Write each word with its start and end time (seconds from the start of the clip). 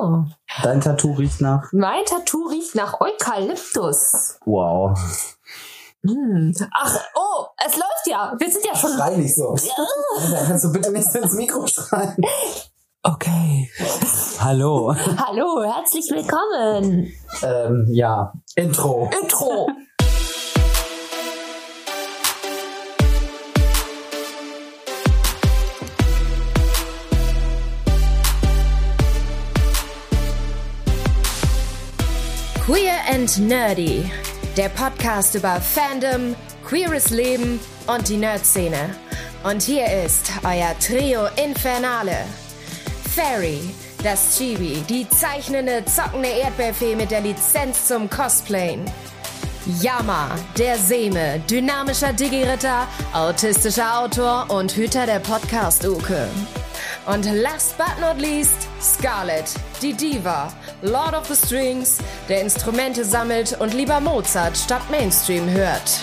Oh. 0.00 0.24
Dein 0.62 0.80
Tattoo 0.80 1.12
riecht 1.14 1.40
nach. 1.40 1.72
Mein 1.72 2.04
Tattoo 2.04 2.46
riecht 2.46 2.76
nach 2.76 3.00
Eukalyptus. 3.00 4.38
Wow. 4.44 4.96
Hm. 6.06 6.54
Ach, 6.72 7.00
oh, 7.16 7.46
es 7.66 7.76
läuft 7.76 8.06
ja. 8.06 8.32
Wir 8.38 8.48
sind 8.48 8.64
ja 8.64 8.76
schon. 8.76 8.92
Schrei 8.92 9.16
nicht 9.16 9.34
so. 9.34 9.56
Dann 10.30 10.46
kannst 10.46 10.64
du 10.64 10.72
bitte 10.72 10.92
nicht 10.92 11.12
ins 11.12 11.32
Mikro 11.32 11.66
schreien. 11.66 12.16
Okay. 13.02 13.68
Hallo. 14.40 14.94
Hallo, 14.94 15.64
herzlich 15.64 16.08
willkommen. 16.10 17.12
Ähm, 17.42 17.86
ja. 17.90 18.32
Intro. 18.54 19.10
Intro. 19.20 19.68
And 33.08 33.38
Nerdy. 33.38 34.10
Der 34.56 34.68
Podcast 34.68 35.34
über 35.34 35.60
Fandom, 35.60 36.36
queeres 36.66 37.10
Leben 37.10 37.58
und 37.86 38.08
die 38.08 38.16
Nerd-Szene. 38.16 38.90
Und 39.44 39.62
hier 39.62 39.86
ist 40.04 40.30
euer 40.44 40.78
Trio 40.78 41.26
Infernale. 41.42 42.16
Fairy, 43.14 43.60
das 44.02 44.36
Chibi, 44.36 44.82
die 44.88 45.08
zeichnende, 45.08 45.84
zockende 45.86 46.28
Erdbeerfee 46.28 46.96
mit 46.96 47.10
der 47.10 47.22
Lizenz 47.22 47.86
zum 47.88 48.10
Cosplayen. 48.10 48.84
Yama, 49.80 50.30
der 50.58 50.76
Seme, 50.76 51.40
dynamischer 51.50 52.12
Digi-Ritter, 52.12 52.86
autistischer 53.12 54.00
Autor 54.00 54.46
und 54.50 54.72
Hüter 54.72 55.06
der 55.06 55.20
Podcast-Uke. 55.20 56.28
Und 57.06 57.24
last 57.24 57.76
but 57.78 57.98
not 58.00 58.20
least, 58.20 58.68
Scarlett, 58.80 59.54
die 59.80 59.94
Diva, 59.94 60.52
Lord 60.82 61.14
of 61.14 61.26
the 61.26 61.34
Strings, 61.34 61.98
der 62.28 62.40
Instrumente 62.42 63.04
sammelt 63.04 63.56
und 63.60 63.74
lieber 63.74 63.98
Mozart 64.00 64.56
statt 64.56 64.82
Mainstream 64.90 65.50
hört. 65.50 66.00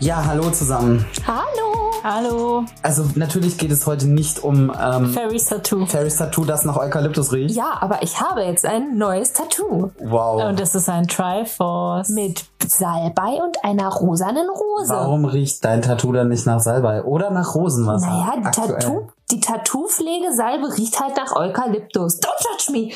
Ja, 0.00 0.24
hallo 0.24 0.50
zusammen. 0.50 1.04
Hallo! 1.26 1.76
Hallo, 2.04 2.64
Also 2.84 3.04
natürlich 3.16 3.58
geht 3.58 3.72
es 3.72 3.84
heute 3.84 4.06
nicht 4.06 4.44
um 4.44 4.70
ähm, 4.80 5.10
Fairy's 5.12 5.46
Tattoo. 5.46 5.86
Ferrys 5.86 6.18
Tattoo, 6.18 6.44
das 6.44 6.64
nach 6.64 6.76
Eukalyptus 6.76 7.32
riecht. 7.32 7.56
Ja, 7.56 7.78
aber 7.80 8.00
ich 8.04 8.20
habe 8.20 8.42
jetzt 8.42 8.64
ein 8.64 8.96
neues 8.96 9.32
Tattoo. 9.32 9.90
Wow. 9.98 10.44
Und 10.44 10.60
das 10.60 10.76
ist 10.76 10.88
ein 10.88 11.08
Triforce. 11.08 12.10
Mit 12.10 12.44
Salbei 12.64 13.40
und 13.44 13.64
einer 13.64 13.88
rosanen 13.88 14.48
Rose. 14.48 14.88
Warum 14.90 15.24
riecht 15.24 15.64
dein 15.64 15.82
Tattoo 15.82 16.12
dann 16.12 16.28
nicht 16.28 16.46
nach 16.46 16.60
Salbei 16.60 17.02
oder 17.02 17.30
nach 17.30 17.56
Rosenwasser? 17.56 18.06
Naja, 18.06 18.34
Aktuell. 18.44 18.78
Tattoo, 18.78 19.08
die 19.30 19.40
Tattoo-Pflegesalbe 19.40 20.76
riecht 20.76 21.00
halt 21.00 21.16
nach 21.16 21.34
Eukalyptus. 21.34 22.20
Don't 22.20 22.44
judge 22.44 22.72
me! 22.72 22.92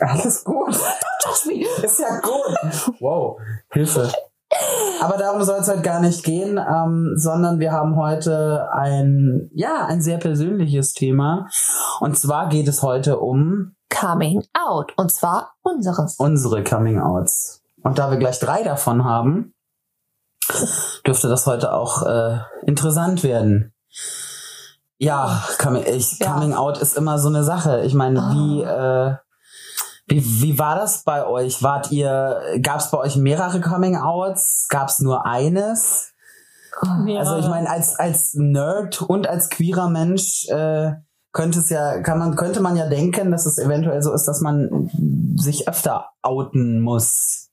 Alles 0.00 0.44
gut. 0.44 0.68
Don't 0.68 1.44
judge 1.44 1.48
me! 1.48 1.84
Ist 1.84 1.98
ja 1.98 2.20
gut. 2.20 3.00
Wow. 3.00 3.38
Hilfe. 3.70 4.12
Aber 5.00 5.16
darum 5.16 5.42
soll 5.42 5.58
es 5.58 5.68
heute 5.68 5.82
gar 5.82 6.00
nicht 6.00 6.24
gehen, 6.24 6.58
ähm, 6.58 7.14
sondern 7.16 7.58
wir 7.58 7.72
haben 7.72 7.96
heute 7.96 8.68
ein, 8.72 9.50
ja, 9.52 9.84
ein 9.86 10.00
sehr 10.00 10.18
persönliches 10.18 10.92
Thema. 10.92 11.48
Und 12.00 12.16
zwar 12.16 12.48
geht 12.48 12.68
es 12.68 12.82
heute 12.82 13.18
um 13.18 13.74
Coming 13.90 14.44
out. 14.52 14.92
Und 14.96 15.12
zwar 15.12 15.54
unseres. 15.62 16.16
unsere 16.18 16.62
Coming-Outs. 16.62 17.62
Und 17.82 17.98
da 17.98 18.10
wir 18.10 18.18
gleich 18.18 18.38
drei 18.38 18.62
davon 18.62 19.04
haben, 19.04 19.54
dürfte 21.06 21.28
das 21.28 21.46
heute 21.46 21.72
auch 21.72 22.02
äh, 22.06 22.38
interessant 22.66 23.22
werden. 23.22 23.72
Ja, 24.98 25.42
coming, 25.58 25.84
ich, 25.86 26.18
Ja. 26.18 26.32
Coming 26.32 26.54
Out 26.54 26.78
ist 26.78 26.96
immer 26.96 27.18
so 27.18 27.28
eine 27.28 27.44
Sache. 27.44 27.82
Ich 27.84 27.94
meine, 27.94 28.20
Ah. 28.22 28.32
wie, 28.32 28.62
äh, 28.62 29.14
wie, 30.08 30.42
wie 30.42 30.58
war 30.58 30.76
das 30.76 31.02
bei 31.04 31.26
euch? 31.26 31.62
Wart 31.62 31.90
ihr, 31.92 32.40
gab 32.62 32.80
es 32.80 32.90
bei 32.90 32.98
euch 32.98 33.16
mehrere 33.16 33.60
Coming 33.60 33.96
Outs? 33.96 34.66
Gab 34.68 34.88
es 34.88 35.00
nur 35.00 35.26
eines? 35.26 36.12
Also 36.80 37.36
ich 37.38 37.48
meine, 37.48 37.68
als, 37.70 37.98
als 37.98 38.34
Nerd 38.34 39.00
und 39.02 39.26
als 39.26 39.48
queerer 39.48 39.88
Mensch 39.88 40.46
äh, 40.48 40.92
könnte 41.32 41.58
es 41.58 41.70
ja, 41.70 42.00
kann 42.02 42.18
man, 42.18 42.36
könnte 42.36 42.60
man 42.60 42.76
ja 42.76 42.86
denken, 42.88 43.30
dass 43.30 43.46
es 43.46 43.58
eventuell 43.58 44.02
so 44.02 44.12
ist, 44.12 44.26
dass 44.26 44.40
man 44.40 44.90
sich 45.36 45.68
öfter 45.68 46.10
outen 46.22 46.80
muss 46.80 47.50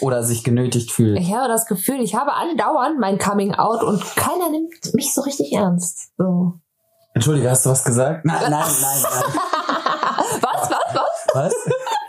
oder 0.00 0.22
sich 0.22 0.44
genötigt 0.44 0.90
fühlt. 0.92 1.18
Ich 1.18 1.32
habe 1.32 1.48
das 1.48 1.66
Gefühl, 1.66 2.00
ich 2.00 2.14
habe 2.14 2.32
andauernd 2.34 2.98
mein 3.00 3.18
Coming 3.18 3.54
out 3.54 3.82
und 3.82 4.00
keiner 4.16 4.50
nimmt 4.50 4.94
mich 4.94 5.14
so 5.14 5.22
richtig 5.22 5.52
ernst. 5.52 6.10
So. 6.18 6.54
Entschuldige, 7.16 7.50
hast 7.50 7.64
du 7.64 7.70
was 7.70 7.82
gesagt? 7.82 8.26
Nein, 8.26 8.36
nein, 8.42 8.50
nein, 8.50 9.02
nein. 9.02 9.40
Was, 10.42 10.70
was, 10.70 10.94
was? 10.94 11.34
Was? 11.34 11.54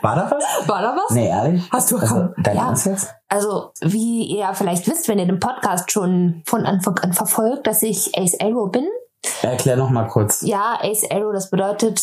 War 0.02 0.16
da 0.16 0.30
was? 0.30 0.68
War 0.68 0.82
da 0.82 0.96
was? 0.96 1.10
Nee, 1.14 1.28
ehrlich? 1.28 1.62
Hast 1.72 1.90
du 1.90 1.96
Also, 1.96 2.28
dein 2.36 2.56
ja. 2.56 2.66
Ernst 2.66 2.84
jetzt? 2.86 3.14
Also, 3.28 3.72
wie 3.80 4.24
ihr 4.24 4.52
vielleicht 4.52 4.86
wisst, 4.86 5.08
wenn 5.08 5.18
ihr 5.18 5.24
den 5.24 5.40
Podcast 5.40 5.90
schon 5.90 6.42
von 6.44 6.66
Anfang 6.66 6.98
an 6.98 7.14
verfolgt, 7.14 7.66
dass 7.66 7.82
ich 7.82 8.18
Ace 8.18 8.38
Arrow 8.38 8.70
bin. 8.70 8.86
Erklär 9.40 9.76
noch 9.76 9.88
mal 9.88 10.08
kurz. 10.08 10.42
Ja, 10.42 10.78
Ace 10.82 11.10
Arrow, 11.10 11.32
das 11.32 11.48
bedeutet, 11.48 12.02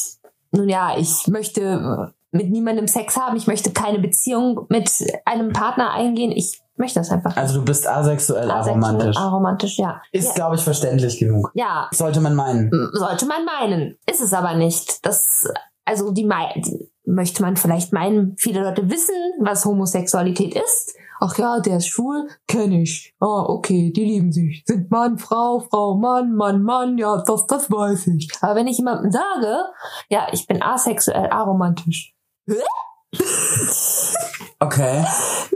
nun 0.51 0.67
ja, 0.67 0.97
ich 0.97 1.27
möchte 1.27 2.11
mit 2.31 2.49
niemandem 2.49 2.87
Sex 2.87 3.17
haben, 3.17 3.37
ich 3.37 3.45
möchte 3.45 3.71
keine 3.71 3.99
Beziehung 3.99 4.65
mit 4.69 4.91
einem 5.25 5.53
Partner 5.53 5.91
eingehen, 5.91 6.31
ich 6.31 6.59
möchte 6.77 6.99
das 6.99 7.09
einfach. 7.11 7.35
Also 7.37 7.59
du 7.59 7.65
bist 7.65 7.87
asexuell, 7.87 8.49
aromantisch. 8.49 9.17
Aromantisch, 9.17 9.77
ja. 9.77 10.01
Ist, 10.11 10.29
ja. 10.29 10.33
glaube 10.33 10.55
ich, 10.55 10.61
verständlich 10.63 11.17
genug. 11.17 11.51
ja, 11.53 11.87
Sollte 11.91 12.21
man 12.21 12.35
meinen. 12.35 12.69
sollte 12.93 13.25
man 13.25 13.45
meinen. 13.45 13.97
Ist 14.09 14.21
es 14.21 14.33
aber 14.33 14.55
nicht. 14.55 15.05
Das, 15.05 15.47
also 15.85 16.11
die, 16.11 16.29
die 16.57 16.91
möchte 17.05 17.41
man 17.41 17.55
vielleicht 17.55 17.93
meinen, 17.93 18.35
viele 18.37 18.61
Leute 18.61 18.89
wissen, 18.89 19.15
was 19.39 19.65
Homosexualität 19.65 20.55
ist. 20.55 20.95
Ach 21.21 21.37
ja, 21.37 21.59
der 21.61 21.77
ist 21.77 21.87
schwul, 21.87 22.27
kenne 22.47 22.81
ich. 22.81 23.15
Ah, 23.19 23.45
okay, 23.47 23.91
die 23.95 24.03
lieben 24.03 24.31
sich. 24.33 24.63
Sind 24.65 24.91
Mann, 24.91 25.17
Frau, 25.17 25.59
Frau, 25.61 25.95
Mann, 25.95 26.35
Mann, 26.35 26.61
Mann, 26.61 26.97
ja, 26.97 27.23
das, 27.25 27.47
das 27.47 27.71
weiß 27.71 28.07
ich. 28.07 28.29
Aber 28.41 28.55
wenn 28.55 28.67
ich 28.67 28.77
jemandem 28.79 29.11
sage, 29.11 29.59
ja, 30.09 30.27
ich 30.31 30.45
bin 30.45 30.61
asexuell, 30.61 31.29
aromantisch, 31.29 32.13
Okay. 34.59 35.05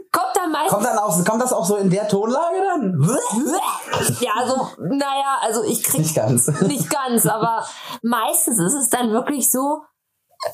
kommt 0.70 0.86
dann 0.86 0.98
auch, 0.98 1.24
kommt 1.26 1.42
das 1.42 1.52
auch 1.52 1.66
so 1.66 1.78
in 1.78 1.90
der 1.90 2.08
Tonlage 2.08 2.62
dann? 2.62 3.02
ja, 4.22 4.32
also, 4.38 4.68
naja, 4.80 5.40
also 5.42 5.64
ich 5.64 5.84
krieg 5.84 6.02
Nicht 6.02 6.16
ganz. 6.16 6.48
nicht 6.62 6.90
ganz, 6.90 7.26
aber 7.26 7.66
meistens 8.04 8.60
ist 8.60 8.76
es 8.76 8.90
dann 8.90 9.12
wirklich 9.12 9.50
so, 9.50 9.82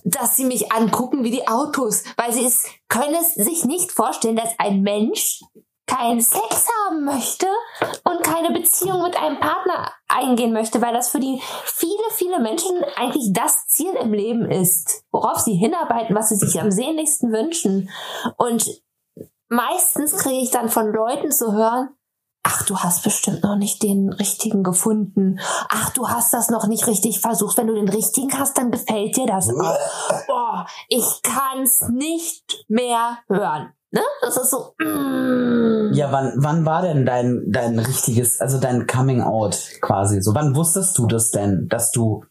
dass 0.04 0.36
sie 0.36 0.46
mich 0.46 0.72
angucken 0.72 1.24
wie 1.24 1.32
die 1.32 1.48
Autos, 1.48 2.04
weil 2.16 2.32
sie 2.32 2.46
es 2.46 2.64
können 2.88 3.16
es 3.16 3.36
sich 3.36 3.66
nicht 3.66 3.92
vorstellen, 3.92 4.38
dass 4.38 4.50
ein 4.58 4.82
Mensch 4.82 5.42
keinen 5.86 6.22
Sex 6.22 6.68
haben 6.86 7.04
möchte 7.04 7.46
und 8.04 8.24
keine 8.24 8.52
Beziehung 8.52 9.04
mit 9.04 9.16
einem 9.18 9.40
Partner 9.40 9.92
eingehen 10.08 10.54
möchte, 10.54 10.82
weil 10.82 10.94
das 10.94 11.10
für 11.10 11.20
die 11.20 11.40
viele, 11.66 12.10
viele 12.12 12.40
Menschen 12.40 12.84
eigentlich 12.96 13.32
das 13.34 13.68
Ziel 13.68 13.94
im 14.02 14.14
Leben 14.14 14.50
ist, 14.50 15.04
worauf 15.12 15.40
sie 15.40 15.54
hinarbeiten, 15.54 16.16
was 16.16 16.30
sie 16.30 16.38
sich 16.38 16.60
am 16.60 16.72
sehnlichsten 16.72 17.32
wünschen. 17.32 17.92
Und 18.38 18.82
meistens 19.50 20.18
kriege 20.18 20.42
ich 20.42 20.52
dann 20.52 20.70
von 20.70 20.92
Leuten 20.92 21.32
zu 21.32 21.54
hören, 21.54 21.90
Ach, 22.48 22.62
du 22.62 22.78
hast 22.78 23.04
bestimmt 23.04 23.42
noch 23.42 23.56
nicht 23.56 23.82
den 23.82 24.14
richtigen 24.14 24.62
gefunden. 24.62 25.40
Ach, 25.68 25.90
du 25.90 26.10
hast 26.10 26.32
das 26.32 26.52
noch 26.52 26.68
nicht 26.68 26.86
richtig 26.86 27.20
versucht. 27.20 27.58
Wenn 27.58 27.66
du 27.66 27.74
den 27.74 27.90
richtigen 27.90 28.38
hast, 28.38 28.56
dann 28.60 28.70
gefällt 28.70 29.18
dir 29.18 29.26
das 29.26 29.50
auch. 29.50 29.80
Boah, 30.28 30.68
ich 30.88 31.22
kann's 31.24 31.82
nicht 31.90 32.64
mehr 32.68 33.18
hören. 33.28 33.74
Ne? 33.90 34.02
Das 34.22 34.38
ist 34.38 34.52
so. 34.52 34.76
Mm. 34.78 35.92
Ja, 35.94 36.12
wann, 36.12 36.34
wann 36.36 36.66
war 36.66 36.84
denn 36.84 37.06
dein, 37.06 37.46
dein 37.48 37.80
richtiges, 37.80 38.40
also 38.40 38.60
dein 38.60 38.86
Coming 38.86 39.22
Out 39.22 39.58
quasi 39.82 40.22
so? 40.22 40.36
Wann 40.36 40.56
wusstest 40.56 40.98
du 41.00 41.08
das 41.08 41.32
denn, 41.32 41.68
dass 41.68 41.92
du, 41.92 42.26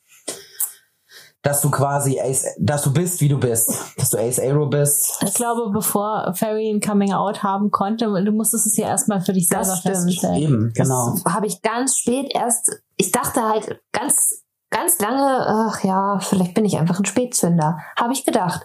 dass 1.45 1.61
du 1.61 1.71
quasi 1.71 2.19
Ace, 2.19 2.47
dass 2.59 2.83
du 2.83 2.93
bist, 2.93 3.21
wie 3.21 3.29
du 3.29 3.39
bist, 3.39 3.71
dass 3.97 4.11
du 4.11 4.19
Ace 4.19 4.41
Arrow 4.41 4.69
bist? 4.69 5.23
Ich 5.23 5.35
glaube, 5.35 5.71
bevor 5.73 6.33
Fairy 6.35 6.71
ein 6.71 6.81
Coming 6.81 7.13
Out 7.13 7.43
haben 7.43 7.71
konnte, 7.71 8.07
du 8.07 8.33
musstest 8.33 8.67
es 8.67 8.77
ja 8.77 8.89
erstmal 8.89 9.21
für 9.21 9.35
dich 9.35 9.49
Das 9.49 9.67
selber 9.67 9.81
stimmt. 9.81 9.97
feststellen. 10.07 10.43
Eben, 10.43 10.73
genau. 10.75 11.15
Das 11.23 11.33
habe 11.35 11.47
ich 11.47 11.63
ganz 11.63 11.99
spät 11.99 12.33
erst. 12.35 12.73
Ich 12.97 13.13
dachte 13.13 13.43
halt 13.43 13.79
ganz, 13.93 14.43
ganz 14.71 14.99
lange, 15.01 15.47
ach 15.47 15.85
ja, 15.85 16.19
vielleicht 16.21 16.55
bin 16.55 16.65
ich 16.65 16.79
einfach 16.79 16.99
ein 16.99 17.05
Spätzünder. 17.05 17.79
Habe 18.01 18.15
ich 18.15 18.25
gedacht. 18.25 18.63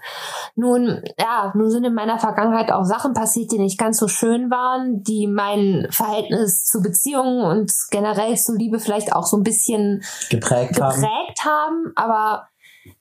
Nun, 0.55 1.03
ja, 1.19 1.51
nun 1.55 1.69
sind 1.69 1.83
in 1.83 1.93
meiner 1.93 2.17
Vergangenheit 2.17 2.71
auch 2.71 2.85
Sachen 2.85 3.13
passiert, 3.13 3.51
die 3.51 3.59
nicht 3.59 3.77
ganz 3.77 3.97
so 3.97 4.07
schön 4.07 4.49
waren, 4.49 5.03
die 5.03 5.27
mein 5.27 5.87
Verhältnis 5.91 6.63
zu 6.63 6.81
Beziehungen 6.81 7.43
und 7.43 7.73
generell 7.91 8.37
zu 8.37 8.55
Liebe 8.55 8.79
vielleicht 8.79 9.13
auch 9.13 9.25
so 9.25 9.35
ein 9.35 9.43
bisschen 9.43 10.01
Geprägt 10.29 10.79
haben. 10.79 10.95
geprägt 11.01 11.43
haben, 11.45 11.91
aber 11.95 12.47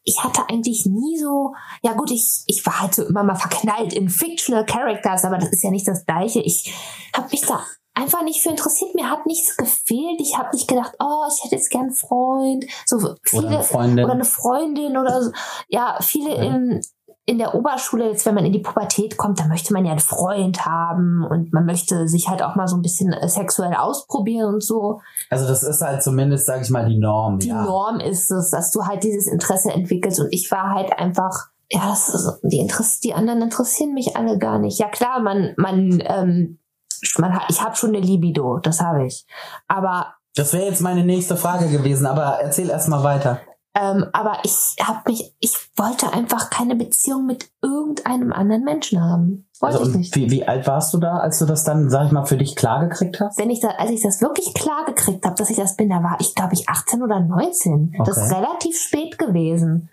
ich 0.04 0.22
hatte 0.22 0.42
eigentlich 0.48 0.86
nie 0.86 1.18
so, 1.18 1.54
ja 1.82 1.92
gut, 1.92 2.10
ich, 2.10 2.42
ich 2.46 2.64
war 2.66 2.80
halt 2.80 2.94
so 2.94 3.04
immer 3.04 3.22
mal 3.24 3.36
verknallt 3.36 3.92
in 3.92 4.08
fictional 4.08 4.66
Characters, 4.66 5.24
aber 5.24 5.38
das 5.38 5.50
ist 5.50 5.62
ja 5.62 5.70
nicht 5.70 5.86
das 5.86 6.04
Gleiche. 6.06 6.40
Ich 6.40 6.74
habe 7.14 7.28
mich 7.30 7.42
da 7.42 7.64
einfach 7.94 8.22
nicht 8.22 8.42
für 8.42 8.50
interessiert. 8.50 8.94
Mir 8.94 9.10
hat 9.10 9.26
nichts 9.26 9.56
gefehlt. 9.56 10.20
Ich 10.20 10.36
habe 10.38 10.54
nicht 10.54 10.68
gedacht, 10.68 10.94
oh, 11.00 11.24
ich 11.34 11.44
hätte 11.44 11.56
jetzt 11.56 11.70
gern 11.70 11.82
einen 11.86 11.94
Freund. 11.94 12.64
So 12.86 13.14
viele 13.24 13.42
Oder 13.46 13.54
eine 13.56 13.64
Freundin. 13.64 14.04
oder 14.04 14.14
eine 14.14 14.24
Freundin 14.24 14.96
oder 14.96 15.22
so. 15.24 15.32
Ja, 15.68 15.98
viele 16.00 16.36
Ja. 16.36 16.42
in, 16.42 16.80
in 17.28 17.36
der 17.36 17.54
Oberschule, 17.54 18.08
jetzt 18.08 18.24
wenn 18.24 18.34
man 18.34 18.46
in 18.46 18.54
die 18.54 18.60
Pubertät 18.60 19.18
kommt, 19.18 19.38
da 19.38 19.46
möchte 19.46 19.74
man 19.74 19.84
ja 19.84 19.90
einen 19.90 20.00
Freund 20.00 20.64
haben 20.64 21.26
und 21.28 21.52
man 21.52 21.66
möchte 21.66 22.08
sich 22.08 22.26
halt 22.26 22.42
auch 22.42 22.56
mal 22.56 22.66
so 22.66 22.74
ein 22.74 22.80
bisschen 22.80 23.12
äh, 23.12 23.28
sexuell 23.28 23.74
ausprobieren 23.74 24.54
und 24.54 24.64
so. 24.64 25.02
Also 25.28 25.46
das 25.46 25.62
ist 25.62 25.82
halt 25.82 26.02
zumindest, 26.02 26.46
sag 26.46 26.62
ich 26.62 26.70
mal, 26.70 26.88
die 26.88 26.98
Norm. 26.98 27.38
Die 27.38 27.48
ja. 27.48 27.64
Norm 27.64 28.00
ist 28.00 28.30
es, 28.30 28.48
dass 28.48 28.70
du 28.70 28.86
halt 28.86 29.04
dieses 29.04 29.26
Interesse 29.26 29.70
entwickelst 29.70 30.20
und 30.20 30.28
ich 30.32 30.50
war 30.50 30.70
halt 30.70 30.98
einfach, 30.98 31.48
ja, 31.70 31.86
das 31.90 32.08
ist, 32.08 32.40
die, 32.44 32.60
Interess 32.60 33.00
die 33.00 33.12
anderen 33.12 33.42
interessieren 33.42 33.92
mich 33.92 34.16
alle 34.16 34.38
gar 34.38 34.58
nicht. 34.58 34.78
Ja 34.78 34.88
klar, 34.88 35.20
man, 35.20 35.52
man, 35.58 36.02
ähm, 36.06 36.58
man 37.18 37.38
ich 37.50 37.62
habe 37.62 37.76
schon 37.76 37.90
eine 37.90 38.00
Libido, 38.00 38.58
das 38.58 38.80
habe 38.80 39.04
ich. 39.06 39.26
Aber 39.66 40.14
Das 40.34 40.54
wäre 40.54 40.64
jetzt 40.64 40.80
meine 40.80 41.04
nächste 41.04 41.36
Frage 41.36 41.68
gewesen, 41.68 42.06
aber 42.06 42.38
erzähl 42.40 42.70
erst 42.70 42.88
mal 42.88 43.04
weiter. 43.04 43.38
Ähm, 43.80 44.06
aber 44.12 44.38
ich 44.44 44.76
habe 44.82 45.00
mich, 45.08 45.34
ich 45.40 45.54
wollte 45.76 46.12
einfach 46.12 46.50
keine 46.50 46.74
Beziehung 46.74 47.26
mit 47.26 47.48
irgendeinem 47.62 48.32
anderen 48.32 48.64
Menschen 48.64 49.00
haben. 49.00 49.48
Wollte 49.60 49.78
Also, 49.78 49.90
ich 49.90 49.96
nicht. 49.96 50.16
wie, 50.16 50.30
wie 50.30 50.46
alt 50.48 50.66
warst 50.66 50.92
du 50.94 50.98
da, 50.98 51.18
als 51.18 51.38
du 51.38 51.44
das 51.46 51.64
dann, 51.64 51.88
sag 51.90 52.06
ich 52.06 52.12
mal, 52.12 52.24
für 52.24 52.36
dich 52.36 52.56
klar 52.56 52.80
gekriegt 52.88 53.20
hast? 53.20 53.38
Wenn 53.38 53.50
ich 53.50 53.60
da, 53.60 53.68
als 53.78 53.90
ich 53.90 54.02
das 54.02 54.20
wirklich 54.20 54.54
klar 54.54 54.84
gekriegt 54.86 55.24
habe, 55.24 55.34
dass 55.36 55.50
ich 55.50 55.56
das 55.56 55.76
bin, 55.76 55.90
da 55.90 56.02
war 56.02 56.16
ich, 56.20 56.34
glaube 56.34 56.54
ich, 56.54 56.68
18 56.68 57.02
oder 57.02 57.20
19. 57.20 57.94
Das 58.04 58.16
ist 58.16 58.32
Okay. 58.32 58.34
relativ 58.42 58.78
spät 58.78 59.18
gewesen. 59.18 59.90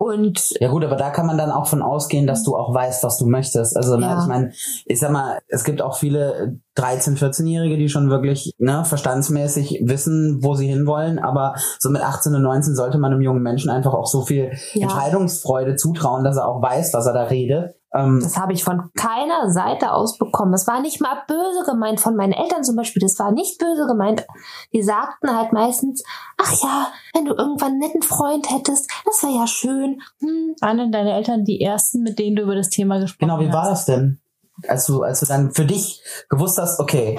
Und 0.00 0.54
Ja 0.60 0.68
gut, 0.68 0.84
aber 0.84 0.94
da 0.94 1.10
kann 1.10 1.26
man 1.26 1.36
dann 1.36 1.50
auch 1.50 1.66
von 1.66 1.82
ausgehen, 1.82 2.28
dass 2.28 2.44
du 2.44 2.56
auch 2.56 2.72
weißt, 2.72 3.02
was 3.02 3.18
du 3.18 3.26
möchtest. 3.26 3.76
Also 3.76 3.96
ne, 3.96 4.06
Ja. 4.06 4.20
ich 4.22 4.28
meine, 4.28 4.52
ich 4.86 5.00
sag 5.00 5.10
mal, 5.10 5.40
es 5.48 5.64
gibt 5.64 5.82
auch 5.82 5.96
viele 5.96 6.60
13-, 6.76 7.18
14-Jährige, 7.18 7.76
die 7.76 7.88
schon 7.88 8.08
wirklich 8.08 8.52
ne, 8.58 8.84
verstandsmäßig 8.84 9.80
wissen, 9.84 10.38
wo 10.42 10.54
sie 10.54 10.68
hinwollen. 10.68 11.18
Aber 11.18 11.54
so 11.80 11.90
mit 11.90 12.00
18 12.02 12.32
und 12.32 12.42
19 12.42 12.76
sollte 12.76 12.98
man 12.98 13.12
einem 13.12 13.22
jungen 13.22 13.42
Menschen 13.42 13.70
einfach 13.70 13.92
auch 13.92 14.06
so 14.06 14.22
viel 14.22 14.52
Ja. 14.74 14.82
Entscheidungsfreude 14.82 15.74
zutrauen, 15.74 16.22
dass 16.22 16.36
er 16.36 16.46
auch 16.46 16.62
weiß, 16.62 16.94
was 16.94 17.06
er 17.06 17.12
da 17.14 17.24
redet. 17.24 17.74
Ähm, 17.94 18.20
das 18.22 18.36
habe 18.36 18.52
ich 18.52 18.64
von 18.64 18.90
keiner 18.96 19.50
Seite 19.50 19.92
aus 19.92 20.18
bekommen. 20.18 20.52
Das 20.52 20.66
war 20.66 20.80
nicht 20.80 21.00
mal 21.00 21.22
böse 21.26 21.64
gemeint 21.64 22.00
von 22.00 22.16
meinen 22.16 22.32
Eltern 22.32 22.62
zum 22.64 22.76
Beispiel. 22.76 23.00
Das 23.00 23.18
war 23.18 23.32
nicht 23.32 23.58
böse 23.58 23.86
gemeint. 23.86 24.26
Die 24.72 24.82
sagten 24.82 25.34
halt 25.36 25.52
meistens, 25.52 26.02
ach 26.36 26.52
ja, 26.62 26.88
wenn 27.14 27.24
du 27.24 27.34
irgendwann 27.34 27.72
einen 27.72 27.78
netten 27.78 28.02
Freund 28.02 28.50
hättest, 28.50 28.90
das 29.04 29.22
wäre 29.22 29.34
ja 29.40 29.46
schön. 29.46 30.02
Hm, 30.20 30.54
Waren 30.60 30.78
denn 30.78 30.92
deine 30.92 31.14
Eltern 31.14 31.44
die 31.44 31.60
ersten, 31.60 32.02
mit 32.02 32.18
denen 32.18 32.36
du 32.36 32.42
über 32.42 32.54
das 32.54 32.68
Thema 32.68 32.98
gesprochen 33.00 33.30
genau, 33.30 33.40
wie 33.40 33.52
war 33.52 33.62
hast? 33.70 33.88
das 33.88 33.96
denn? 33.96 34.20
Als 34.66 34.86
du, 34.86 35.02
als 35.02 35.20
du 35.20 35.26
dann 35.26 35.52
für 35.52 35.64
dich 35.64 36.02
gewusst 36.28 36.58
hast, 36.58 36.80
okay, 36.80 37.18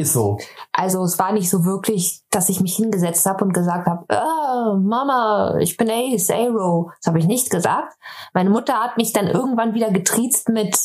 ist 0.00 0.12
so. 0.12 0.38
Also 0.72 1.02
es 1.04 1.18
war 1.18 1.32
nicht 1.32 1.48
so 1.48 1.64
wirklich, 1.64 2.22
dass 2.30 2.48
ich 2.48 2.60
mich 2.60 2.76
hingesetzt 2.76 3.26
habe 3.26 3.44
und 3.44 3.52
gesagt 3.52 3.86
habe, 3.86 4.04
ah, 4.08 4.76
Mama, 4.80 5.56
ich 5.58 5.76
bin 5.76 5.90
Ace, 5.90 6.30
Aero. 6.30 6.90
Das 6.98 7.06
habe 7.06 7.18
ich 7.18 7.26
nicht 7.26 7.50
gesagt. 7.50 7.96
Meine 8.34 8.50
Mutter 8.50 8.74
hat 8.74 8.96
mich 8.96 9.12
dann 9.12 9.28
irgendwann 9.28 9.74
wieder 9.74 9.90
getriezt 9.90 10.48
mit, 10.48 10.76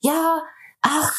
ja, 0.00 0.38
ach, 0.80 1.12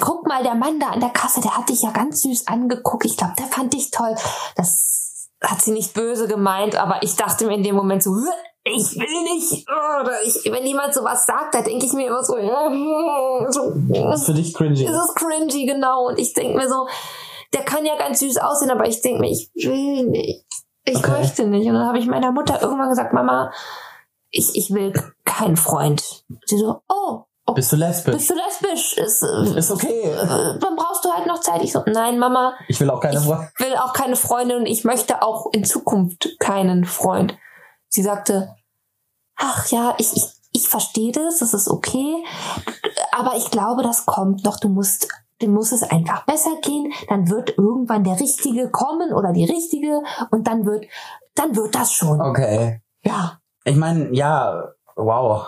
guck 0.00 0.26
mal, 0.26 0.42
der 0.42 0.54
Mann 0.54 0.80
da 0.80 0.88
an 0.88 1.00
der 1.00 1.10
Kasse, 1.10 1.40
der 1.40 1.56
hat 1.56 1.68
dich 1.68 1.82
ja 1.82 1.90
ganz 1.90 2.22
süß 2.22 2.46
angeguckt. 2.46 3.04
Ich 3.04 3.16
glaube, 3.16 3.34
der 3.38 3.46
fand 3.46 3.72
dich 3.74 3.90
toll. 3.90 4.14
Das 4.56 5.28
hat 5.42 5.60
sie 5.60 5.72
nicht 5.72 5.94
böse 5.94 6.28
gemeint, 6.28 6.76
aber 6.76 7.02
ich 7.02 7.16
dachte 7.16 7.46
mir 7.46 7.54
in 7.54 7.62
dem 7.64 7.74
Moment 7.74 8.02
so, 8.02 8.14
"Hä, 8.14 8.30
ich 8.64 8.96
will 8.96 9.22
nicht. 9.34 9.66
Oder 9.68 10.22
ich, 10.24 10.50
wenn 10.52 10.66
jemand 10.66 10.94
sowas 10.94 11.26
sagt, 11.26 11.54
da 11.54 11.62
denke 11.62 11.86
ich 11.86 11.92
mir 11.92 12.06
immer 12.08 12.22
so, 12.22 12.36
ja, 12.38 12.70
so 13.50 13.72
Das 13.88 14.20
ist 14.20 14.26
für 14.26 14.34
dich 14.34 14.54
cringy. 14.54 14.84
es 14.84 14.90
ist 14.92 15.14
cringy, 15.16 15.66
genau. 15.66 16.08
Und 16.08 16.18
ich 16.18 16.32
denke 16.32 16.56
mir 16.56 16.68
so, 16.68 16.86
der 17.52 17.62
kann 17.64 17.84
ja 17.84 17.96
ganz 17.96 18.20
süß 18.20 18.38
aussehen, 18.38 18.70
aber 18.70 18.86
ich 18.86 19.00
denke 19.02 19.20
mir, 19.20 19.30
ich 19.30 19.50
will 19.56 20.06
nicht. 20.06 20.44
Ich 20.84 20.96
Okay. 20.96 21.10
möchte 21.10 21.46
nicht. 21.46 21.66
Und 21.68 21.74
dann 21.74 21.86
habe 21.86 21.98
ich 21.98 22.06
meiner 22.06 22.32
Mutter 22.32 22.60
irgendwann 22.62 22.88
gesagt, 22.88 23.12
Mama, 23.12 23.52
ich, 24.30 24.50
ich 24.56 24.70
will 24.72 24.92
keinen 25.24 25.56
Freund. 25.56 26.24
Sie 26.46 26.58
so, 26.58 26.80
oh, 26.88 27.20
oh 27.46 27.52
Bist 27.54 27.70
du 27.72 27.76
lesbisch? 27.76 28.14
bist 28.14 28.30
du 28.30 28.34
lesbisch? 28.34 28.96
Ist, 28.96 29.22
Ist 29.22 29.70
okay. 29.70 30.10
dann 30.60 30.74
brauchst 30.76 31.04
du 31.04 31.10
halt 31.12 31.26
noch 31.26 31.40
Zeit. 31.40 31.62
Ich 31.62 31.72
so, 31.72 31.82
nein, 31.86 32.18
Mama, 32.18 32.54
Ich 32.68 32.80
will 32.80 32.90
auch 32.90 33.00
keine 33.00 33.18
ich 33.18 33.24
Freunde. 33.24 33.50
will 33.58 33.76
auch 33.76 33.92
keine 33.92 34.16
Freundin 34.16 34.56
und 34.58 34.66
ich 34.66 34.84
möchte 34.84 35.22
auch 35.22 35.46
in 35.52 35.64
Zukunft 35.64 36.36
keinen 36.40 36.84
Freund. 36.84 37.36
Sie 37.92 38.02
sagte, 38.02 38.56
ach 39.36 39.66
ja, 39.70 39.94
ich, 39.98 40.16
ich, 40.16 40.24
ich 40.52 40.68
verstehe 40.68 41.12
das, 41.12 41.40
das 41.40 41.52
ist 41.52 41.68
okay, 41.68 42.24
aber 43.12 43.36
ich 43.36 43.50
glaube, 43.50 43.82
das 43.82 44.06
kommt 44.06 44.44
noch. 44.44 44.58
Du 44.58 44.70
musst, 44.70 45.08
dir 45.42 45.50
muss 45.50 45.72
es 45.72 45.82
einfach 45.82 46.24
besser 46.24 46.56
gehen, 46.62 46.90
dann 47.10 47.28
wird 47.28 47.58
irgendwann 47.58 48.02
der 48.02 48.18
Richtige 48.18 48.70
kommen 48.70 49.12
oder 49.12 49.34
die 49.34 49.44
Richtige 49.44 50.00
und 50.30 50.46
dann 50.46 50.64
wird, 50.64 50.86
dann 51.34 51.54
wird 51.54 51.74
das 51.74 51.92
schon. 51.92 52.18
Okay. 52.22 52.80
Ja, 53.04 53.40
Ich 53.64 53.76
meine, 53.76 54.10
ja, 54.14 54.70
wow. 54.96 55.46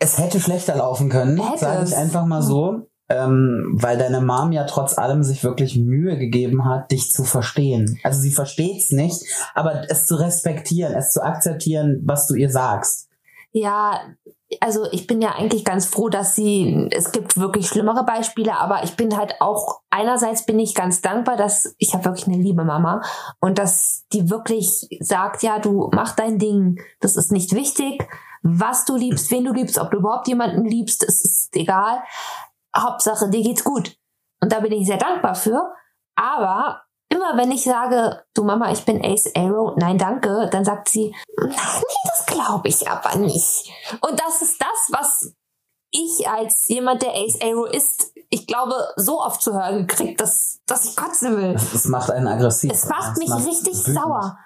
Es 0.00 0.18
hätte 0.18 0.40
schlechter 0.40 0.74
laufen 0.74 1.08
können, 1.08 1.40
sage 1.56 1.82
es. 1.84 1.90
ich 1.90 1.96
einfach 1.96 2.26
mal 2.26 2.42
so. 2.42 2.88
Ähm, 3.08 3.74
weil 3.74 3.98
deine 3.98 4.20
Mom 4.20 4.50
ja 4.50 4.64
trotz 4.64 4.98
allem 4.98 5.22
sich 5.22 5.44
wirklich 5.44 5.76
Mühe 5.76 6.18
gegeben 6.18 6.64
hat, 6.64 6.90
dich 6.90 7.12
zu 7.12 7.22
verstehen. 7.22 8.00
Also 8.02 8.20
sie 8.20 8.32
versteht's 8.32 8.90
nicht, 8.90 9.22
aber 9.54 9.84
es 9.88 10.06
zu 10.06 10.16
respektieren, 10.16 10.92
es 10.94 11.12
zu 11.12 11.22
akzeptieren, 11.22 12.00
was 12.04 12.26
du 12.26 12.34
ihr 12.34 12.50
sagst. 12.50 13.08
Ja, 13.52 14.00
also 14.60 14.86
ich 14.92 15.06
bin 15.06 15.20
ja 15.20 15.34
eigentlich 15.34 15.64
ganz 15.64 15.86
froh, 15.86 16.08
dass 16.08 16.34
sie, 16.34 16.88
es 16.90 17.10
gibt 17.10 17.36
wirklich 17.36 17.68
schlimmere 17.68 18.04
Beispiele, 18.04 18.56
aber 18.56 18.84
ich 18.84 18.96
bin 18.96 19.16
halt 19.16 19.34
auch, 19.40 19.80
einerseits 19.90 20.46
bin 20.46 20.58
ich 20.58 20.74
ganz 20.74 21.00
dankbar, 21.00 21.36
dass 21.36 21.74
ich 21.78 21.94
habe 21.94 22.04
wirklich 22.04 22.26
eine 22.26 22.36
liebe 22.36 22.64
Mama 22.64 23.02
und 23.40 23.58
dass 23.58 24.04
die 24.12 24.30
wirklich 24.30 24.88
sagt, 25.00 25.42
ja, 25.42 25.58
du 25.58 25.90
mach 25.92 26.14
dein 26.14 26.38
Ding, 26.38 26.80
das 27.00 27.16
ist 27.16 27.32
nicht 27.32 27.54
wichtig, 27.54 28.06
was 28.42 28.84
du 28.84 28.94
liebst, 28.96 29.30
wen 29.32 29.44
du 29.44 29.52
liebst, 29.52 29.78
ob 29.78 29.90
du 29.90 29.98
überhaupt 29.98 30.28
jemanden 30.28 30.64
liebst, 30.64 31.02
es 31.02 31.24
ist 31.24 31.56
egal. 31.56 31.98
Hauptsache, 32.76 33.28
dir 33.30 33.42
geht's 33.42 33.64
gut. 33.64 33.96
Und 34.40 34.52
da 34.52 34.60
bin 34.60 34.72
ich 34.72 34.86
sehr 34.86 34.98
dankbar 34.98 35.34
für. 35.34 35.72
Aber 36.16 36.82
immer 37.08 37.36
wenn 37.36 37.50
ich 37.50 37.64
sage, 37.64 38.24
du 38.34 38.44
Mama, 38.44 38.70
ich 38.72 38.84
bin 38.84 39.04
Ace 39.04 39.32
Arrow, 39.34 39.74
nein, 39.76 39.98
danke, 39.98 40.48
dann 40.50 40.64
sagt 40.64 40.88
sie, 40.88 41.14
nee, 41.40 41.54
das 42.04 42.26
glaube 42.26 42.68
ich 42.68 42.88
aber 42.88 43.16
nicht. 43.16 43.70
Und 44.00 44.20
das 44.20 44.42
ist 44.42 44.60
das, 44.60 44.88
was 44.90 45.32
ich 45.90 46.28
als 46.28 46.68
jemand, 46.68 47.02
der 47.02 47.14
Ace 47.14 47.38
Arrow 47.42 47.68
ist, 47.70 48.12
ich 48.28 48.46
glaube, 48.46 48.74
so 48.96 49.20
oft 49.20 49.40
zu 49.40 49.54
hören 49.54 49.86
gekriegt, 49.86 50.20
dass, 50.20 50.60
dass 50.66 50.84
ich 50.84 50.96
kotzen 50.96 51.36
will. 51.36 51.54
Das 51.54 51.84
macht 51.86 52.10
einen 52.10 52.26
aggressiv. 52.26 52.72
Es 52.72 52.86
macht 52.86 53.16
mich 53.18 53.30
richtig 53.30 53.74
wütend. 53.74 53.96
sauer. 53.96 54.38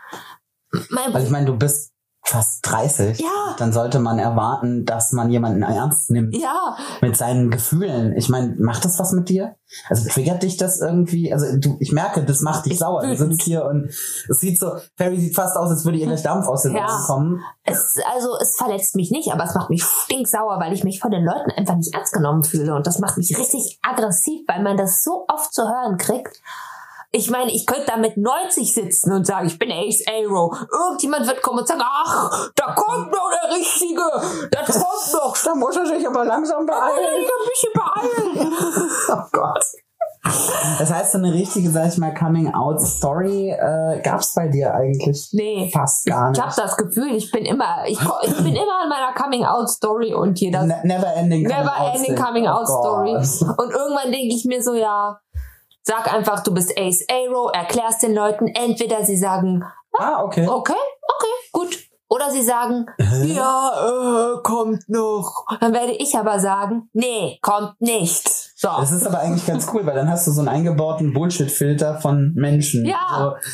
Mein, 0.91 1.13
Weil 1.13 1.25
ich 1.25 1.31
meine, 1.31 1.47
du 1.47 1.57
bist 1.57 1.90
fast 2.23 2.61
30. 2.63 3.19
Ja. 3.19 3.27
Dann 3.59 3.73
sollte 3.73 3.99
man 3.99 4.19
erwarten, 4.19 4.85
dass 4.85 5.13
man 5.13 5.31
jemanden 5.31 5.63
ernst 5.63 6.11
nimmt. 6.11 6.37
ja, 6.37 6.77
mit 7.01 7.17
seinen 7.17 7.51
Gefühlen. 7.51 8.15
Ich 8.17 8.29
meine, 8.29 8.55
macht 8.59 8.85
das 8.85 8.99
was 8.99 9.13
mit 9.13 9.29
dir? 9.29 9.57
Also 9.89 10.09
triggert 10.09 10.43
dich 10.43 10.57
das 10.57 10.81
irgendwie? 10.81 11.33
Also 11.33 11.47
du, 11.57 11.77
ich 11.81 11.93
merke, 11.93 12.25
das 12.25 12.41
macht 12.41 12.67
dich 12.67 12.75
Ich 12.75 12.79
sauer. 12.79 13.03
Du 13.03 13.09
wütend. 13.09 13.33
sitzt 13.33 13.43
hier 13.43 13.65
und 13.65 13.87
es 14.29 14.41
sieht 14.41 14.59
so, 14.61 14.73
Ferry 14.97 15.19
sieht 15.21 15.35
fast 15.35 15.57
aus, 15.57 15.71
als 15.71 15.85
würde 15.85 15.99
ihr 15.99 16.07
gleich 16.07 16.23
Dampf 16.23 16.47
aus 16.47 16.63
den 16.63 16.75
Ja. 16.77 16.85
Augen 16.87 17.05
kommen. 17.07 17.41
es, 17.65 17.97
also 18.15 18.37
es 18.41 18.57
verletzt 18.57 18.95
mich 18.97 19.11
nicht, 19.11 19.33
aber 19.33 19.45
es 19.45 19.55
macht 19.55 19.71
mich 19.71 19.83
stinksauer, 19.83 20.61
weil 20.61 20.73
ich 20.73 20.85
mich 20.85 21.01
von 21.01 21.11
den 21.11 21.25
Leuten 21.25 21.51
einfach 21.57 21.75
nicht 21.77 21.95
ernst 21.95 22.13
genommen 22.13 22.45
fühle. 22.45 22.75
Und 22.75 22.87
das 22.87 22.99
macht 22.99 23.17
mich 23.17 23.37
richtig 23.39 23.79
aggressiv, 23.83 24.43
weil 24.47 24.63
man 24.63 24.77
das 24.77 25.03
so 25.03 25.25
oft 25.29 25.53
zu 25.53 25.63
hören 25.63 25.97
kriegt. 25.97 26.41
Ich 27.13 27.29
meine, 27.29 27.51
ich 27.51 27.67
könnte 27.67 27.87
da 27.89 27.97
mit 27.97 28.17
90 28.17 28.73
sitzen 28.73 29.13
und 29.13 29.27
sagen, 29.27 29.49
ich 29.49 29.59
bin 29.59 29.71
Ace 29.73 30.05
Arrow. 30.09 30.57
Irgendjemand 30.73 31.27
wird 31.27 31.43
kommen 31.43 31.59
und 31.61 31.67
sagen, 31.67 31.83
ach, 31.85 32.51
da 32.55 32.73
kommt 32.73 33.11
noch 33.11 33.29
der 33.43 33.57
Richtige. 33.57 34.03
Da 34.51 34.61
kommt 34.65 35.13
noch. 35.13 35.37
Da 35.45 35.55
muss 35.57 35.77
er 35.77 35.87
sich 35.87 36.07
aber 36.07 36.25
langsam 36.25 36.65
Da 36.67 36.75
muss 36.87 36.93
ich 37.01 37.19
mich 37.19 37.31
ein 37.33 37.49
bisschen 37.49 37.73
beeilen. 38.45 38.53
oh 39.09 39.29
Gott. 39.33 39.65
Das 40.79 40.93
heißt, 40.93 41.13
so 41.13 41.19
eine 41.19 41.33
richtige, 41.33 41.71
sag 41.71 41.89
ich 41.89 41.97
mal, 41.99 42.13
Coming-out-Story 42.15 43.51
äh, 43.51 44.01
gab's 44.03 44.35
bei 44.35 44.49
dir 44.49 44.75
eigentlich 44.75 45.31
Nee. 45.33 45.71
fast 45.73 46.05
gar 46.07 46.31
Ich 46.31 46.39
nicht. 46.39 46.43
habe 46.47 46.55
das 46.57 46.77
Gefühl, 46.77 47.15
ich 47.17 47.31
bin 47.33 47.45
immer, 47.47 47.85
ich, 47.87 47.99
ich 48.23 48.37
bin 48.37 48.55
immer 48.55 48.83
an 48.83 48.89
meiner 48.89 49.15
Coming-out-Story 49.15 50.15
und 50.15 50.39
jeder 50.41 50.63
Ne- 50.65 50.81
Never 50.85 51.13
ending 51.15 51.43
Never 51.45 51.73
ending 51.95 52.15
coming 52.17 52.47
out 52.47 52.67
Oh. 52.69 52.99
Und 53.01 53.71
irgendwann 53.73 54.13
denke 54.13 54.35
ich 54.35 54.45
mir 54.45 54.63
so, 54.63 54.75
ja, 54.75 55.19
sag 55.83 56.13
einfach, 56.13 56.43
du 56.43 56.53
bist 56.55 56.73
Ace 56.79 57.05
Arrow, 57.11 57.51
erklärst 57.53 58.03
den 58.03 58.15
Leuten, 58.15 58.47
entweder 58.49 59.05
sie 59.05 59.17
sagen, 59.17 59.65
Ah, 59.99 60.23
okay. 60.23 60.47
okay, 60.47 60.73
okay, 60.75 61.33
gut. 61.53 61.79
Oder 62.13 62.29
sie 62.31 62.43
sagen, 62.43 62.87
Hä? 62.99 63.35
ja, 63.35 63.71
äh, 64.37 64.43
kommt 64.43 64.89
noch. 64.89 65.45
Dann 65.61 65.73
werde 65.73 65.93
ich 65.93 66.17
aber 66.17 66.41
sagen, 66.41 66.89
nee, 66.93 67.39
kommt 67.41 67.81
nicht. 67.81 68.29
So. 68.59 68.69
Das 68.81 68.91
ist 68.91 69.07
aber 69.07 69.21
eigentlich 69.21 69.47
ganz 69.47 69.69
cool, 69.73 69.87
weil 69.87 69.95
dann 69.95 70.11
hast 70.11 70.27
du 70.27 70.33
so 70.33 70.41
einen 70.41 70.49
eingebauten 70.49 71.13
Bullshit-Filter 71.13 72.01
von 72.01 72.33
Menschen. 72.35 72.85
Ja. 72.85 72.99
So, 73.17 73.51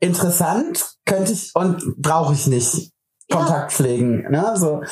interessant 0.00 0.94
könnte 1.04 1.32
ich 1.32 1.50
und 1.54 1.82
brauche 2.00 2.32
ich 2.34 2.46
nicht 2.46 2.92
Ja. 3.28 3.36
Kontakt 3.38 3.72
pflegen. 3.72 4.30
Ne? 4.30 4.54
So, 4.56 4.82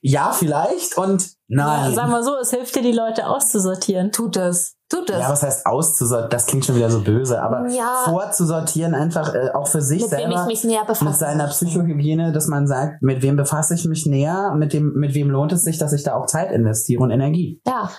ja, 0.00 0.32
vielleicht 0.32 0.96
und 0.98 1.22
Ja, 1.48 1.66
nein. 1.66 1.94
sag 1.94 2.08
mal 2.08 2.24
so, 2.24 2.36
es 2.36 2.50
hilft 2.50 2.74
dir, 2.74 2.82
die 2.82 2.92
Leute 2.92 3.26
auszusortieren. 3.28 4.10
Tut 4.10 4.36
es. 4.36 4.74
Tut 4.92 5.08
es. 5.08 5.18
Ja, 5.18 5.30
was 5.30 5.42
heißt 5.42 5.64
auszusortieren? 5.64 6.28
Das 6.30 6.46
klingt 6.46 6.66
schon 6.66 6.76
wieder 6.76 6.90
so 6.90 7.00
böse, 7.02 7.40
aber 7.42 7.66
Ja. 7.70 8.02
vorzusortieren 8.04 8.94
einfach 8.94 9.34
äh, 9.34 9.50
auch 9.54 9.66
für 9.66 9.80
sich 9.80 10.02
mit 10.02 10.10
wem 10.12 10.18
selber. 10.18 10.40
ich 10.42 10.46
mich 10.46 10.64
näher 10.64 10.82
befasse. 10.82 11.04
mit 11.04 11.14
seiner 11.16 11.46
Psychohygiene, 11.48 12.32
dass 12.32 12.46
man 12.46 12.66
sagt, 12.66 13.00
mit 13.02 13.22
wem 13.22 13.36
befasse 13.36 13.74
ich 13.74 13.86
mich 13.86 14.04
näher, 14.04 14.52
mit 14.54 14.74
dem, 14.74 14.92
mit 14.94 15.14
wem 15.14 15.30
lohnt 15.30 15.52
es 15.52 15.62
sich, 15.62 15.78
dass 15.78 15.94
ich 15.94 16.02
da 16.02 16.14
auch 16.14 16.26
Zeit 16.26 16.52
investiere 16.52 17.02
und 17.02 17.10
Energie. 17.10 17.60
Ja, 17.66 17.90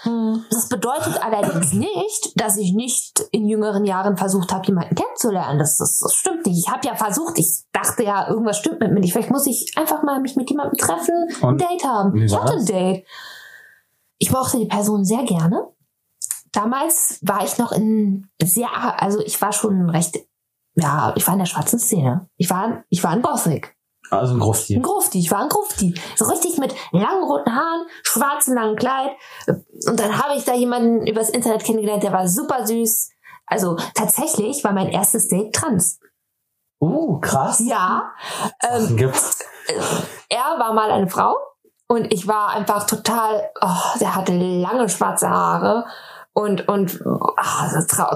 das 0.51 0.69
bedeutet 0.69 1.19
allerdings 1.23 1.73
nicht, 1.73 2.33
dass 2.35 2.57
ich 2.57 2.73
nicht 2.73 3.25
in 3.31 3.47
jüngeren 3.47 3.85
Jahren 3.85 4.15
versucht 4.15 4.53
habe, 4.53 4.65
jemanden 4.67 4.93
kennenzulernen. 4.95 5.57
Das, 5.57 5.77
das, 5.77 5.99
das 5.99 6.13
stimmt 6.13 6.45
nicht. 6.45 6.59
Ich 6.67 6.71
habe 6.71 6.85
ja 6.87 6.93
versucht, 6.95 7.39
ich 7.39 7.63
dachte 7.73 8.03
ja, 8.03 8.29
irgendwas 8.29 8.57
stimmt 8.57 8.79
mit 8.79 8.91
mir 8.93 8.99
nicht. 8.99 9.13
Vielleicht 9.13 9.31
muss 9.31 9.47
ich 9.47 9.73
einfach 9.77 10.03
mal 10.03 10.21
mich 10.21 10.35
mit 10.35 10.49
jemandem 10.49 10.77
treffen, 10.77 11.15
ein 11.41 11.47
Und? 11.47 11.59
Date 11.61 11.83
haben. 11.85 12.15
Ich 12.17 12.35
hatte 12.39 12.51
ein 12.53 12.57
das? 12.59 12.65
Date. 12.65 13.05
Ich 14.19 14.31
mochte 14.31 14.59
die 14.59 14.67
Person 14.67 15.03
sehr 15.03 15.23
gerne. 15.23 15.67
Damals 16.53 17.19
war 17.23 17.43
ich 17.43 17.57
noch 17.57 17.71
in 17.71 18.29
sehr, 18.41 18.69
also 19.01 19.19
ich 19.21 19.41
war 19.41 19.51
schon 19.51 19.89
recht, 19.89 20.19
ja, 20.75 21.11
ich 21.15 21.25
war 21.27 21.33
in 21.33 21.39
der 21.39 21.47
schwarzen 21.47 21.79
Szene. 21.79 22.29
Ich 22.37 22.49
war, 22.49 22.83
ich 22.89 23.03
war 23.03 23.11
ein 23.11 23.21
Gothic. 23.21 23.75
Also 24.11 24.35
ein 24.35 24.39
Grufti. 24.39 24.75
Ein 24.75 24.83
Grufti, 24.83 25.19
ich 25.19 25.31
war 25.31 25.39
ein 25.39 25.49
Grufti. 25.49 25.95
So 26.15 26.25
richtig 26.25 26.57
mit 26.59 26.75
langen 26.91 27.23
roten 27.23 27.53
Haaren, 27.53 27.87
schwarzem 28.03 28.53
langen 28.53 28.75
Kleid. 28.75 29.11
Und 29.47 29.99
dann 29.99 30.21
habe 30.21 30.35
ich 30.37 30.45
da 30.45 30.53
jemanden 30.53 31.07
übers 31.07 31.29
Internet 31.29 31.63
kennengelernt, 31.63 32.03
der 32.03 32.13
war 32.13 32.27
super 32.27 32.67
süß. 32.67 33.09
Also 33.47 33.77
tatsächlich 33.95 34.63
war 34.63 34.73
mein 34.73 34.89
erstes 34.89 35.27
Date 35.27 35.53
trans. 35.55 35.99
Uh, 36.79 37.19
krass. 37.19 37.59
Ja. 37.65 38.11
Ähm, 38.61 38.95
Gibt's. 38.95 39.39
er 40.29 40.59
war 40.59 40.73
mal 40.73 40.91
eine 40.91 41.09
Frau 41.09 41.35
und 41.87 42.13
ich 42.13 42.27
war 42.27 42.49
einfach 42.49 42.85
total, 42.85 43.49
oh, 43.61 43.97
der 43.99 44.15
hatte 44.15 44.33
lange 44.37 44.89
schwarze 44.89 45.29
Haare 45.29 45.85
und 46.35 46.67
und 46.67 46.91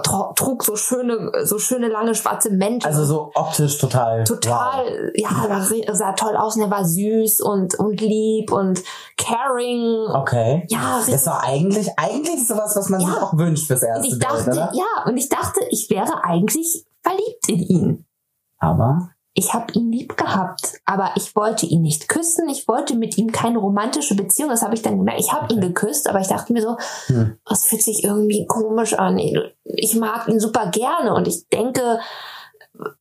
tra- 0.01 0.33
trug 0.35 0.63
so 0.63 0.75
schöne 0.75 1.31
so 1.45 1.59
schöne 1.59 1.87
lange 1.87 2.15
schwarze 2.15 2.49
Mäntel. 2.49 2.87
Also 2.87 3.05
so 3.05 3.31
optisch 3.35 3.77
total. 3.77 4.23
total, 4.23 4.85
Wow. 4.85 5.11
ja, 5.15 5.67
er 5.85 5.95
sah 5.95 6.13
toll 6.13 6.35
aus 6.35 6.55
und 6.55 6.63
er 6.63 6.71
war 6.71 6.83
süß 6.83 7.41
und 7.41 7.77
und 7.79 8.01
lieb 8.01 8.51
und 8.51 8.81
caring. 9.17 10.07
Okay. 10.15 10.65
Ja, 10.69 10.99
Das 11.07 11.23
doch 11.25 11.43
eigentlich, 11.43 11.89
eigentlich 11.97 12.47
sowas, 12.47 12.75
was 12.75 12.89
man 12.89 13.01
Ja. 13.01 13.07
sich 13.07 13.17
auch 13.17 13.37
wünscht 13.37 13.67
fürs 13.67 13.83
und 13.83 13.87
erste 13.89 14.07
ich 14.07 14.13
Date, 14.13 14.23
dachte, 14.23 14.49
oder? 14.51 14.71
ja, 14.73 15.05
und 15.05 15.17
ich 15.17 15.29
dachte, 15.29 15.59
ich 15.69 15.89
wäre 15.89 16.23
eigentlich 16.23 16.85
verliebt 17.03 17.47
in 17.49 17.59
ihn. 17.59 18.05
Aber 18.59 19.09
ich 19.39 19.53
habe 19.53 19.71
ihn 19.73 19.91
lieb 19.91 20.17
gehabt, 20.17 20.81
aber 20.85 21.11
ich 21.15 21.35
wollte 21.35 21.67
ihn 21.67 21.83
nicht 21.83 22.07
küssen. 22.09 22.49
Ich 22.49 22.67
wollte 22.67 22.95
mit 22.95 23.17
ihm 23.19 23.31
keine 23.31 23.59
romantische 23.59 24.15
Beziehung. 24.15 24.49
Das 24.49 24.63
habe 24.63 24.73
ich 24.73 24.81
dann 24.81 24.97
gemerkt. 24.97 25.19
Ich 25.21 25.31
habe 25.31 25.53
ihn 25.53 25.61
geküsst, 25.61 26.09
aber 26.09 26.19
ich 26.19 26.27
dachte 26.27 26.51
mir 26.53 26.61
so, 26.63 26.75
Hm. 27.05 27.37
das 27.45 27.65
fühlt 27.67 27.83
sich 27.83 28.03
irgendwie 28.03 28.47
komisch 28.47 28.95
an. 28.95 29.19
Ich 29.19 29.95
mag 29.95 30.27
ihn 30.27 30.39
super 30.39 30.71
gerne 30.71 31.13
und 31.13 31.27
ich 31.27 31.47
denke, 31.49 31.99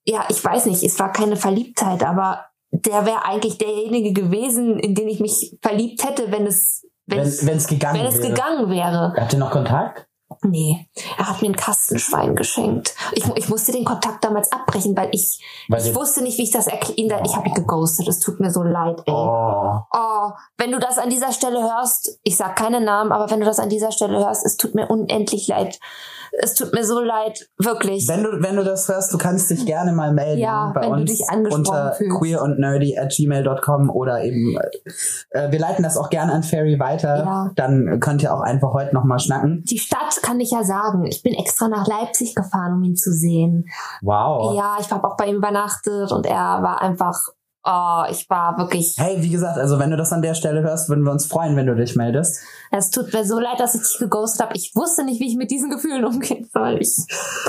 ja, 0.05 0.25
ich 0.29 0.45
weiß 0.45 0.67
nicht, 0.67 0.83
es 0.83 0.99
war 0.99 1.11
keine 1.13 1.37
Verliebtheit, 1.37 2.03
aber 2.05 2.45
der 2.71 3.07
wäre 3.07 3.25
eigentlich 3.25 3.57
derjenige 3.57 4.13
gewesen, 4.13 4.79
in 4.79 4.95
den 4.95 5.09
ich 5.09 5.21
mich 5.21 5.57
verliebt 5.63 6.05
hätte, 6.05 6.31
wenn 6.33 6.47
es 6.47 6.87
wenn, 7.07 7.21
es 7.21 7.67
gegangen 7.67 7.99
wenn 7.99 8.07
es 8.07 8.19
wäre. 8.19 8.29
gegangen 8.29 8.69
wäre. 8.71 9.15
Habt 9.17 9.33
ihr 9.33 9.39
noch 9.39 9.51
Kontakt? 9.53 10.07
Nee, 10.43 10.89
er 11.19 11.29
hat 11.29 11.41
mir 11.41 11.49
ein 11.49 11.57
Kastenschwein 11.57 12.35
geschenkt. 12.35 12.95
Ich, 13.13 13.25
ich 13.37 13.49
musste 13.49 13.73
den 13.73 13.85
Kontakt 13.85 14.25
damals 14.25 14.51
abbrechen, 14.51 14.97
weil 14.97 15.09
ich 15.13 15.41
Weil 15.69 15.85
ich 15.85 15.95
wusste 15.95 16.23
nicht, 16.23 16.37
wie 16.39 16.43
ich 16.43 16.51
das 16.51 16.67
erkläre. 16.67 17.23
Ich 17.25 17.37
habe 17.37 17.49
ihn 17.49 17.55
geghostet. 17.55 18.09
Es 18.09 18.19
tut 18.19 18.41
mir 18.41 18.51
so 18.51 18.63
leid, 18.63 19.01
ey. 19.07 19.15
Oh. 19.15 19.81
Oh. 19.93 20.31
wenn 20.59 20.73
du 20.73 20.79
das 20.79 20.99
an 20.99 21.11
dieser 21.11 21.33
Stelle 21.33 21.63
hörst, 21.63 22.19
ich 22.25 22.37
sag 22.37 22.57
keine 22.57 22.81
Namen, 22.81 23.13
aber 23.13 23.31
wenn 23.31 23.41
du 23.41 23.47
das 23.47 23.61
an 23.61 23.69
dieser 23.69 23.93
Stelle 23.93 24.19
hörst, 24.19 24.45
es 24.45 24.57
tut 24.57 24.75
mir 24.75 24.89
unendlich 24.89 25.47
leid. 25.49 25.79
Es 26.39 26.55
tut 26.55 26.75
mir 26.75 26.85
so 26.85 27.01
leid, 27.01 27.49
wirklich. 27.57 28.07
Wenn 28.09 28.23
du, 28.23 28.43
wenn 28.43 28.57
du 28.57 28.65
das 28.65 28.89
hörst, 28.89 29.11
du 29.13 29.17
kannst 29.17 29.49
dich 29.49 29.65
gerne 29.65 29.93
mal 29.93 30.13
melden 30.13 30.41
Ja, 30.41 30.71
bei 30.75 30.87
uns 30.87 31.23
unter 31.51 31.93
fühlst. 31.95 32.19
queer 32.19 32.43
und 32.43 32.59
nerdy 32.59 32.99
at 32.99 33.11
gmail.com 33.17 33.89
oder 33.89 34.23
eben, 34.23 34.59
äh, 35.31 35.51
wir 35.51 35.59
leiten 35.59 35.83
das 35.83 35.97
auch 35.97 36.11
gerne 36.11 36.33
an 36.33 36.43
Ferry 36.43 36.79
weiter. 36.79 37.17
Ja. 37.19 37.51
Dann 37.55 38.01
könnt 38.01 38.23
ihr 38.23 38.35
auch 38.35 38.41
einfach 38.41 38.75
heute 38.75 38.95
nochmal 38.95 39.19
schnacken. 39.19 39.63
Die 39.65 39.79
Stadt 39.79 40.16
kann 40.23 40.41
ich 40.41 40.51
ja 40.51 40.65
sagen. 40.65 41.07
Ich 41.07 41.23
bin 41.23 41.35
extra 41.35 41.69
nach 41.69 41.87
Leipzig 41.87 42.35
gefahren, 42.35 42.75
um 42.75 42.83
ihn 42.83 42.97
zu 42.97 43.13
sehen. 43.13 43.69
Wow. 44.03 44.57
Ja, 44.57 44.77
ich 44.81 44.91
habe 44.91 45.07
auch 45.07 45.17
bei 45.17 45.27
ihm 45.27 45.37
übernachtet 45.37 46.13
und 46.13 46.27
er 46.27 46.63
war 46.63 46.81
einfach, 46.83 47.19
oh, 47.65 48.03
ich 48.11 48.29
war 48.31 48.57
wirklich, 48.59 48.95
Hey, 48.99 49.23
wie 49.23 49.31
gesagt, 49.31 49.59
also 49.59 49.79
wenn 49.79 49.91
du 49.91 49.97
das 49.97 50.13
an 50.13 50.23
der 50.23 50.35
Stelle 50.35 50.63
hörst, 50.63 50.89
würden 50.89 51.05
wir 51.05 51.13
uns 51.13 51.27
freuen, 51.27 51.57
wenn 51.57 51.67
du 51.67 51.75
dich 51.75 51.97
meldest. 51.97 52.41
es 52.71 52.91
tut 52.91 53.13
mir 53.13 53.25
so 53.25 53.39
leid, 53.39 53.59
dass 53.61 53.75
ich 53.75 53.83
dich 53.83 53.99
geghostet 53.99 54.43
habe. 54.43 54.57
Ich 54.57 54.73
wusste 54.75 55.05
nicht, 55.05 55.21
wie 55.21 55.29
ich 55.29 55.37
mit 55.37 55.51
diesen 55.51 55.71
Gefühlen 55.71 56.05
umgehen 56.05 56.49
soll. 56.53 56.79
Ich, 56.81 56.97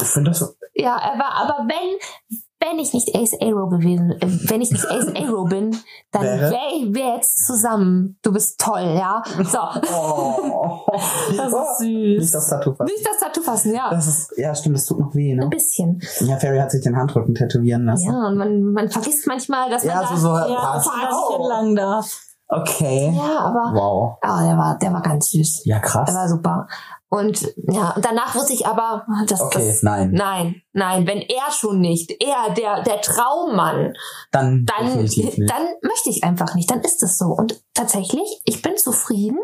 Ich 0.01 0.07
finde 0.07 0.31
das 0.31 0.39
so. 0.39 0.47
Ja, 0.73 0.97
er 0.97 1.17
war, 1.19 1.31
aber 1.43 1.67
wenn, 1.67 2.39
wenn 2.59 2.79
ich 2.79 2.93
nicht 2.93 3.15
Ace 3.15 3.35
Arrow 3.41 3.69
gewesen, 3.69 4.11
äh, 4.11 4.27
wenn 4.49 4.61
ich 4.61 4.71
nicht 4.71 4.85
Ace 4.89 5.07
Arrow 5.15 5.47
bin, 5.47 5.75
dann 6.11 6.23
Wäre? 6.23 6.51
wir 6.51 7.15
jetzt 7.15 7.45
zusammen. 7.45 8.17
Du 8.23 8.31
bist 8.33 8.59
toll, 8.59 8.81
ja. 8.97 9.21
So. 9.43 9.59
Oh. 9.93 10.79
Das 11.37 11.53
ist 11.53 11.81
Nicht 11.81 12.21
süß. 12.21 12.31
das 12.31 12.47
Tattoo 12.49 12.73
fassen. 12.73 12.85
Nicht 12.91 13.05
das 13.05 13.19
Tattoo 13.19 13.41
fassen, 13.41 13.73
ja. 13.75 13.89
Das 13.91 14.07
ist, 14.07 14.33
ja, 14.37 14.55
stimmt, 14.55 14.77
das 14.77 14.85
tut 14.85 14.99
noch 14.99 15.13
weh, 15.13 15.33
Ein 15.33 15.37
ne? 15.39 15.47
bisschen. 15.47 16.01
Ja, 16.21 16.37
Ferry 16.37 16.57
hat 16.57 16.71
sich 16.71 16.81
den 16.81 16.95
Handrücken 16.95 17.35
tätowieren 17.35 17.85
lassen. 17.85 18.07
Ja, 18.11 18.27
und 18.27 18.37
man, 18.37 18.61
man 18.73 18.89
vergisst 18.89 19.27
manchmal, 19.27 19.69
dass 19.69 19.83
man 19.83 19.95
Ja, 19.95 20.01
da, 20.01 20.07
so, 20.07 20.15
so 20.15 20.27
Ja, 20.29 20.77
nicht 20.77 21.39
entlang 21.39 21.75
darf. 21.75 22.21
Okay. 22.49 23.11
ja, 23.13 23.39
aber, 23.39 23.73
Wow. 23.75 24.17
ah, 24.21 24.41
der 24.47 24.57
war, 24.57 24.77
der 24.79 24.93
war 24.93 25.01
ganz 25.01 25.29
süß. 25.31 25.63
Ja, 25.65 25.75
Der 25.79 25.81
krass. 25.87 26.13
war 26.15 26.29
super. 26.29 26.67
Und, 27.09 27.41
ja, 27.71 27.95
danach 28.01 28.35
wusste 28.35 28.53
ich 28.53 28.65
aber, 28.65 29.05
dass 29.27 29.39
Okay, 29.39 29.65
das, 29.65 29.81
nein. 29.81 30.11
nein, 30.11 30.61
nein, 30.73 31.07
wenn 31.07 31.21
er 31.21 31.51
schon 31.51 31.79
nicht, 31.79 32.11
er, 32.21 32.53
der, 32.53 32.83
der 32.83 32.99
Traummann, 33.01 33.93
Dann, 34.31 34.65
dann, 34.65 34.89
dann 34.93 35.67
möchte 35.83 36.09
ich 36.09 36.23
einfach 36.25 36.53
nicht, 36.55 36.69
dann 36.69 36.81
ist 36.81 37.01
es 37.03 37.17
so. 37.17 37.27
Und 37.27 37.63
tatsächlich, 37.73 38.41
ich 38.43 38.61
bin 38.61 38.75
zufrieden. 38.75 39.39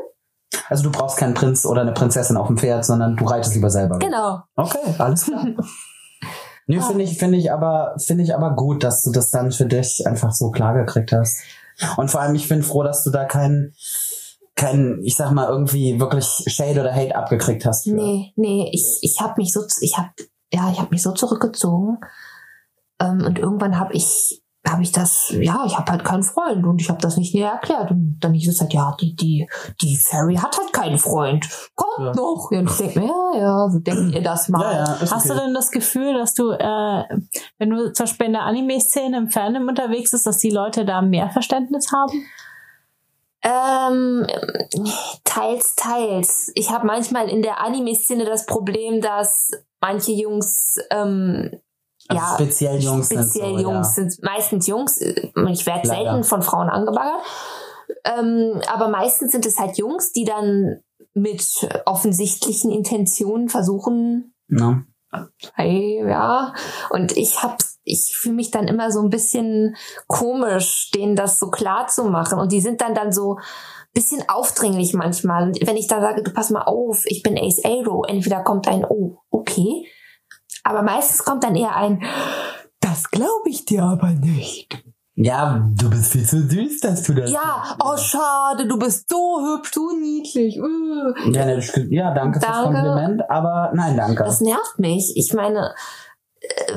Also 0.67 0.83
du 0.83 0.91
brauchst 0.91 1.17
keinen 1.17 1.33
Prinz 1.33 1.65
oder 1.65 1.81
eine 1.81 1.93
Prinzessin 1.93 2.35
auf 2.35 2.47
dem 2.47 2.57
Pferd, 2.57 2.83
sondern 2.83 3.15
du 3.15 3.25
reitest 3.25 3.55
lieber 3.55 3.69
selber. 3.69 3.97
Genau. 3.99 4.41
Okay, 4.55 4.95
alles 4.97 5.25
klar. 5.25 5.45
Nö, 6.67 6.81
finde 6.81 7.03
ich, 7.03 7.17
finde 7.17 7.37
ich 7.37 7.51
aber, 7.51 7.95
finde 7.97 8.23
ich 8.23 8.35
aber 8.35 8.55
gut, 8.55 8.83
dass 8.83 9.03
du 9.03 9.11
das 9.11 9.31
dann 9.31 9.51
für 9.51 9.65
dich 9.65 10.05
einfach 10.05 10.31
so 10.31 10.51
klar 10.51 10.73
gekriegt 10.73 11.11
hast. 11.11 11.41
Und 11.97 12.09
vor 12.09 12.21
allem, 12.21 12.35
ich 12.35 12.47
bin 12.47 12.63
froh, 12.63 12.83
dass 12.83 13.03
du 13.03 13.09
da 13.09 13.25
keinen, 13.25 13.73
kein, 14.55 14.99
ich 15.03 15.15
sag 15.15 15.31
mal, 15.31 15.49
irgendwie 15.49 15.99
wirklich 15.99 16.25
Shade 16.47 16.81
oder 16.81 16.93
Hate 16.93 17.15
abgekriegt 17.15 17.65
hast. 17.65 17.85
Für. 17.85 17.93
Nee, 17.95 18.33
nee, 18.35 18.69
ich, 18.71 18.99
ich 19.01 19.19
habe 19.19 19.33
mich 19.37 19.51
so, 19.51 19.61
ich 19.81 19.97
habe, 19.97 20.09
ja, 20.51 20.71
ich 20.71 20.79
habe 20.79 20.89
mich 20.91 21.01
so 21.01 21.11
zurückgezogen. 21.11 21.97
Ähm, 22.99 23.23
und 23.25 23.39
irgendwann 23.39 23.79
habe 23.79 23.93
ich, 23.93 24.41
habe 24.65 24.83
ich 24.83 24.91
das, 24.91 25.33
ja, 25.41 25.63
ich 25.65 25.77
habe 25.77 25.91
halt 25.91 26.05
keinen 26.05 26.23
Freund 26.23 26.65
und 26.65 26.79
ich 26.79 26.87
habe 26.89 27.01
das 27.01 27.17
nicht 27.17 27.33
näher 27.33 27.51
erklärt. 27.51 27.89
Und 27.91 28.19
dann 28.21 28.33
hieß 28.33 28.47
es 28.49 28.61
halt, 28.61 28.73
ja, 28.73 28.95
die, 29.01 29.15
die, 29.15 29.49
die 29.81 29.97
Fairy 29.97 30.35
hat 30.35 30.57
halt 30.57 30.71
keinen 30.71 30.97
Freund. 30.99 31.49
Kommt 31.75 32.07
Ja. 32.07 32.13
noch. 32.13 32.49
Und 32.51 32.69
ich 32.69 32.77
denke 32.77 32.99
mir, 32.99 33.07
ja, 33.07 33.39
ja, 33.41 33.69
so 33.69 33.79
denkt 33.79 34.15
ihr 34.15 34.21
das 34.21 34.47
mal. 34.49 34.61
Ja, 34.61 34.83
ja, 34.83 34.99
Hast 35.01 35.25
okay. 35.25 35.29
du 35.29 35.33
denn 35.45 35.53
das 35.53 35.71
Gefühl, 35.71 36.13
dass 36.13 36.33
du, 36.35 36.51
äh, 36.51 37.03
wenn 37.57 37.71
du 37.71 37.91
zum 37.91 38.05
Beispiel 38.05 38.27
in 38.27 38.33
der 38.33 38.43
Anime-Szene 38.43 39.17
im 39.17 39.29
Fandom 39.29 39.67
unterwegs 39.67 40.11
bist, 40.11 40.25
dass 40.27 40.37
die 40.37 40.51
Leute 40.51 40.85
da 40.85 41.01
mehr 41.01 41.29
Verständnis 41.31 41.91
haben? 41.91 42.13
Ähm, 43.43 44.25
teils, 45.23 45.75
teils. 45.75 46.51
Ich 46.55 46.69
habe 46.71 46.87
manchmal 46.87 47.29
in 47.29 47.41
der 47.41 47.59
Anime-Szene 47.61 48.25
das 48.25 48.45
Problem, 48.45 49.01
dass 49.01 49.51
manche 49.81 50.13
Jungs 50.13 50.77
ähm, 50.89 51.51
Also 52.07 52.21
ja, 52.21 52.35
speziell 52.35 52.79
Jungs 52.79 53.09
sind 53.09 53.19
speziell 53.19 53.53
so, 53.55 53.59
Jungs 53.59 53.97
ja. 53.97 54.03
sind 54.03 54.23
meistens 54.23 54.67
Jungs. 54.67 55.01
Ich 55.01 55.65
werde 55.65 55.87
selten 55.87 56.23
von 56.23 56.41
Frauen 56.41 56.69
angebaggert. 56.69 57.21
Ähm, 58.05 58.61
aber 58.67 58.87
meistens 58.87 59.31
sind 59.31 59.45
es 59.45 59.59
halt 59.59 59.77
Jungs, 59.77 60.13
die 60.13 60.23
dann 60.23 60.79
mit 61.13 61.45
offensichtlichen 61.85 62.71
Intentionen 62.71 63.49
versuchen, 63.49 64.33
Ne? 64.47 64.85
hey, 65.53 66.03
ja. 66.07 66.53
Und 66.89 67.15
ich 67.17 67.41
hab, 67.43 67.57
ich 67.83 68.15
fühle 68.15 68.35
mich 68.35 68.51
dann 68.51 68.67
immer 68.67 68.91
so 68.91 69.01
ein 69.01 69.09
bisschen 69.09 69.75
komisch, 70.07 70.91
denen 70.91 71.15
das 71.15 71.39
so 71.39 71.49
klar 71.49 71.87
zu 71.87 72.05
machen. 72.05 72.39
Und 72.39 72.51
die 72.51 72.61
sind 72.61 72.81
dann 72.81 72.95
dann 72.95 73.11
so 73.11 73.37
bisschen 73.93 74.23
aufdringlich 74.27 74.93
manchmal. 74.93 75.43
Und 75.43 75.67
wenn 75.67 75.77
ich 75.77 75.87
dann 75.87 76.01
sage, 76.01 76.23
du 76.23 76.31
pass 76.31 76.49
mal 76.49 76.63
auf, 76.63 77.03
ich 77.05 77.21
bin 77.23 77.37
Ace 77.37 77.63
Arrow, 77.63 78.05
entweder 78.07 78.41
kommt 78.41 78.67
ein, 78.67 78.85
oh, 78.85 79.17
okay. 79.29 79.87
Aber 80.63 80.81
meistens 80.81 81.23
kommt 81.23 81.43
dann 81.43 81.55
eher 81.55 81.75
ein, 81.75 82.03
das 82.79 83.11
glaube 83.11 83.49
ich 83.49 83.65
dir 83.65 83.83
aber 83.83 84.09
nicht. 84.09 84.83
Ja, 85.15 85.69
du 85.75 85.91
bist 85.91 86.11
viel 86.11 86.25
zu 86.25 86.41
süß, 86.41 86.79
dass 86.79 87.03
du 87.03 87.13
das. 87.13 87.31
Ja, 87.31 87.77
oh 87.83 87.95
schade, 87.97 88.67
du 88.67 88.79
bist 88.79 89.07
so 89.07 89.39
hübsch, 89.41 89.71
so 89.71 89.91
niedlich. 89.91 90.57
äh. 90.57 91.31
Ja, 91.31 91.59
ja 91.89 92.13
danke, 92.15 92.39
fürs 92.39 92.51
Danke. 92.51 92.73
Kompliment, 92.73 93.29
aber 93.29 93.71
nein, 93.75 93.95
danke. 93.95 94.23
Das 94.23 94.41
nervt 94.41 94.79
mich. 94.79 95.13
Ich 95.15 95.33
meine, 95.33 95.75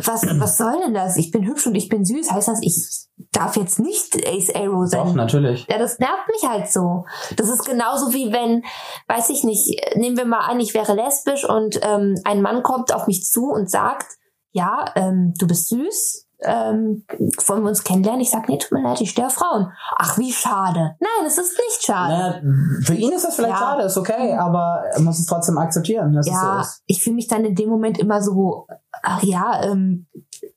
was, 0.04 0.22
was 0.38 0.58
soll 0.58 0.80
denn 0.84 0.94
das? 0.94 1.16
Ich 1.16 1.30
bin 1.30 1.46
hübsch 1.46 1.66
und 1.66 1.74
ich 1.74 1.88
bin 1.88 2.04
süß. 2.04 2.30
Heißt 2.30 2.48
das, 2.48 2.60
ich 2.62 3.06
darf 3.32 3.56
jetzt 3.56 3.78
nicht 3.78 4.14
Ace 4.26 4.54
Arrow 4.54 4.86
sein. 4.86 5.04
Doch, 5.06 5.14
natürlich. 5.14 5.66
Ja, 5.68 5.78
das 5.78 5.98
nervt 5.98 6.28
mich 6.28 6.48
halt 6.48 6.70
so. 6.70 7.04
Das 7.36 7.48
ist 7.48 7.64
genauso 7.64 8.12
wie 8.12 8.32
wenn, 8.32 8.62
weiß 9.08 9.30
ich 9.30 9.44
nicht, 9.44 9.96
nehmen 9.96 10.16
wir 10.16 10.24
mal 10.26 10.40
an, 10.40 10.60
ich 10.60 10.74
wäre 10.74 10.94
lesbisch 10.94 11.48
und 11.48 11.80
ähm, 11.82 12.14
ein 12.24 12.42
Mann 12.42 12.62
kommt 12.62 12.94
auf 12.94 13.06
mich 13.06 13.24
zu 13.24 13.50
und 13.50 13.70
sagt, 13.70 14.06
ja, 14.52 14.84
ähm, 14.94 15.34
du 15.38 15.46
bist 15.46 15.68
süß, 15.68 16.26
ähm, 16.42 17.04
wollen 17.46 17.62
wir 17.62 17.68
uns 17.70 17.82
kennenlernen? 17.82 18.20
Ich 18.20 18.30
sag, 18.30 18.48
nee, 18.48 18.58
tut 18.58 18.72
mir 18.72 18.82
leid, 18.82 19.00
ich 19.00 19.18
auf 19.22 19.32
Frauen. 19.32 19.72
Ach, 19.96 20.18
wie 20.18 20.32
schade. 20.32 20.96
Nein, 21.00 21.26
es 21.26 21.38
ist 21.38 21.58
nicht 21.58 21.82
schade. 21.84 22.12
Naja, 22.12 22.82
für 22.84 22.94
ihn 22.94 23.12
ist 23.12 23.24
das 23.24 23.36
vielleicht 23.36 23.54
Ja. 23.54 23.58
schade, 23.58 23.82
ist 23.84 23.96
okay, 23.96 24.34
aber 24.34 24.82
er 24.92 25.00
muss 25.00 25.18
es 25.18 25.26
trotzdem 25.26 25.56
akzeptieren, 25.58 26.12
dass 26.12 26.26
es 26.26 26.32
so 26.32 26.38
ja, 26.38 26.60
ist. 26.60 26.82
ich 26.86 27.02
fühle 27.02 27.16
mich 27.16 27.26
dann 27.26 27.44
in 27.44 27.54
dem 27.54 27.70
Moment 27.70 27.98
immer 27.98 28.22
so, 28.22 28.66
ach 29.06 29.22
ja, 29.22 29.62
ähm, 29.64 30.06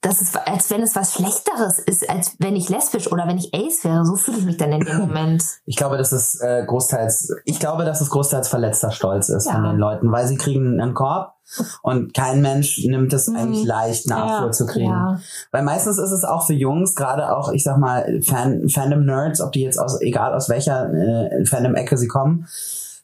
das 0.02 0.22
ist, 0.22 0.36
als 0.48 0.70
wenn 0.72 0.82
es 0.82 0.96
was 0.96 1.14
Schlechteres 1.14 1.80
ist, 1.80 2.10
als 2.10 2.36
wenn 2.40 2.56
ich 2.56 2.70
lesbisch 2.70 3.12
oder 3.12 3.28
wenn 3.28 3.38
ich 3.38 3.54
Ace 3.54 3.84
wäre. 3.84 4.06
So 4.06 4.16
fühle 4.16 4.38
ich 4.40 4.46
mich 4.46 4.58
dann 4.58 4.72
in 4.72 4.82
dem 4.82 4.98
Moment. 4.98 5.44
Ich 5.66 5.76
glaube, 5.76 5.98
dass 5.98 6.12
es 6.12 6.40
äh, 6.42 6.64
großteils, 6.66 7.34
ich 7.46 7.60
glaube, 7.60 7.86
dass 7.86 8.02
es 8.02 8.10
großteils 8.10 8.48
verletzter 8.48 8.92
Stolz 8.92 9.30
ist 9.30 9.46
Ja. 9.46 9.54
von 9.54 9.64
den 9.64 9.78
Leuten, 9.78 10.12
weil 10.12 10.28
sie 10.28 10.38
kriegen 10.38 10.80
einen 10.80 10.94
Korb 10.94 11.34
und 11.82 12.14
kein 12.14 12.42
Mensch 12.42 12.80
nimmt 12.86 13.12
es 13.14 13.28
Mhm. 13.28 13.36
eigentlich 13.36 13.66
leicht, 13.66 14.12
eine 14.12 14.20
Ja. 14.20 14.52
Zu 14.52 14.66
kriegen. 14.66 14.90
Ja. 14.92 15.20
Weil 15.52 15.64
meistens 15.64 15.98
ist 15.98 16.12
es 16.12 16.24
auch 16.24 16.46
für 16.48 16.54
Jungs, 16.54 16.96
gerade 16.96 17.36
auch, 17.36 17.52
ich 17.52 17.64
sag 17.64 17.78
mal, 17.78 18.22
Fan, 18.22 18.68
Fandom-Nerds, 18.70 19.42
ob 19.42 19.52
die 19.52 19.62
jetzt 19.62 19.78
aus, 19.80 20.00
egal 20.02 20.34
aus 20.34 20.50
welcher 20.50 20.92
äh, 20.94 21.46
Fandom-Ecke 21.46 21.98
sie 21.98 22.08
kommen, 22.08 22.48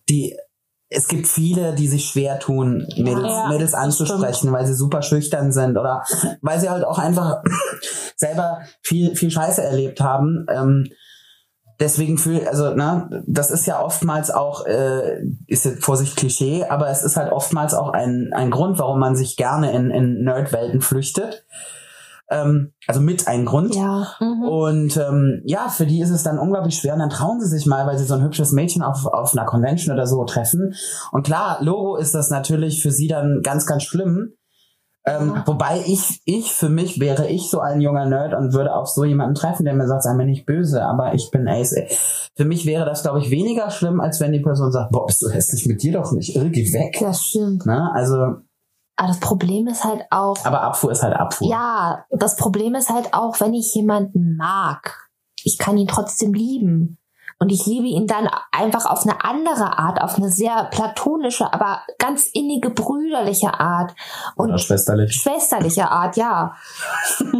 die, 0.10 0.36
es 0.96 1.08
gibt 1.08 1.28
viele, 1.28 1.74
die 1.74 1.88
sich 1.88 2.06
schwer 2.06 2.40
tun, 2.40 2.88
Mädels, 2.98 3.28
Ja, 3.28 3.48
Mädels 3.50 3.74
anzusprechen, 3.74 4.52
weil 4.52 4.66
sie 4.66 4.74
super 4.74 5.02
schüchtern 5.02 5.52
sind 5.52 5.78
oder 5.78 6.04
weil 6.42 6.60
sie 6.60 6.70
halt 6.70 6.84
auch 6.86 7.00
einfach 7.00 7.44
selber 8.16 8.62
viel, 8.82 9.16
viel 9.16 9.32
Scheiße 9.32 9.62
erlebt 9.62 10.00
haben. 10.02 10.46
Ähm, 10.50 10.88
deswegen 11.80 12.18
fühl, 12.18 12.48
also, 12.48 12.74
ne, 12.74 13.24
das 13.28 13.52
ist 13.52 13.66
ja 13.66 13.82
oftmals 13.82 14.32
auch, 14.32 14.66
äh, 14.66 15.22
ist 15.48 15.66
jetzt 15.66 15.84
Vorsicht 15.84 16.16
Klischee, 16.16 16.66
aber 16.66 16.90
es 16.90 17.04
ist 17.04 17.18
halt 17.18 17.32
oftmals 17.32 17.74
auch 17.74 17.90
ein, 17.90 18.32
ein 18.34 18.52
Grund, 18.52 18.80
warum 18.80 19.00
man 19.00 19.16
sich 19.16 19.36
gerne 19.36 19.72
in, 19.74 19.92
in 19.92 20.24
Nerdwelten 20.24 20.82
flüchtet. 20.82 21.46
Ähm, 22.30 22.74
also 22.88 23.02
mit 23.02 23.28
ein 23.28 23.46
Grund. 23.46 23.76
Ja. 23.76 24.08
Mhm. 24.20 24.44
Und 24.44 24.98
ähm, 24.98 25.42
ja, 25.46 25.70
für 25.70 25.86
die 25.86 26.02
ist 26.02 26.10
es 26.10 26.24
dann 26.24 26.40
unglaublich 26.40 26.76
schwer. 26.76 26.94
Und 26.94 27.00
dann 27.00 27.10
trauen 27.10 27.40
sie 27.40 27.48
sich 27.48 27.66
mal, 27.66 27.86
weil 27.86 27.98
sie 27.98 28.06
so 28.06 28.16
ein 28.16 28.24
hübsches 28.24 28.52
Mädchen 28.52 28.82
auf, 28.82 29.06
auf 29.06 29.34
einer 29.34 29.46
Convention 29.46 29.94
oder 29.94 30.08
so 30.08 30.24
treffen. 30.26 30.74
Und 31.12 31.24
klar, 31.24 31.58
Logo 31.62 31.98
ist 31.98 32.16
das 32.16 32.30
natürlich 32.30 32.82
für 32.82 32.92
sie 32.92 33.08
dann 33.08 33.42
ganz, 33.44 33.66
ganz 33.66 33.84
schlimm. 33.84 34.34
Ähm, 35.08 35.34
Ja. 35.36 35.44
Wobei 35.46 35.84
ich, 35.86 36.22
ich 36.26 36.52
für 36.52 36.70
mich 36.70 37.00
wäre 37.00 37.28
ich 37.28 37.52
so 37.52 37.60
ein 37.60 37.80
junger 37.80 38.08
Nerd 38.08 38.34
und 38.34 38.54
würde 38.54 38.74
auf 38.74 38.88
so 38.88 39.04
jemanden 39.04 39.36
treffen, 39.36 39.64
der 39.64 39.76
mir 39.76 39.88
sagt, 39.88 40.02
sei 40.02 40.16
mir 40.16 40.26
nicht 40.26 40.48
böse, 40.48 40.84
aber 40.84 41.14
ich 41.14 41.30
bin 41.30 41.48
Ace. 41.48 41.76
Für 42.36 42.46
mich 42.46 42.66
wäre 42.66 42.86
das, 42.86 43.04
glaube 43.04 43.20
ich, 43.20 43.30
weniger 43.30 43.70
schlimm, 43.70 44.02
als 44.02 44.20
wenn 44.20 44.32
die 44.32 44.40
Person 44.40 44.72
sagt, 44.72 44.92
boah, 44.92 45.06
bist 45.06 45.22
du 45.22 45.30
hässlich 45.30 45.68
mit 45.68 45.84
dir 45.84 45.94
doch 45.94 46.12
nicht, 46.12 46.36
irgendwie 46.36 46.74
weg. 46.74 46.98
Das 47.00 47.22
stimmt. 47.24 47.68
Ne? 47.68 47.92
Also, 47.94 48.38
Aber 48.98 49.08
das 49.10 49.20
Problem 49.20 49.68
ist 49.68 49.84
halt 49.84 50.04
auch, 50.10 50.38
aber 50.46 50.62
Abfuhr 50.62 50.92
ist 50.92 51.04
halt 51.04 51.16
Abfuhr. 51.16 51.50
ja, 51.50 52.06
das 52.12 52.36
Problem 52.38 52.76
ist 52.76 52.90
halt 52.90 53.14
auch, 53.14 53.40
wenn 53.42 53.54
ich 53.54 53.74
jemanden 53.76 54.38
mag, 54.38 55.10
ich 55.44 55.58
kann 55.58 55.78
ihn 55.78 55.88
trotzdem 55.88 56.34
lieben. 56.34 56.98
Und 57.38 57.52
ich 57.52 57.66
liebe 57.66 57.86
ihn 57.88 58.08
dann 58.08 58.30
einfach 58.54 58.86
auf 58.86 59.04
eine 59.06 59.26
andere 59.26 59.78
Art, 59.78 60.02
auf 60.02 60.16
eine 60.16 60.30
sehr 60.30 60.70
platonische, 60.72 61.52
aber 61.52 61.82
ganz 62.00 62.28
innige, 62.28 62.70
brüderliche 62.70 63.60
Art. 63.60 63.94
Und 64.38 64.48
Oder 64.52 64.58
schwesterlich. 64.58 65.14
schwesterliche 65.14 65.92
Art, 65.92 66.16
ja. 66.16 66.56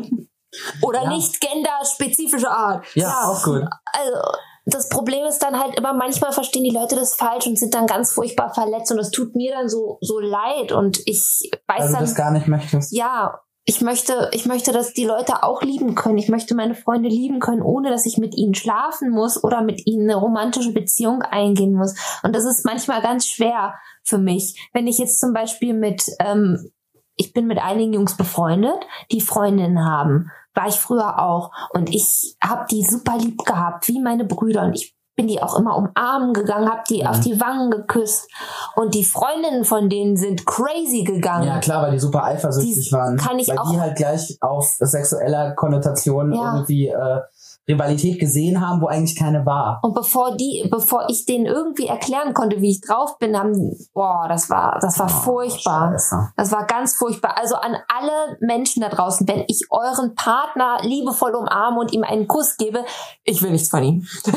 Oder 0.82 1.04
Ja. 1.04 1.10
nicht 1.10 1.40
genderspezifische 1.40 2.50
Art. 2.50 2.86
Ja, 2.96 3.24
auch 3.30 3.42
gut. 3.44 3.64
Also, 3.94 4.20
das 4.66 4.90
Problem 4.90 5.26
ist 5.26 5.40
dann 5.40 5.60
halt 5.60 5.78
immer, 5.78 5.94
manchmal 5.94 6.32
verstehen 6.32 6.64
die 6.64 6.76
Leute 6.76 6.96
das 6.96 7.16
falsch 7.16 7.46
und 7.46 7.58
sind 7.58 7.74
dann 7.74 7.86
ganz 7.86 8.12
furchtbar 8.12 8.54
verletzt 8.54 8.92
und 8.92 8.98
das 8.98 9.12
tut 9.12 9.36
mir 9.36 9.54
dann 9.54 9.70
so, 9.70 10.00
so 10.02 10.20
leid 10.20 10.72
und 10.72 11.00
ich 11.06 11.52
weiß 11.68 11.80
Weil 11.80 11.88
du 11.88 11.94
dann, 11.94 12.02
das 12.02 12.16
gar 12.16 12.32
nicht 12.32 12.48
möchtest. 12.48 12.92
ja, 12.92 13.40
ich 13.68 13.82
möchte, 13.82 14.30
ich 14.32 14.46
möchte, 14.46 14.72
dass 14.72 14.94
die 14.94 15.06
Leute 15.06 15.42
auch 15.42 15.64
lieben 15.64 15.96
können. 15.96 16.20
Ich 16.20 16.30
möchte 16.30 16.54
meine 16.54 16.76
Freunde 16.76 17.10
lieben 17.10 17.40
können, 17.40 17.64
ohne 17.64 17.90
dass 17.90 18.06
ich 18.06 18.20
mit 18.20 18.36
ihnen 18.36 18.54
schlafen 18.54 19.10
muss 19.10 19.44
oder 19.44 19.64
mit 19.64 19.88
ihnen 19.88 20.08
eine 20.08 20.20
romantische 20.20 20.72
Beziehung 20.72 21.24
eingehen 21.24 21.74
muss. 21.74 21.96
Und 22.22 22.36
das 22.36 22.46
ist 22.46 22.64
manchmal 22.64 23.02
ganz 23.02 23.26
schwer 23.26 23.74
für 24.04 24.20
mich. 24.20 24.70
Wenn 24.72 24.86
ich 24.86 25.00
jetzt 25.00 25.20
zum 25.20 25.34
Beispiel 25.34 25.74
mit, 25.74 26.06
ähm, 26.20 26.72
ich 27.16 27.34
bin 27.34 27.48
mit 27.48 27.58
einigen 27.58 27.94
Jungs 27.94 28.16
befreundet, 28.16 28.86
die 29.12 29.22
Freundinnen 29.22 29.84
haben. 29.84 30.32
War 30.56 30.68
ich 30.68 30.76
früher 30.76 31.20
auch. 31.20 31.52
Und 31.74 31.94
ich 31.94 32.36
habe 32.44 32.66
die 32.72 32.84
super 32.84 33.18
lieb 33.18 33.44
gehabt, 33.46 33.88
wie 33.88 34.00
meine 34.02 34.26
Brüder. 34.26 34.64
Und 34.64 34.74
ich 34.74 34.96
bin 35.18 35.28
die 35.28 35.42
auch 35.42 35.58
immer 35.58 35.78
umarmen 35.78 36.34
gegangen, 36.34 36.70
habe 36.70 36.82
die 36.90 37.02
Mhm. 37.02 37.08
auf 37.08 37.20
die 37.22 37.40
Wangen 37.40 37.72
geküsst. 37.72 38.30
Und 38.76 38.94
die 38.96 39.04
Freundinnen 39.06 39.64
von 39.64 39.88
denen 39.90 40.18
sind 40.18 40.46
crazy 40.46 41.04
gegangen. 41.04 41.48
Ja, 41.48 41.60
klar, 41.60 41.84
weil 41.84 41.92
die 41.92 42.00
super 42.00 42.24
eifersüchtig 42.26 42.88
Die 42.90 42.92
waren. 42.92 43.16
kann 43.16 43.40
ich 43.40 43.48
weil 43.48 43.58
auch- 43.58 43.72
die 43.72 43.80
halt 43.80 43.96
gleich 43.96 44.38
auf 44.42 44.66
sexueller 44.80 45.52
Konnotation 45.56 46.34
Ja. 46.34 46.54
irgendwie 46.56 46.88
äh, 46.90 47.20
Rivalität 47.68 48.20
gesehen 48.20 48.62
haben, 48.66 48.80
wo 48.82 48.88
eigentlich 48.88 49.18
keine 49.18 49.46
war. 49.46 49.80
Und 49.82 49.94
bevor 49.96 50.36
die, 50.36 50.68
bevor 50.70 51.08
ich 51.10 51.26
denen 51.26 51.46
irgendwie 51.48 51.88
erklären 51.88 52.34
konnte, 52.34 52.62
wie 52.62 52.70
ich 52.72 52.82
drauf 52.82 53.18
bin, 53.18 53.38
haben, 53.38 53.76
boah, 53.94 54.28
das 54.30 54.50
war, 54.50 54.78
das 54.82 55.00
war 55.00 55.08
Oh, 55.08 55.22
furchtbar. 55.24 55.92
Scheiße. 55.94 56.30
Das 56.38 56.52
war 56.52 56.66
ganz 56.68 56.96
furchtbar. 56.96 57.36
Also 57.38 57.56
an 57.56 57.76
alle 57.88 58.38
Menschen 58.40 58.82
da 58.82 58.90
draußen, 58.90 59.28
wenn 59.28 59.44
ich 59.48 59.68
euren 59.72 60.14
Partner 60.16 60.78
liebevoll 60.82 61.34
umarme 61.36 61.80
und 61.80 61.92
ihm 61.94 62.04
einen 62.04 62.28
Kuss 62.28 62.58
gebe, 62.58 62.84
ich 63.24 63.42
will 63.42 63.52
nichts 63.52 63.70
von 63.70 63.84
ihm. 63.84 64.06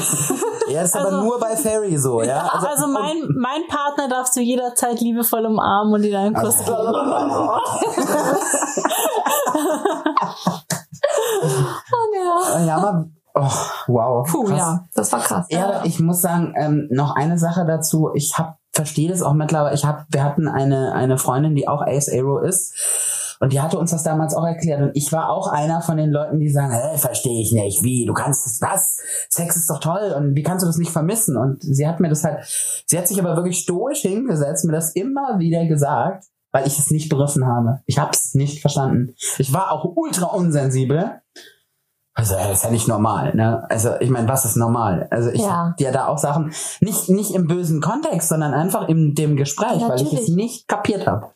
Ja, 0.70 0.82
ist 0.82 0.94
aber 0.94 1.06
Also- 1.06 1.22
nur 1.22 1.40
bei 1.40 1.56
Ferry 1.56 1.96
so, 1.96 2.20
ja. 2.22 2.46
Also, 2.46 2.88
mein, 2.88 3.22
mein 3.38 3.62
Partner 3.70 4.06
darfst 4.06 4.36
du 4.36 4.40
jederzeit 4.42 5.00
liebevoll 5.00 5.46
umarmen 5.46 5.94
und 5.94 6.02
dir 6.02 6.18
einen 6.18 6.34
Kuss 6.34 6.58
Also- 6.58 6.64
geben. 6.64 6.92
Oh, 11.40 12.14
ja. 12.14 12.66
ja, 12.66 12.76
aber, 12.76 13.06
oh, 13.40 13.92
wow. 13.92 14.28
Puh, 14.30 14.44
krass. 14.44 14.58
ja, 14.58 14.88
das 14.94 15.12
war 15.12 15.20
krass. 15.20 15.46
Ja, 15.50 15.84
ich 15.84 16.00
muss 16.00 16.20
sagen, 16.20 16.54
ähm, 16.56 16.88
noch 16.90 17.14
eine 17.16 17.38
Sache 17.38 17.64
dazu. 17.66 18.10
Ich 18.14 18.38
hab, 18.38 18.58
verstehe 18.72 19.08
das 19.08 19.22
auch 19.22 19.34
mittlerweile. 19.34 19.74
Ich 19.74 19.84
hab, 19.84 20.06
wir 20.10 20.24
hatten 20.24 20.48
eine, 20.48 20.92
eine 20.94 21.18
Freundin, 21.18 21.54
die 21.54 21.68
auch 21.68 21.82
Ace 21.82 22.10
Arrow 22.12 22.42
ist. 22.42 22.74
Und 23.40 23.52
die 23.52 23.60
hatte 23.60 23.78
uns 23.78 23.92
das 23.92 24.02
damals 24.02 24.34
auch 24.34 24.44
erklärt. 24.44 24.82
Und 24.82 24.90
ich 24.94 25.12
war 25.12 25.30
auch 25.30 25.48
einer 25.48 25.80
von 25.80 25.96
den 25.96 26.10
Leuten, 26.10 26.40
die 26.40 26.50
sagen, 26.50 26.72
hä, 26.72 26.98
verstehe 26.98 27.40
ich 27.40 27.52
nicht. 27.52 27.82
Wie? 27.82 28.04
Du 28.04 28.12
kannst 28.12 28.46
es, 28.46 28.60
was? 28.60 28.98
Sex 29.28 29.56
ist 29.56 29.70
doch 29.70 29.78
toll. 29.78 30.14
Und 30.16 30.34
wie 30.34 30.42
kannst 30.42 30.64
du 30.64 30.66
das 30.66 30.76
nicht 30.76 30.90
vermissen? 30.90 31.36
Und 31.36 31.62
sie 31.62 31.86
hat 31.86 32.00
mir 32.00 32.08
das 32.08 32.24
halt, 32.24 32.44
sie 32.86 32.98
hat 32.98 33.06
sich 33.06 33.20
aber 33.20 33.36
wirklich 33.36 33.58
stoisch 33.58 34.00
hingesetzt, 34.00 34.64
mir 34.64 34.72
das 34.72 34.92
immer 34.92 35.38
wieder 35.38 35.66
gesagt, 35.66 36.24
weil 36.50 36.66
ich 36.66 36.78
es 36.78 36.90
nicht 36.90 37.08
begriffen 37.08 37.46
habe. 37.46 37.80
Ich 37.86 37.98
hab's 37.98 38.34
nicht 38.34 38.60
verstanden. 38.60 39.14
Ich 39.38 39.52
war 39.52 39.70
auch 39.72 39.84
ultra 39.96 40.26
unsensibel. 40.26 41.20
Also, 42.18 42.34
das 42.34 42.50
ist 42.50 42.64
ja 42.64 42.70
nicht 42.72 42.88
normal, 42.88 43.32
ne? 43.36 43.64
Also, 43.70 43.92
ich 44.00 44.10
meine, 44.10 44.28
was 44.28 44.44
ist 44.44 44.56
normal? 44.56 45.06
Also, 45.12 45.30
ich 45.30 45.40
Ja. 45.42 45.68
hab 45.68 45.76
dir 45.76 45.92
da 45.92 46.08
auch 46.08 46.18
Sachen, 46.18 46.52
nicht, 46.80 47.08
nicht 47.08 47.30
im 47.32 47.46
bösen 47.46 47.80
Kontext, 47.80 48.28
sondern 48.28 48.54
einfach 48.54 48.88
in 48.88 49.14
dem 49.14 49.36
Gespräch, 49.36 49.80
weil 49.86 50.02
ich 50.02 50.12
es 50.12 50.26
nicht 50.26 50.66
kapiert 50.66 51.06
habe. 51.06 51.30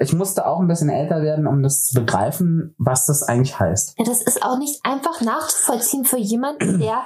Ich 0.00 0.12
musste 0.12 0.46
auch 0.46 0.60
ein 0.60 0.68
bisschen 0.68 0.90
älter 0.90 1.22
werden, 1.22 1.46
um 1.46 1.62
das 1.62 1.86
zu 1.86 1.94
begreifen, 1.94 2.74
was 2.76 3.06
das 3.06 3.22
eigentlich 3.22 3.58
heißt. 3.58 3.94
Ja, 3.98 4.04
das 4.04 4.20
ist 4.20 4.44
auch 4.44 4.58
nicht 4.58 4.80
einfach 4.84 5.22
nachzuvollziehen 5.22 6.04
für 6.04 6.18
jemanden, 6.18 6.78
der 6.78 7.04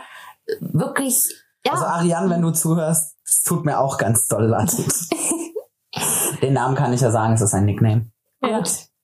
wirklich, 0.59 1.33
ja, 1.65 1.75
Also, 1.75 1.85
Ariane, 1.85 2.29
wenn 2.29 2.43
du 2.43 2.51
zuhörst, 2.51 3.15
es 3.25 3.45
tut 3.45 3.65
mir 3.65 3.79
auch 3.79 3.99
ganz 3.99 4.27
doll 4.27 4.47
leid. 4.47 4.73
Den 6.43 6.55
Namen 6.55 6.75
kann 6.75 6.93
ich 6.93 7.03
ja 7.03 7.13
sagen, 7.13 7.35
es 7.35 7.41
ist 7.41 7.55
ein 7.55 7.67
Nickname. 7.67 8.11
Ja. 8.43 8.63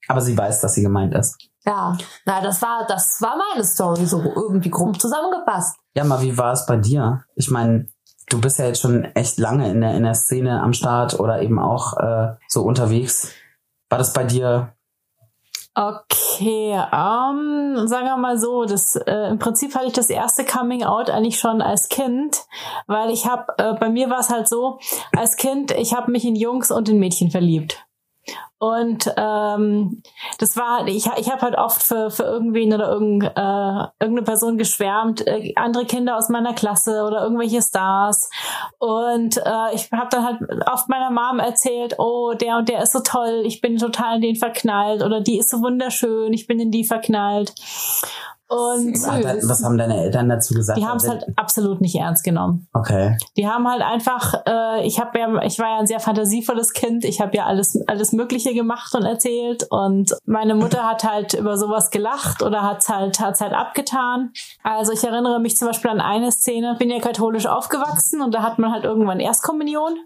Aber 0.09 0.21
sie 0.21 0.37
weiß, 0.37 0.61
dass 0.61 0.75
sie 0.75 0.83
gemeint 0.83 1.15
ist. 1.15 1.37
ja, 1.65 1.97
na, 2.25 2.41
das 2.41 2.61
war, 2.61 2.87
das 2.87 3.21
war 3.21 3.37
meine 3.37 3.65
Story, 3.65 4.05
so 4.07 4.21
irgendwie 4.21 4.71
grob 4.71 5.01
zusammengepasst. 5.01 5.77
Ja, 5.95 6.05
mal, 6.05 6.21
wie 6.23 6.37
war 6.37 6.53
es 6.53 6.67
bei 6.67 6.77
dir? 6.77 7.25
Ich 7.37 7.51
meine, 7.51 7.87
du 8.29 8.41
bist 8.41 8.59
ja 8.59 8.67
jetzt 8.67 8.81
schon 8.81 9.05
echt 9.05 9.39
lange 9.39 9.71
in 9.71 9.81
der, 9.81 9.95
in 9.95 10.03
der 10.03 10.15
Szene 10.15 10.61
am 10.61 10.73
Start 10.73 11.19
oder 11.19 11.43
eben 11.43 11.59
auch 11.59 11.97
äh, 11.99 12.35
so 12.49 12.63
unterwegs. 12.63 13.31
War 13.89 13.99
das 13.99 14.13
bei 14.13 14.25
dir? 14.25 14.75
Okay, 15.75 16.73
ähm, 16.73 17.87
sagen 17.87 18.05
wir 18.05 18.17
mal 18.19 18.39
so, 18.39 18.67
das 18.67 18.97
äh, 18.97 19.31
im 19.31 19.39
Prinzip 19.39 19.75
hatte 19.75 19.87
ich 19.87 19.95
das 19.95 20.11
erste 20.11 20.45
Coming 20.45 20.83
Out 20.83 21.09
eigentlich 21.09 21.39
schon 21.39 21.63
als 21.63 21.89
Kind, 21.89 22.43
weil 22.87 23.11
ich 23.11 23.27
habe, 23.27 23.47
äh, 23.57 23.73
bei 23.75 23.89
mir 23.89 24.11
war 24.11 24.19
es 24.19 24.29
halt 24.29 24.49
so, 24.49 24.79
als 25.17 25.37
Kind, 25.37 25.71
ich 25.71 25.95
habe 25.95 26.11
mich 26.11 26.27
in 26.27 26.37
Jungs 26.37 26.71
und 26.71 26.91
in 26.91 26.99
Mädchen 26.99 27.31
verliebt. 27.31 27.87
Und 28.59 29.13
ähm, 29.17 30.03
das 30.39 30.57
war, 30.57 30.87
ich, 30.87 31.07
ich 31.19 31.31
habe 31.31 31.43
halt 31.43 31.57
oft 31.57 31.83
für, 31.83 32.11
für 32.11 32.23
irgendwen 32.23 32.73
oder 32.73 32.91
irgend, 32.91 33.25
äh, 33.25 34.05
irgendeine 34.05 34.23
Person 34.23 34.57
geschwärmt, 34.57 35.27
äh, 35.27 35.53
andere 35.57 35.85
Kinder 35.85 36.17
aus 36.17 36.29
meiner 36.29 36.55
Klasse 36.55 37.03
oder 37.05 37.25
irgendwelche 37.25 37.61
Stars. 37.61 38.31
Und 38.79 39.37
äh, 39.39 39.75
ich 39.75 39.91
habe 39.91 40.09
dann 40.11 40.25
halt 40.25 40.69
oft 40.73 40.89
meiner 40.89 41.11
Mom 41.11 41.41
erzählt, 41.41 41.97
oh, 41.99 42.35
der 42.35 42.59
und 42.59 42.69
der 42.69 42.83
ist 42.83 42.93
so 42.93 43.01
toll, 43.01 43.43
ich 43.45 43.61
bin 43.61 43.79
total 43.79 44.17
in 44.17 44.23
den 44.23 44.37
verknallt 44.37 45.03
oder 45.03 45.21
die 45.21 45.39
ist 45.39 45.51
so 45.51 45.61
wunderschön, 45.61 46.33
ich 46.33 46.47
bin 46.47 46.61
in 46.61 46.71
die 46.71 46.85
verknallt. 46.85 47.53
Und 48.53 48.99
Ach, 49.07 49.21
da- 49.21 49.37
was 49.49 49.65
haben 49.65 49.79
deine 49.79 49.97
Eltern 50.03 50.29
dazu 50.29 50.53
gesagt? 50.53 50.79
die 50.79 50.85
haben 50.85 50.99
es 50.99 51.09
halt 51.09 51.25
absolut 51.37 51.81
nicht 51.81 51.95
ernst 51.95 52.23
genommen. 52.23 52.69
Okay. 52.75 53.17
Die 53.37 53.49
haben 53.49 53.67
halt 53.67 53.81
einfach, 53.81 54.35
äh, 54.47 54.87
ich 54.87 55.01
habe 55.01 55.19
ja, 55.19 55.43
ich 55.43 55.59
war 55.59 55.69
ja 55.69 55.79
ein 55.79 55.87
sehr 55.87 56.01
fantasievolles 56.01 56.75
Kind. 56.75 57.05
Ich 57.05 57.21
habe 57.23 57.35
ja 57.37 57.47
alles, 57.47 57.83
alles 57.87 58.13
Mögliche 58.13 58.53
gemacht 58.53 58.95
und 58.95 59.05
erzählt. 59.05 59.67
Und 59.71 60.15
meine 60.27 60.55
Mutter 60.55 60.83
hat 60.87 61.05
halt 61.05 61.33
über 61.33 61.57
sowas 61.57 61.91
gelacht 61.91 62.43
oder 62.43 62.63
hat's 62.63 62.89
halt, 62.91 63.21
hat's 63.21 63.41
halt 63.41 63.55
abgetan. 63.55 64.33
Also 64.63 64.93
ich 64.93 65.03
erinnere 65.03 65.41
mich 65.41 65.57
zum 65.57 65.69
Beispiel 65.69 65.91
an 65.91 66.01
eine 66.01 66.31
Szene. 66.31 66.73
Ich 66.75 66.79
bin 66.79 66.91
ja 66.91 67.01
katholisch 67.01 67.47
aufgewachsen 67.47 68.21
und 68.21 68.35
da 68.35 68.43
hat 68.43 68.59
man 68.59 68.71
halt 68.73 68.85
irgendwann 68.85 69.21
Erstkommunion. 69.21 69.97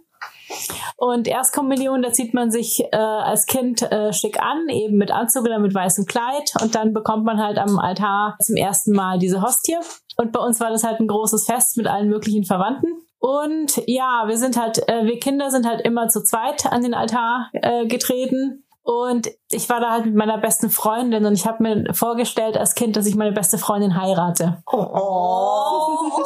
Und 0.97 1.29
Erstkommunion, 1.29 2.03
da 2.03 2.13
zieht 2.13 2.35
man 2.35 2.51
sich 2.51 2.83
äh, 2.93 2.97
als 2.97 3.47
Kind 3.47 3.83
äh, 3.83 4.13
schick 4.13 4.41
an, 4.41 4.69
eben 4.69 4.97
mit 4.97 5.11
Anzug 5.11 5.45
oder 5.45 5.59
mit 5.59 5.75
weißem 5.75 6.07
Kleid. 6.07 6.53
Und 6.63 6.75
dann 6.75 6.93
bekommt 6.93 7.25
man 7.25 7.43
halt 7.43 7.59
am 7.59 7.79
Altar 7.79 8.37
zum 8.41 8.57
ersten 8.57 8.93
Mal 8.93 9.19
diese 9.19 9.43
Hostie. 9.43 9.77
Und 10.17 10.33
bei 10.33 10.41
uns 10.41 10.61
war 10.61 10.71
das 10.71 10.85
halt 10.85 11.01
ein 11.01 11.09
großes 11.09 11.47
Fest 11.47 11.77
mit 11.77 11.87
allen 11.87 12.09
möglichen 12.09 12.45
Verwandten. 12.45 12.89
Und 13.19 13.83
ja, 13.87 14.25
wir 14.27 14.39
sind 14.39 14.57
halt, 14.57 14.89
äh, 14.89 15.05
wir 15.05 15.19
Kinder 15.19 15.51
sind 15.51 15.67
halt 15.67 15.81
immer 15.81 16.09
zu 16.09 16.23
zweit 16.23 16.67
an 16.67 16.83
den 16.83 16.95
Altar 16.95 17.51
äh, 17.53 17.87
getreten. 17.87 18.63
Und 18.83 19.29
ich 19.51 19.69
war 19.69 19.81
da 19.81 19.91
halt 19.91 20.07
mit 20.07 20.15
meiner 20.15 20.39
besten 20.39 20.71
Freundin 20.71 21.25
und 21.25 21.33
ich 21.33 21.45
habe 21.45 21.61
mir 21.61 21.93
vorgestellt 21.93 22.57
als 22.57 22.77
Kind, 22.77 22.95
dass 22.95 23.07
ich 23.07 23.17
meine 23.17 23.33
beste 23.33 23.59
Freundin 23.59 24.01
heirate. 24.01 24.63
Oh. 24.71 26.09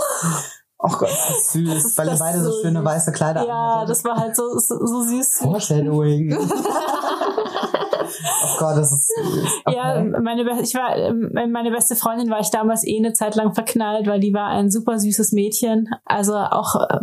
Oh 0.82 0.88
Gott, 0.88 1.10
das 1.10 1.30
ist 1.30 1.52
süß, 1.52 1.84
ist- 1.84 1.98
weil 1.98 2.08
ihr 2.08 2.16
beide 2.18 2.42
so 2.42 2.50
so 2.50 2.62
schöne 2.62 2.82
weiße 2.84 3.12
Kleider 3.12 3.46
Ja, 3.46 3.52
anhattet. 3.52 3.90
das 3.90 4.04
war 4.04 4.16
halt 4.16 4.34
so, 4.34 4.58
so, 4.58 4.84
so 4.86 5.02
süß. 5.02 5.38
Foreshadowing. 5.42 6.34
oh 6.36 6.46
Gott, 8.58 8.76
das 8.76 8.92
ist 8.92 9.08
süß. 9.08 9.48
Okay. 9.64 9.76
Ja, 9.76 10.02
meine, 10.20 10.42
ich 10.62 10.74
war, 10.74 10.96
ähm, 10.96 11.30
meine 11.52 11.70
beste 11.70 11.96
Freundin 11.96 12.30
war 12.30 12.40
ich 12.40 12.50
damals 12.50 12.86
eh 12.86 12.98
eine 12.98 13.12
Zeit 13.12 13.34
lang 13.36 13.54
verknallt, 13.54 14.06
weil 14.06 14.20
die 14.20 14.32
war 14.32 14.48
ein 14.48 14.70
super 14.70 14.98
süßes 14.98 15.32
Mädchen. 15.32 15.88
Also 16.04 16.36
auch, 16.36 16.76
äh, 16.88 16.98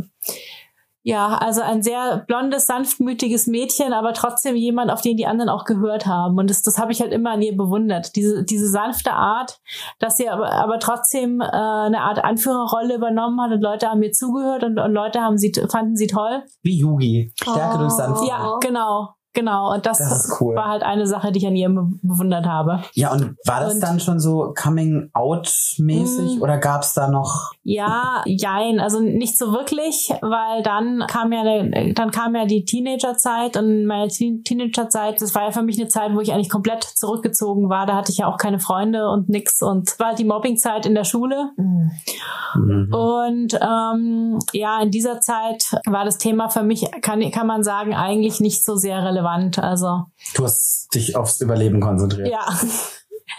ja, 1.09 1.35
also 1.37 1.61
ein 1.61 1.81
sehr 1.81 2.25
blondes, 2.27 2.67
sanftmütiges 2.67 3.47
Mädchen, 3.47 3.93
aber 3.93 4.11
trotzdem 4.13 4.55
jemand, 4.57 4.91
auf 4.91 4.99
den 5.01 5.15
die 5.15 5.25
anderen 5.25 5.49
auch 5.49 5.63
gehört 5.63 6.05
haben. 6.05 6.37
Und 6.37 6.49
das, 6.49 6.61
das 6.63 6.77
habe 6.77 6.91
ich 6.91 6.99
halt 6.99 7.13
immer 7.13 7.31
an 7.31 7.41
ihr 7.41 7.55
bewundert. 7.55 8.15
Diese, 8.17 8.43
diese 8.43 8.67
sanfte 8.67 9.13
Art, 9.13 9.59
dass 9.99 10.17
sie 10.17 10.27
aber, 10.27 10.51
aber 10.51 10.79
trotzdem 10.79 11.39
äh, 11.39 11.45
eine 11.45 12.01
Art 12.01 12.23
Anführerrolle 12.23 12.95
übernommen 12.95 13.39
hat 13.41 13.51
und 13.51 13.61
Leute 13.61 13.87
haben 13.89 14.03
ihr 14.03 14.11
zugehört 14.11 14.63
und, 14.65 14.77
und 14.79 14.91
Leute 14.93 15.21
haben 15.21 15.37
sie, 15.37 15.53
fanden 15.69 15.95
sie 15.95 16.07
toll. 16.07 16.43
Wie 16.61 16.77
Yugi. 16.77 17.31
Stärke 17.41 17.75
Oh. 17.75 17.79
durch 17.79 17.93
Sanftmut. 17.93 18.27
Ja, 18.29 18.57
genau. 18.59 19.13
Genau, 19.33 19.71
und 19.71 19.85
das, 19.85 19.99
Das 19.99 20.25
ist 20.25 20.41
cool. 20.41 20.55
war 20.55 20.67
halt 20.67 20.81
eine 20.81 21.05
Sache, 21.05 21.31
die 21.31 21.37
ich 21.37 21.45
an 21.45 21.55
ihr 21.55 21.69
be- 21.69 21.87
bewundert 22.01 22.47
habe. 22.47 22.81
Ja, 22.95 23.11
und 23.11 23.35
war 23.45 23.59
das 23.59 23.75
Und- 23.75 23.81
dann 23.83 23.99
schon 23.99 24.19
so 24.19 24.51
Coming-out-mäßig 24.59 26.39
Mm. 26.39 26.41
oder 26.41 26.57
gab's 26.57 26.93
da 26.95 27.07
noch? 27.07 27.51
Ja, 27.69 28.23
jein, 28.25 28.79
also 28.79 29.01
nicht 29.01 29.37
so 29.37 29.51
wirklich, 29.51 30.09
weil 30.21 30.63
dann 30.63 31.03
kam 31.07 31.33
ja 31.33 31.43
dann 31.91 32.11
kam 32.11 32.33
ja 32.33 32.45
die 32.45 32.63
Teenagerzeit 32.63 33.57
und 33.57 33.85
meine 33.85 34.07
Teen- 34.07 34.41
Teenagerzeit, 34.45 35.21
das 35.21 35.35
war 35.35 35.43
ja 35.43 35.51
für 35.51 35.63
mich 35.63 35.77
eine 35.77 35.89
Zeit, 35.89 36.15
wo 36.15 36.21
ich 36.21 36.31
eigentlich 36.31 36.49
komplett 36.49 36.85
zurückgezogen 36.85 37.67
war. 37.67 37.85
Da 37.85 37.95
hatte 37.95 38.13
ich 38.13 38.19
ja 38.19 38.27
auch 38.27 38.37
keine 38.37 38.59
Freunde 38.59 39.09
und 39.09 39.27
nix 39.27 39.61
und 39.61 39.99
war 39.99 40.07
halt 40.07 40.19
die 40.19 40.23
Mobbingzeit 40.23 40.85
in 40.85 40.95
der 40.95 41.03
Schule. 41.03 41.51
Mhm. 41.57 42.93
Und 42.93 43.53
ähm, 43.61 44.39
ja, 44.53 44.81
in 44.81 44.91
dieser 44.91 45.19
Zeit 45.19 45.65
war 45.85 46.05
das 46.05 46.17
Thema 46.19 46.47
für 46.47 46.63
mich, 46.63 46.89
kann, 47.01 47.19
kann 47.31 47.47
man 47.47 47.63
sagen, 47.63 47.93
eigentlich 47.93 48.39
nicht 48.39 48.63
so 48.63 48.77
sehr 48.77 49.03
relevant. 49.03 49.59
Also 49.59 50.05
Du 50.35 50.45
hast 50.45 50.87
dich 50.95 51.17
aufs 51.17 51.41
Überleben 51.41 51.81
konzentriert. 51.81 52.29
ja, 52.29 52.45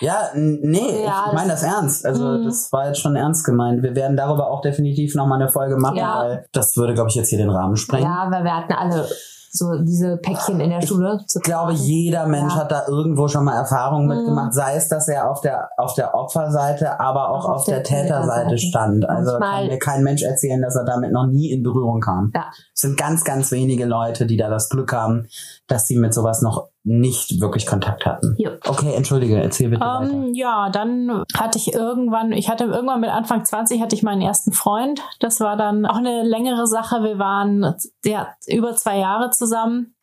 Ja, 0.01 0.29
nee, 0.35 1.05
Ja, 1.05 1.25
ich 1.29 1.33
meine 1.33 1.51
das 1.51 1.63
ernst. 1.63 2.07
Also 2.07 2.25
Mhm. 2.25 2.45
das 2.45 2.73
war 2.73 2.87
jetzt 2.87 3.01
schon 3.01 3.17
ernst 3.17 3.45
gemeint. 3.45 3.83
Wir 3.83 3.95
werden 3.97 4.17
darüber 4.17 4.51
auch 4.51 4.61
definitiv 4.61 5.15
nochmal 5.15 5.41
eine 5.41 5.51
Folge 5.51 5.77
machen, 5.77 5.97
Ja. 5.97 6.19
weil 6.19 6.47
das 6.53 6.77
würde, 6.77 6.95
glaube 6.95 7.11
ich, 7.11 7.17
jetzt 7.17 7.29
hier 7.31 7.39
den 7.39 7.51
Rahmen 7.51 7.77
sprengen. 7.77 8.05
Ja, 8.05 8.29
weil 8.31 8.45
wir 8.45 8.55
hatten 8.57 8.73
alle 8.73 9.07
so 9.51 9.79
diese 9.83 10.19
Päckchen 10.19 10.61
in 10.61 10.69
der 10.71 10.83
Schule. 10.87 11.21
Zu 11.27 11.39
Ich 11.39 11.43
glaube, 11.45 11.73
jeder 11.73 12.27
Mensch 12.27 12.53
Ja. 12.55 12.61
hat 12.61 12.71
da 12.71 12.83
irgendwo 12.87 13.29
schon 13.29 13.45
mal 13.45 13.55
Erfahrungen 13.57 14.07
Mhm. 14.07 14.15
mitgemacht, 14.17 14.53
sei 14.55 14.77
es, 14.77 14.89
dass 14.89 15.09
er 15.09 15.31
auf 15.31 15.41
der, 15.41 15.71
auf 15.79 15.95
der 15.95 16.15
Opferseite, 16.15 17.01
aber 17.01 17.31
auch 17.31 17.47
Auch 17.47 17.55
auf 17.55 17.65
der 17.65 17.83
Täterseite 17.83 18.59
stand. 18.59 19.09
Also 19.09 19.33
Manchmal- 19.33 19.61
kann 19.63 19.67
mir 19.69 19.79
kein 19.79 20.03
Mensch 20.05 20.23
erzählen, 20.23 20.61
dass 20.61 20.77
er 20.77 20.85
damit 20.85 21.13
noch 21.13 21.27
nie 21.27 21.51
in 21.51 21.63
Berührung 21.63 22.01
kam. 22.01 22.31
Ja. 22.35 22.45
Es 22.75 22.83
sind 22.83 22.99
ganz, 22.99 23.25
ganz 23.25 23.51
wenige 23.51 23.87
Leute, 23.87 24.27
die 24.27 24.37
da 24.37 24.51
das 24.51 24.69
Glück 24.69 24.93
haben, 24.93 25.29
dass 25.67 25.87
sie 25.87 25.97
mit 25.97 26.13
sowas 26.13 26.43
noch 26.43 26.69
nicht 26.89 27.41
wirklich 27.41 27.67
Kontakt 27.67 28.07
hatten. 28.07 28.35
Jo. 28.39 28.51
Okay, 28.67 28.95
entschuldige, 28.95 29.41
erzähl 29.41 29.69
bitte 29.69 29.83
weiter. 29.83 30.11
Ähm, 30.11 30.35
ja, 30.35 30.71
dann 30.71 31.25
hatte 31.37 31.59
ich 31.59 31.75
irgendwann, 31.75 32.33
ich 32.33 32.49
hatte 32.49 32.65
irgendwann 32.65 33.01
mit 33.01 33.11
Anfang 33.11 33.45
20 33.45 33.81
hatte 33.81 33.95
ich 33.95 34.03
meinen 34.03 34.23
ersten 34.23 34.53
Freund. 34.53 35.03
Das 35.21 35.41
war 35.41 35.57
dann 35.57 35.87
auch 35.87 35.97
eine 35.97 36.23
längere 36.23 36.67
Sache. 36.67 37.03
Wir 37.03 37.19
waren 37.19 37.75
ja, 38.05 38.29
über 38.47 38.75
zwei 38.75 38.99
Jahre 38.99 39.31
zusammen. 39.31 39.95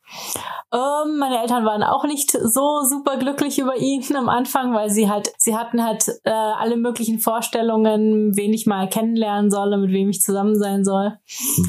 Ähm, 0.72 1.18
meine 1.18 1.40
Eltern 1.42 1.64
waren 1.64 1.82
auch 1.82 2.04
nicht 2.04 2.30
so 2.32 2.80
super 2.82 3.16
glücklich 3.18 3.58
über 3.58 3.76
ihn 3.76 4.04
am 4.16 4.28
Anfang, 4.28 4.74
weil 4.74 4.90
sie 4.90 5.08
halt, 5.10 5.32
sie 5.38 5.56
hatten 5.56 5.84
halt 5.84 6.08
äh, 6.24 6.30
alle 6.30 6.76
möglichen 6.76 7.18
Vorstellungen, 7.20 8.36
wen 8.36 8.52
ich 8.52 8.66
mal 8.66 8.88
kennenlernen 8.88 9.50
soll 9.50 9.72
und 9.74 9.82
mit 9.82 9.92
wem 9.92 10.08
ich 10.10 10.20
zusammen 10.20 10.56
sein 10.58 10.84
soll. 10.84 11.14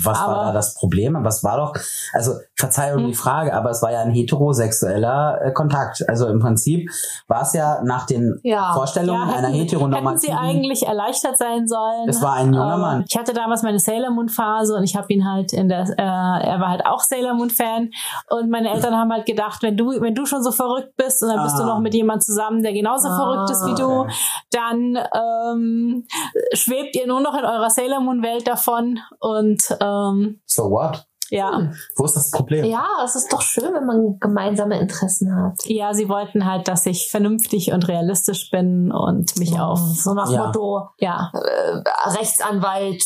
Was 0.03 0.19
war 0.19 0.27
aber- 0.29 0.45
da 0.47 0.51
das 0.53 0.73
Problem? 0.75 1.15
Aber 1.15 1.27
es 1.29 1.43
war 1.43 1.57
doch, 1.57 1.75
also 2.13 2.33
Verzeihung 2.55 3.01
Hm. 3.01 3.07
die 3.07 3.13
Frage, 3.15 3.53
aber 3.53 3.69
es 3.69 3.81
war 3.81 3.91
ja 3.91 4.01
ein 4.01 4.11
heterosexueller 4.11 5.41
äh, 5.43 5.51
Kontakt. 5.53 6.03
Also 6.09 6.27
im 6.27 6.39
Prinzip 6.39 6.89
war 7.27 7.41
es 7.43 7.53
ja 7.53 7.81
nach 7.83 8.05
den 8.07 8.39
Ja. 8.43 8.73
Vorstellungen 8.73 9.29
Ja, 9.29 9.35
einer 9.35 9.47
hätten, 9.49 9.53
hätten 9.57 9.69
sie 9.69 9.75
heteronormativen... 9.77 10.37
eigentlich 10.37 10.87
erleichtert 10.87 11.37
sein 11.37 11.67
sollen. 11.67 12.09
Es 12.09 12.21
war 12.21 12.33
ein 12.33 12.53
junger 12.53 12.65
Aber 12.73 12.77
Mann. 12.81 13.05
Ich 13.07 13.15
hatte 13.17 13.33
damals 13.33 13.61
meine 13.63 13.79
Sailor 13.79 14.11
Moon 14.11 14.29
Phase 14.29 14.75
und 14.75 14.83
ich 14.83 14.95
habe 14.95 15.11
ihn 15.13 15.25
halt 15.29 15.53
in 15.53 15.69
der, 15.69 15.81
äh, 15.97 16.47
er 16.47 16.59
war 16.59 16.69
halt 16.69 16.85
auch 16.85 17.01
Sailor 17.01 17.33
Moon 17.35 17.49
Fan 17.49 17.91
und 18.29 18.49
meine 18.49 18.69
Eltern 18.73 18.95
haben 18.95 19.11
halt 19.11 19.25
gedacht, 19.25 19.63
wenn 19.63 19.77
du, 19.77 20.01
wenn 20.01 20.13
du 20.15 20.25
schon 20.25 20.43
so 20.43 20.51
verrückt 20.51 20.95
bist 20.97 21.23
und 21.23 21.29
dann 21.29 21.43
bist 21.43 21.57
du 21.57 21.63
Ah. 21.63 21.67
noch 21.67 21.79
mit 21.79 21.93
jemand 21.93 22.23
zusammen, 22.23 22.61
der 22.61 22.73
genauso 22.73 23.07
Ah. 23.07 23.15
verrückt 23.17 23.49
ist 23.51 23.65
wie 23.65 23.75
du, 23.75 24.01
Okay. 24.01 24.13
dann 24.51 24.97
ähm, 25.13 26.07
schwebt 26.53 26.95
ihr 26.95 27.07
nur 27.07 27.21
noch 27.21 27.33
in 27.37 27.45
eurer 27.45 27.69
Sailor 27.69 28.01
Moon 28.01 28.21
Welt 28.23 28.47
davon 28.47 28.99
und 29.19 29.61
ähm, 29.81 30.41
So 30.45 30.69
what? 30.69 31.05
Ja. 31.29 31.57
Hm. 31.57 31.73
Wo 31.95 32.05
ist 32.05 32.15
das 32.15 32.31
Problem? 32.31 32.65
Ja, 32.65 32.85
es 33.03 33.15
ist 33.15 33.31
doch 33.31 33.41
schön, 33.41 33.73
wenn 33.73 33.85
man 33.85 34.17
gemeinsame 34.19 34.79
Interessen 34.79 35.35
hat. 35.35 35.53
Ja, 35.65 35.93
sie 35.93 36.09
wollten 36.09 36.45
halt, 36.45 36.67
dass 36.67 36.85
ich 36.85 37.09
vernünftig 37.09 37.71
und 37.71 37.87
realistisch 37.87 38.49
bin 38.49 38.91
und 38.91 39.37
mich 39.39 39.59
auf, 39.59 39.79
so 39.79 40.13
nach 40.13 40.29
Ja. 40.31 40.47
Motto 40.47 40.89
ja, 40.99 41.31
äh, 41.33 41.83
Rechtsanwalt, 42.09 43.03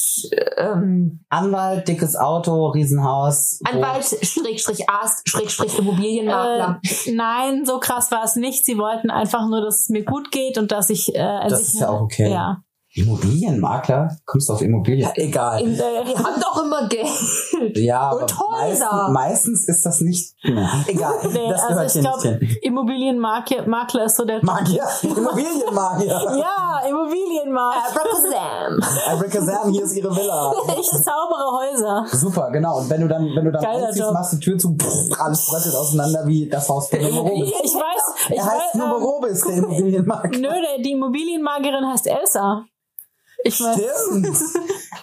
ähm, 0.58 1.24
Anwalt, 1.30 1.88
dickes 1.88 2.16
Auto, 2.16 2.68
Riesenhaus. 2.68 3.60
Anwalt, 3.64 4.06
Schrägstrich 4.22 4.90
Arzt, 4.90 5.28
Schrägstrich 5.30 5.78
Immobilienmakler. 5.80 6.80
Äh, 6.84 7.12
nein, 7.14 7.66
so 7.66 7.80
krass 7.80 8.12
war 8.12 8.24
es 8.24 8.36
nicht. 8.36 8.66
Sie 8.66 8.78
wollten 8.78 9.10
einfach 9.10 9.48
nur, 9.48 9.62
dass 9.62 9.82
es 9.82 9.90
mir 9.90 10.04
gut 10.04 10.32
geht 10.32 10.58
und 10.58 10.72
dass 10.72 10.90
ich. 10.90 11.16
Äh, 11.16 11.48
Das 11.50 11.62
ist 11.62 11.80
ja 11.80 11.90
auch 11.90 12.02
okay. 12.02 12.32
Ja. 12.32 12.64
Immobilienmakler? 12.94 14.18
Kommst 14.26 14.50
du 14.50 14.54
auf 14.54 14.62
Immobilien? 14.62 15.10
Egal. 15.16 15.62
In, 15.62 15.74
Die 15.76 15.80
äh, 15.80 16.16
haben 16.18 16.42
doch 16.42 16.64
immer 16.64 16.88
Geld. 16.90 17.78
Ja, 17.78 18.02
aber 18.12 18.22
Und 18.24 18.40
Häuser. 18.40 19.10
meistens, 19.10 19.14
meistens 19.14 19.68
ist 19.70 19.86
das 19.86 20.02
nicht. 20.02 20.36
Ne, 20.44 20.68
egal. 20.88 21.14
nee, 21.32 21.50
das 21.50 21.62
also 21.62 21.74
gehört 21.76 21.96
ich 21.96 22.02
glaube, 22.02 22.28
nicht 22.40 22.52
hin. 22.52 22.58
Immobilienmakler 22.64 24.06
ist 24.06 24.18
so 24.18 24.26
der. 24.26 24.44
Magier, 24.44 24.84
Immobilienmagier. 25.04 26.08
ja, 26.38 26.82
Immobilienmakler. 26.90 27.82
Abracazam. 27.90 28.80
Abracazam, 29.14 29.72
hier 29.72 29.84
ist 29.86 29.96
ihre 29.96 30.14
Villa. 30.16 30.54
Ich 30.80 30.90
zaubere 30.90 31.52
Häuser. 31.60 32.06
Super, 32.12 32.52
genau. 32.52 32.80
Und 32.80 32.90
wenn 32.90 33.02
du 33.02 33.08
dann, 33.08 33.24
wenn 33.36 33.46
du 33.46 33.52
dann 33.52 33.62
Geiler 33.64 33.94
Job. 33.94 34.14
machst 34.14 34.34
du 34.34 34.38
die 34.38 34.44
Tür 34.46 34.58
zu, 34.58 34.76
pff, 34.76 35.20
alles 35.20 35.48
bröckelt 35.48 35.76
auseinander 35.76 36.26
wie 36.28 36.50
das 36.50 36.68
Haus 36.68 36.90
von 36.90 37.00
Numerobis. 37.02 37.50
Ich 37.64 37.74
weiß, 37.74 38.16
ich 38.30 38.38
Er 38.38 38.46
heißt 38.46 38.56
weiß, 38.56 38.74
ähm, 38.76 38.80
Numerobis, 38.82 39.42
der 39.42 39.56
Immobilienmakler. 39.58 40.40
Nö, 40.40 40.50
der, 40.50 40.84
die 40.84 40.92
Immobilienmagerin 40.92 41.88
heißt 41.88 42.08
Elsa. 42.08 42.66
Ich 43.44 43.60
weiß. 43.60 43.78
Stimmt. 44.08 44.38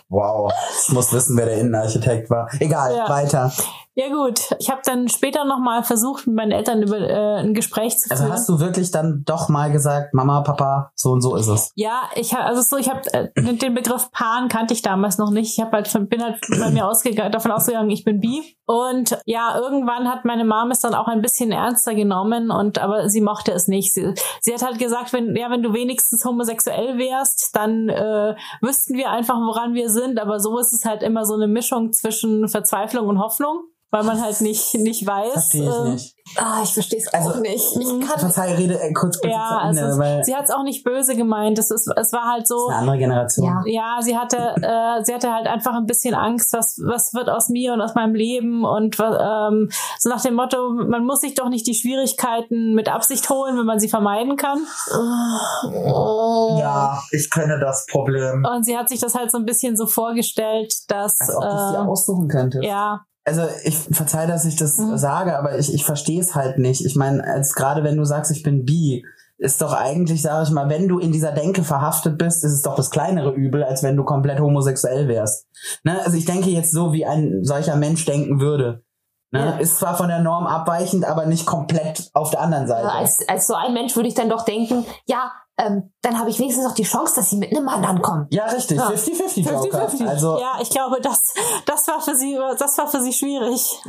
Wow. 0.09 0.53
Ich 0.87 0.89
muss 0.93 1.13
wissen, 1.13 1.37
wer 1.37 1.47
der 1.47 1.59
Innenarchitekt 1.59 2.31
war. 2.31 2.49
Egal, 2.61 2.95
Ja. 2.95 3.09
weiter. 3.09 3.53
Ja 4.01 4.11
gut, 4.11 4.43
ich 4.61 4.71
habe 4.71 4.81
dann 4.85 5.09
später 5.09 5.45
nochmal 5.45 5.83
versucht, 5.83 6.29
mit 6.29 6.37
meinen 6.37 6.53
Eltern 6.53 6.83
über 6.85 6.99
äh, 7.01 7.41
ein 7.41 7.53
Gespräch 7.53 7.99
zu 7.99 8.09
Also 8.13 8.23
führen. 8.23 8.33
hast 8.33 8.49
du 8.49 8.61
wirklich 8.61 8.93
dann 8.93 9.25
doch 9.27 9.49
mal 9.49 9.73
gesagt, 9.73 10.15
Mama, 10.15 10.43
Papa, 10.43 10.93
so 10.95 11.11
und 11.11 11.21
so 11.21 11.35
ist 11.35 11.49
es. 11.49 11.73
Ja, 11.75 12.03
ich 12.15 12.33
ha- 12.33 12.45
also 12.45 12.63
so, 12.63 12.77
ich 12.77 12.89
habe 12.89 13.01
äh, 13.13 13.27
den 13.37 13.59
den 13.59 13.75
Begriff 13.75 14.13
Pan 14.13 14.47
kannte 14.47 14.73
ich 14.73 14.83
damals 14.83 15.19
noch 15.19 15.33
nicht. 15.33 15.53
Ich 15.59 15.61
habe 15.61 15.73
halt 15.73 15.89
von, 15.89 16.07
bin 16.09 16.23
halt 16.23 16.37
bei 16.61 16.71
mir 16.71 16.87
ausgegangen, 16.87 17.33
davon 17.33 17.51
ausgegangen, 17.51 17.91
ich 17.91 18.05
bin 18.05 18.21
bi. 18.21 18.57
Und 18.67 19.19
ja, 19.25 19.59
irgendwann 19.59 20.09
hat 20.09 20.25
meine 20.25 20.45
Mom 20.45 20.71
es 20.71 20.79
dann 20.79 20.95
auch 20.95 21.09
ein 21.09 21.21
bisschen 21.21 21.51
ernster 21.51 21.97
genommen 21.97 22.53
und 22.53 22.79
aber 22.79 23.09
sie 23.09 23.21
mochte 23.21 23.51
es 23.51 23.67
nicht. 23.67 23.93
Sie, 23.95 24.15
sie 24.43 24.55
hat 24.55 24.63
halt 24.63 24.79
gesagt, 24.79 25.13
wenn 25.13 25.35
ja, 25.35 25.51
wenn 25.51 25.65
du 25.65 25.73
wenigstens 25.73 26.25
homosexuell 26.25 26.99
wärst, 26.99 27.51
dann 27.57 27.89
äh, 27.89 28.37
wüssten 28.61 28.95
wir 28.97 29.11
einfach, 29.11 29.39
woran 29.39 29.75
wir 29.75 29.91
sind. 29.91 30.21
Aber 30.21 30.39
so 30.39 30.57
ist 30.61 30.73
es 30.73 30.85
halt 30.85 31.03
immer 31.03 31.25
so 31.27 31.35
eine 31.35 31.49
Mischung 31.49 31.93
zwischen 31.93 32.47
Verzweiflung 32.47 33.09
und 33.09 33.19
Hoffnung. 33.19 33.63
Weil 33.91 34.03
man 34.05 34.21
halt 34.21 34.41
nicht, 34.43 34.75
nicht 34.75 35.07
weiß. 35.07 35.33
Verstehe 35.33 35.69
ich 35.69 35.75
äh, 35.77 35.91
nicht. 35.91 36.15
Ah, 36.37 36.61
ich 36.63 36.75
verstehe 36.75 36.99
es 37.01 37.09
Also, 37.09 37.31
auch 37.31 37.37
nicht. 37.37 37.75
Ich 37.75 38.07
kann 38.07 38.19
Verzeih, 38.19 38.55
rede 38.55 38.79
äh, 38.79 38.93
kurz 38.93 39.19
bitte 39.19 39.33
Ja, 39.33 39.67
Ende, 39.67 39.83
also 39.83 39.99
weil 39.99 40.23
sie 40.25 40.37
hat 40.37 40.45
es 40.45 40.51
auch 40.51 40.63
nicht 40.63 40.85
böse 40.85 41.17
gemeint. 41.17 41.59
Es, 41.59 41.71
ist, 41.71 41.91
es 41.97 42.13
war 42.13 42.31
halt 42.31 42.43
das 42.43 42.49
so. 42.49 42.69
ist 42.69 42.73
eine 42.73 42.79
andere 42.81 42.99
Generation. 42.99 43.47
Ja. 43.47 43.63
Ja, 43.65 44.03
sie 44.03 44.15
hatte, 44.17 44.37
äh, 44.61 45.03
sie 45.05 45.15
hatte 45.15 45.33
halt 45.33 45.47
einfach 45.47 45.73
ein 45.75 45.87
bisschen 45.87 46.15
Angst, 46.15 46.53
was, 46.53 46.79
was 46.85 47.15
wird 47.15 47.31
aus 47.31 47.49
mir 47.49 47.73
und 47.73 47.81
aus 47.81 47.95
meinem 47.95 48.15
Leben 48.15 48.65
und 48.67 48.99
ähm, 49.01 49.71
so 49.99 50.11
nach 50.11 50.21
dem 50.21 50.35
Motto, 50.35 50.71
man 50.71 51.07
muss 51.07 51.21
sich 51.21 51.35
doch 51.35 51.49
nicht 51.49 51.67
die 51.67 51.75
Schwierigkeiten 51.75 52.75
mit 52.75 52.93
Absicht 52.93 53.31
holen, 53.31 53.57
wenn 53.57 53.65
man 53.67 53.81
sie 53.81 53.89
vermeiden 53.89 54.37
kann. 54.37 54.59
Oh. 54.95 56.59
Ja, 56.61 57.01
ich 57.11 57.31
kenne 57.31 57.59
das 57.59 57.87
Problem. 57.91 58.45
Und 58.45 58.65
sie 58.65 58.77
hat 58.77 58.89
sich 58.89 59.01
das 59.01 59.15
halt 59.15 59.31
so 59.31 59.39
ein 59.39 59.45
bisschen 59.47 59.77
so 59.77 59.87
vorgestellt, 59.87 60.75
dass 60.89 61.19
Als 61.21 61.35
ob 61.35 61.43
du 61.43 61.49
es 61.49 61.71
dir 61.73 61.79
äh, 61.79 61.89
aussuchen 61.89 62.29
könntest. 62.29 62.65
ja, 62.65 63.01
Also 63.29 63.43
ich 63.65 63.77
verzeih, 63.77 64.27
dass 64.27 64.45
ich 64.45 64.57
das 64.57 64.79
Mhm. 64.79 64.97
sage, 64.97 65.39
aber 65.39 65.59
ich, 65.59 65.73
ich 65.73 65.85
verstehe 65.85 66.21
es 66.21 66.35
halt 66.35 66.59
nicht. 66.59 66.85
Ich 66.85 66.97
meine, 66.97 67.23
als 67.23 67.55
gerade 67.55 67.85
wenn 67.85 67.97
du 67.97 68.05
sagst, 68.05 68.31
ich 68.31 68.43
bin 68.43 68.65
bi, 68.65 69.05
ist 69.37 69.63
doch 69.63 69.73
eigentlich, 69.73 70.21
sage 70.23 70.45
ich 70.45 70.51
mal, 70.51 70.69
wenn 70.69 70.89
du 70.89 70.99
in 70.99 71.13
dieser 71.13 71.31
Denke 71.33 71.63
verhaftet 71.63 72.19
bist, 72.19 72.43
ist 72.45 72.53
es 72.53 72.63
doch 72.63 72.75
das 72.75 72.91
kleinere 72.91 73.33
Übel, 73.33 73.63
als 73.63 73.83
wenn 73.85 73.97
du 73.97 74.03
komplett 74.05 74.41
homosexuell 74.41 75.07
wärst. 75.07 75.47
Ne? 75.85 76.01
Also 76.05 76.17
ich 76.17 76.25
denke 76.25 76.51
jetzt 76.51 76.73
so, 76.73 76.93
wie 76.93 77.07
ein 77.07 77.45
solcher 77.45 77.77
Mensch 77.77 78.05
denken 78.05 78.41
würde. 78.41 78.83
Ne? 79.31 79.41
Ja. 79.41 79.59
Ist 79.59 79.79
zwar 79.79 79.97
von 79.97 80.09
der 80.09 80.21
Norm 80.21 80.47
abweichend, 80.47 81.05
aber 81.05 81.27
nicht 81.27 81.47
komplett 81.47 82.11
auf 82.15 82.31
der 82.31 82.41
anderen 82.41 82.67
Seite. 82.67 82.89
Also 82.89 82.99
als, 82.99 83.29
als 83.29 83.47
so 83.47 83.55
ein 83.55 83.75
Mensch 83.75 83.95
würde 83.95 84.09
ich 84.09 84.15
dann 84.15 84.29
doch 84.29 84.45
denken, 84.45 84.85
ja, 85.07 85.31
ähm, 85.59 85.91
dann 86.03 86.19
habe 86.19 86.31
ich 86.31 86.39
wenigstens 86.39 86.65
noch 86.65 86.75
die 86.75 86.85
Chance, 86.85 87.15
dass 87.17 87.31
sie 87.31 87.37
mit 87.37 87.51
einem 87.51 87.65
Mann 87.65 87.85
ankommen. 87.85 88.27
ja, 88.31 88.47
richtig. 88.47 88.77
Ja. 88.79 88.89
50-50 88.91 89.41
Joker. 89.51 89.89
50-50. 89.89 90.07
Also, 90.07 90.39
ja, 90.39 90.53
ich 90.63 90.71
glaube, 90.71 91.01
das, 91.03 91.21
das 91.67 91.87
war 91.89 92.01
für 92.01 92.15
sie, 92.15 92.39
das 92.59 92.79
war 92.79 92.87
für 92.87 93.01
sie 93.01 93.13
schwierig. 93.13 93.83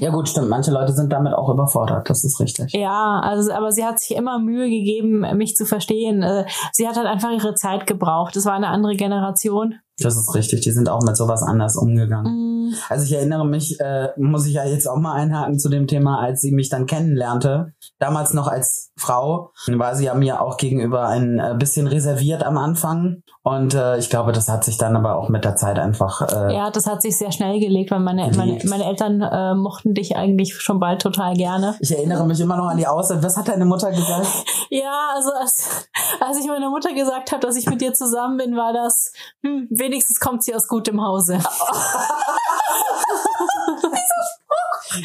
ja 0.00 0.10
gut, 0.10 0.28
stimmt. 0.28 0.48
Manche 0.48 0.70
Leute 0.70 0.92
sind 0.94 1.12
damit 1.12 1.34
auch 1.34 1.50
überfordert. 1.50 2.08
Das 2.08 2.24
ist 2.24 2.40
richtig. 2.40 2.72
Ja, 2.72 3.20
also, 3.20 3.52
aber 3.52 3.70
sie 3.70 3.84
hat 3.84 4.00
sich 4.00 4.16
immer 4.16 4.38
Mühe 4.38 4.68
gegeben, 4.70 5.20
mich 5.36 5.56
zu 5.56 5.66
verstehen. 5.66 6.22
Äh, 6.22 6.46
Sie 6.72 6.88
hat 6.88 6.96
halt 6.96 7.06
einfach 7.06 7.30
ihre 7.30 7.54
Zeit 7.54 7.86
gebraucht. 7.86 8.36
Es 8.36 8.46
war 8.46 8.54
eine 8.54 8.68
andere 8.68 8.96
Generation. 8.96 9.74
Das 10.00 10.16
ist 10.16 10.34
richtig. 10.34 10.60
Die 10.62 10.72
sind 10.72 10.88
auch 10.88 11.02
mit 11.02 11.16
sowas 11.16 11.42
anders 11.42 11.76
umgegangen. 11.76 12.68
Mm, 12.70 12.74
Also 12.88 13.04
ich 13.04 13.12
erinnere 13.12 13.46
mich, 13.46 13.78
äh, 13.80 14.08
muss 14.16 14.46
ich 14.46 14.54
ja 14.54 14.64
jetzt 14.64 14.88
auch 14.88 14.96
mal 14.98 15.14
einhaken 15.14 15.58
zu 15.58 15.68
dem 15.68 15.86
Thema, 15.86 16.20
als 16.20 16.40
sie 16.40 16.52
mich 16.52 16.68
dann 16.68 16.86
kennenlernte. 16.86 17.72
Damals 17.98 18.32
noch 18.34 18.46
als 18.48 18.90
Frau 18.96 19.50
war 19.68 19.94
sie 19.94 20.04
ja 20.06 20.14
mir 20.14 20.40
auch 20.42 20.56
gegenüber 20.56 21.06
ein 21.08 21.38
äh, 21.38 21.54
bisschen 21.58 21.86
reserviert 21.86 22.42
am 22.44 22.58
Anfang. 22.58 23.22
Und 23.42 23.74
äh, 23.74 23.96
ich 23.98 24.10
glaube, 24.10 24.32
das 24.32 24.48
hat 24.50 24.64
sich 24.64 24.76
dann 24.76 24.96
aber 24.96 25.16
auch 25.16 25.28
mit 25.30 25.44
der 25.44 25.56
Zeit 25.56 25.78
einfach. 25.78 26.20
Äh, 26.30 26.54
Ja, 26.54 26.70
das 26.70 26.86
hat 26.86 27.00
sich 27.02 27.16
sehr 27.16 27.32
schnell 27.32 27.58
gelegt, 27.58 27.90
weil 27.90 28.00
meine, 28.00 28.30
meine, 28.36 28.58
meine 28.64 28.84
Eltern 28.84 29.22
äh, 29.22 29.54
mochten 29.54 29.94
dich 29.94 30.16
eigentlich 30.16 30.54
schon 30.60 30.78
bald 30.78 31.00
total 31.00 31.34
gerne. 31.34 31.74
Ich 31.80 31.90
erinnere 31.90 32.26
mich 32.26 32.38
immer 32.40 32.56
noch 32.56 32.66
an 32.66 32.76
die 32.76 32.86
Aussage. 32.86 33.22
Was 33.22 33.36
hat 33.38 33.48
deine 33.48 33.64
Mutter 33.64 33.90
gesagt? 33.90 34.26
Ja, 34.72 35.08
also 35.16 35.30
als, 35.32 35.88
als 36.20 36.38
ich 36.38 36.46
meiner 36.46 36.70
Mutter 36.70 36.94
gesagt 36.94 37.32
habe, 37.32 37.44
dass 37.44 37.56
ich 37.56 37.68
mit 37.68 37.80
dir 37.80 37.92
zusammen 37.92 38.36
bin, 38.36 38.54
war 38.56 38.72
das, 38.72 39.12
hm, 39.42 39.66
wenigstens 39.90 40.20
kommt 40.20 40.44
sie 40.44 40.54
aus 40.54 40.68
gutem 40.68 41.02
Hause. 41.02 41.40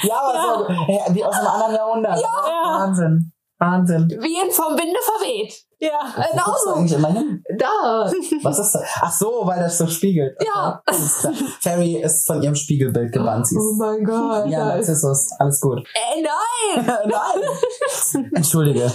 Ja, 0.01 0.19
aber 0.19 0.41
so, 0.41 0.67
äh, 0.67 1.13
wie 1.13 1.23
aus 1.23 1.35
einem 1.35 1.47
anderen 1.47 1.75
Jahrhundert. 1.75 2.19
Ja. 2.19 2.27
Wahnsinn. 2.63 3.31
Wahnsinn. 3.59 4.09
Wie 4.19 4.39
in 4.39 4.51
vom 4.51 4.77
Winde 4.77 4.99
verweht. 5.01 5.65
Ja. 5.79 5.99
Eigentlich 6.73 6.93
immer 6.93 7.09
hin? 7.09 7.43
Da. 7.57 8.09
Was 8.43 8.59
ist 8.59 8.73
das? 8.73 8.83
Ach 9.01 9.11
so, 9.11 9.41
weil 9.45 9.59
das 9.59 9.77
so 9.77 9.87
spiegelt. 9.87 10.35
Ja. 10.45 10.81
Okay, 10.87 10.97
klar. 11.19 11.33
Ferry 11.61 11.95
ist 12.01 12.25
von 12.25 12.41
ihrem 12.41 12.55
Spiegelbild 12.55 13.11
gebannt. 13.11 13.47
Oh 13.53 13.57
ist 13.71 13.77
mein 13.77 14.03
Gott. 14.03 14.47
ja, 14.47 14.65
Narzissus. 14.65 15.27
Alles 15.39 15.59
gut. 15.61 15.79
Ey, 15.93 16.23
nein. 16.23 16.85
Nein. 16.85 18.25
Entschuldige. 18.35 18.91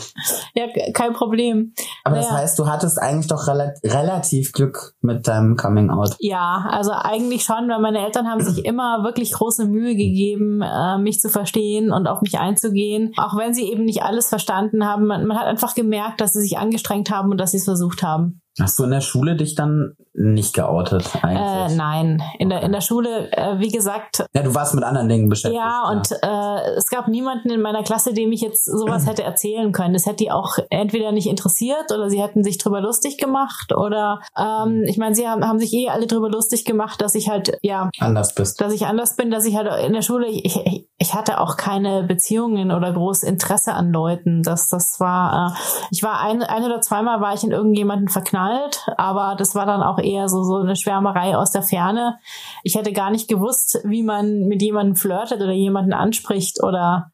Ja, 0.55 0.67
ke- 0.69 0.93
kein 0.93 1.13
Problem. 1.13 1.73
Aber 2.05 2.17
das 2.17 2.27
Naja. 2.29 2.39
heißt, 2.43 2.59
du 2.59 2.67
hattest 2.67 2.99
eigentlich 2.99 3.29
doch 3.29 3.47
rela 3.47 3.73
relativ 3.85 4.53
Glück 4.53 4.95
mit 5.01 5.27
deinem 5.29 5.57
Coming 5.57 5.91
Out. 5.91 6.17
Ja, 6.19 6.67
also 6.71 6.93
eigentlich 6.93 7.45
schon, 7.45 7.69
weil 7.69 7.81
meine 7.81 8.05
Eltern 8.05 8.27
haben 8.29 8.41
sich 8.43 8.65
immer 8.65 9.03
wirklich 9.05 9.33
große 9.33 9.67
Mühe 9.67 9.95
gegeben, 9.95 10.63
äh, 10.63 10.99
mich 10.99 11.21
zu 11.21 11.29
verstehen 11.29 11.93
und 11.93 12.07
auf 12.07 12.21
mich 12.23 12.39
einzugehen. 12.39 13.13
Auch 13.17 13.37
wenn 13.37 13.55
sie 13.55 13.71
eben 13.71 13.85
nicht 13.85 14.03
alles 14.03 14.29
verstanden 14.29 14.85
haben. 14.87 15.07
Man, 15.07 15.27
man 15.27 15.39
hat 15.39 15.47
einfach 15.47 15.75
gemerkt, 15.75 16.21
dass 16.21 16.33
sie 16.33 16.41
sich 16.41 16.59
angestrengt 16.71 17.11
haben 17.11 17.31
und 17.31 17.39
dass 17.39 17.51
sie 17.51 17.59
es 17.59 17.65
versucht 17.65 18.03
haben. 18.03 18.41
Hast 18.59 18.79
du 18.79 18.85
in 18.85 18.91
der 18.91 19.01
Schule 19.01 19.37
dich 19.37 19.55
dann 19.55 19.95
nicht 20.23 20.55
geoutet 20.55 21.09
Äh, 21.23 21.27
eigentlich? 21.27 21.77
nein, 21.79 22.23
in 22.39 22.51
der, 22.51 22.63
in 22.63 22.73
der 22.73 22.81
Schule, 22.83 23.31
äh, 23.33 23.59
wie 23.59 23.69
gesagt, 23.71 24.25
ja, 24.35 24.43
du 24.43 24.55
warst 24.55 24.75
mit 24.75 24.85
anderen 24.85 25.09
Dingen 25.09 25.29
beschäftigt. 25.29 25.61
ja, 25.63 25.89
und 25.91 26.11
äh, 26.23 26.77
es 26.77 26.89
gab 26.91 27.09
niemanden 27.09 27.51
in 27.51 27.63
meiner 27.63 27.83
Klasse, 27.83 28.13
dem 28.13 28.31
ich 28.33 28.41
jetzt 28.43 28.65
sowas 28.67 29.07
hätte 29.09 29.23
erzählen 29.23 29.73
können. 29.73 29.95
Das 29.95 30.05
hätte 30.07 30.17
die 30.17 30.31
auch 30.31 30.59
entweder 30.69 31.13
nicht 31.13 31.27
interessiert 31.27 31.91
oder 31.93 32.11
sie 32.11 32.21
hätten 32.23 32.45
sich 32.45 32.59
drüber 32.59 32.81
lustig 32.81 33.17
gemacht 33.19 33.73
oder 33.75 34.21
ähm, 34.37 34.85
ich 34.87 34.99
meine, 34.99 35.15
sie 35.15 35.27
haben, 35.27 35.47
haben 35.47 35.59
sich 35.59 35.73
eh 35.73 35.89
alle 35.89 36.07
drüber 36.07 36.29
lustig 36.29 36.65
gemacht, 36.65 37.01
dass 37.01 37.15
ich 37.15 37.29
halt, 37.31 37.59
ja, 37.63 37.89
anders 37.99 38.35
bist. 38.35 38.61
dass 38.61 38.73
ich 38.75 38.87
anders 38.87 39.17
bin, 39.17 39.31
dass 39.31 39.47
ich 39.47 39.57
halt 39.57 39.69
in 39.87 39.93
der 39.95 40.03
Schule, 40.03 40.27
ich, 40.27 40.45
ich, 40.45 40.87
ich 40.99 41.15
hatte 41.15 41.41
auch 41.41 41.57
keine 41.57 42.03
Beziehungen 42.03 42.73
oder 42.73 42.93
groß 42.93 43.23
Interesse 43.23 43.73
an 43.73 43.91
Leuten. 43.91 44.43
Das, 44.43 44.69
das 44.69 45.01
war, 45.01 45.55
äh, 45.55 45.87
ich 45.91 46.03
war 46.03 46.21
ein, 46.21 46.43
ein 46.43 46.65
oder 46.65 46.81
zweimal 46.83 47.21
war 47.23 47.33
ich 47.33 47.43
in 47.43 47.53
irgendjemanden 47.53 48.09
verknallt, 48.09 48.87
aber 48.99 49.35
das 49.39 49.55
war 49.55 49.65
dann 49.65 49.83
auch 49.83 49.99
eher 50.11 50.29
so, 50.29 50.43
so 50.43 50.57
eine 50.57 50.77
Schwärmerei 50.77 51.37
aus 51.37 51.53
der 51.53 51.63
Ferne. 51.63 52.19
Ich 52.65 52.75
hätte 52.75 52.93
gar 52.93 53.11
nicht 53.11 53.29
gewusst, 53.29 53.81
wie 53.85 54.03
man 54.03 54.47
mit 54.49 54.61
jemandem 54.63 54.97
flirtet 54.97 55.41
oder 55.41 55.53
jemanden 55.53 55.93
anspricht 55.93 56.63
oder 56.63 57.13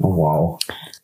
Oh, 0.00 0.16
wow. 0.16 0.58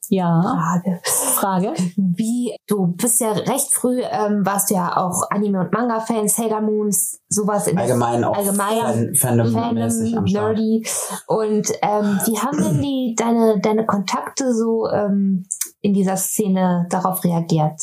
ja. 0.08 0.40
Frage. 0.40 1.00
Frage. 1.02 1.74
Wie, 1.96 2.54
du 2.68 2.86
bist 2.96 3.20
ja 3.20 3.32
recht 3.32 3.74
früh, 3.74 4.00
ähm, 4.02 4.46
warst 4.46 4.70
du 4.70 4.74
ja 4.74 4.96
auch 4.96 5.28
Anime- 5.30 5.58
und 5.62 5.72
Manga-Fan, 5.72 6.28
Sailor 6.28 6.60
Moons, 6.60 7.18
sowas 7.28 7.66
in 7.66 7.76
Allgemein 7.76 8.22
auch 8.22 8.36
allgemein 8.36 9.14
Fan 9.16 9.40
Fandom-mäßig 9.40 10.16
am 10.16 10.24
Fandom, 10.24 10.26
Start. 10.28 10.56
nerdy. 10.58 10.86
Und 11.26 11.72
ähm, 11.82 12.20
wie 12.24 12.38
haben 12.38 12.62
denn 12.62 12.80
die 12.82 13.16
deine 13.18 13.58
deine 13.60 13.84
Kontakte 13.84 14.54
so 14.54 14.86
ähm, 14.88 15.44
in 15.80 15.92
dieser 15.92 16.16
Szene 16.16 16.86
darauf 16.88 17.24
reagiert? 17.24 17.80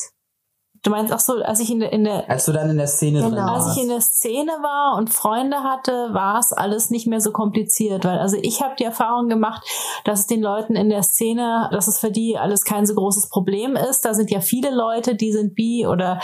Du 0.84 0.90
meinst 0.90 1.14
auch 1.14 1.20
so, 1.20 1.34
als 1.44 1.60
ich 1.60 1.70
in 1.72 1.80
der, 1.80 1.92
in 1.94 2.04
der 2.06 2.28
Als 2.28 2.46
du 2.46 2.52
dann 2.54 2.70
in 2.70 2.78
der 2.78 2.88
Szene 2.88 3.20
drin 3.22 3.30
Genau. 3.32 3.44
warst. 3.46 3.68
Als 3.68 3.78
ich 3.78 3.84
in 3.84 3.90
der 3.90 4.02
Szene 4.02 4.52
war 4.64 4.98
und 4.98 5.12
Freunde 5.12 5.58
hatte, 5.64 5.92
war 6.12 6.40
es 6.40 6.52
alles 6.54 6.90
nicht 6.90 7.06
mehr 7.06 7.22
so 7.22 7.32
kompliziert, 7.32 8.04
weil 8.04 8.18
also 8.18 8.36
ich 8.42 8.64
habe 8.64 8.74
die 8.80 8.84
Erfahrung 8.86 9.30
gemacht, 9.30 9.62
dass 10.06 10.22
es 10.22 10.28
den 10.28 10.42
Leuten 10.42 10.76
in 10.76 10.90
der 10.90 11.04
Szene, 11.04 11.70
dass 11.72 11.88
es 11.88 12.00
für 12.00 12.10
die 12.10 12.38
alles 12.38 12.64
kein 12.64 12.88
so 12.88 12.96
großes 12.96 13.30
Problem 13.30 13.76
ist. 13.76 14.06
Da 14.06 14.16
sind 14.16 14.32
ja 14.32 14.42
viele 14.42 14.74
Leute, 14.74 15.14
die 15.16 15.32
sind 15.32 15.54
bi 15.54 15.86
oder 15.86 16.20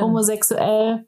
homosexuell 0.00 1.06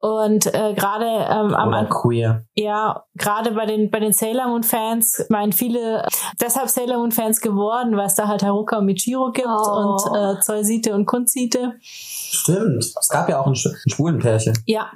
und 0.00 0.46
äh, 0.46 0.74
gerade 0.74 1.06
ähm, 1.06 1.54
am 1.54 1.68
Oder 1.68 1.86
queer. 1.86 2.44
ja 2.54 3.04
gerade 3.14 3.52
bei 3.52 3.66
den 3.66 3.90
bei 3.90 4.00
den 4.00 4.12
Sailor 4.12 4.48
Moon 4.48 4.62
Fans 4.62 5.24
meinen 5.28 5.52
viele 5.52 6.06
deshalb 6.40 6.68
Sailor 6.68 6.98
Moon 6.98 7.12
Fans 7.12 7.40
geworden, 7.40 7.96
weil 7.96 8.06
es 8.06 8.14
da 8.16 8.26
halt 8.28 8.42
Haruka 8.42 8.78
und 8.78 8.86
Michiro 8.86 9.30
gibt 9.32 9.46
Oh. 9.46 9.96
und 10.10 10.16
äh, 10.18 10.40
Zoisite 10.40 10.94
und 10.94 11.06
Kunzite. 11.06 11.74
Stimmt. 12.32 12.84
Es 12.84 13.08
gab 13.08 13.28
ja 13.28 13.40
auch 13.40 13.46
ein, 13.46 13.52
ein 13.52 13.90
schwulen 13.90 14.18
Pärchen. 14.18 14.56
Ja, 14.66 14.90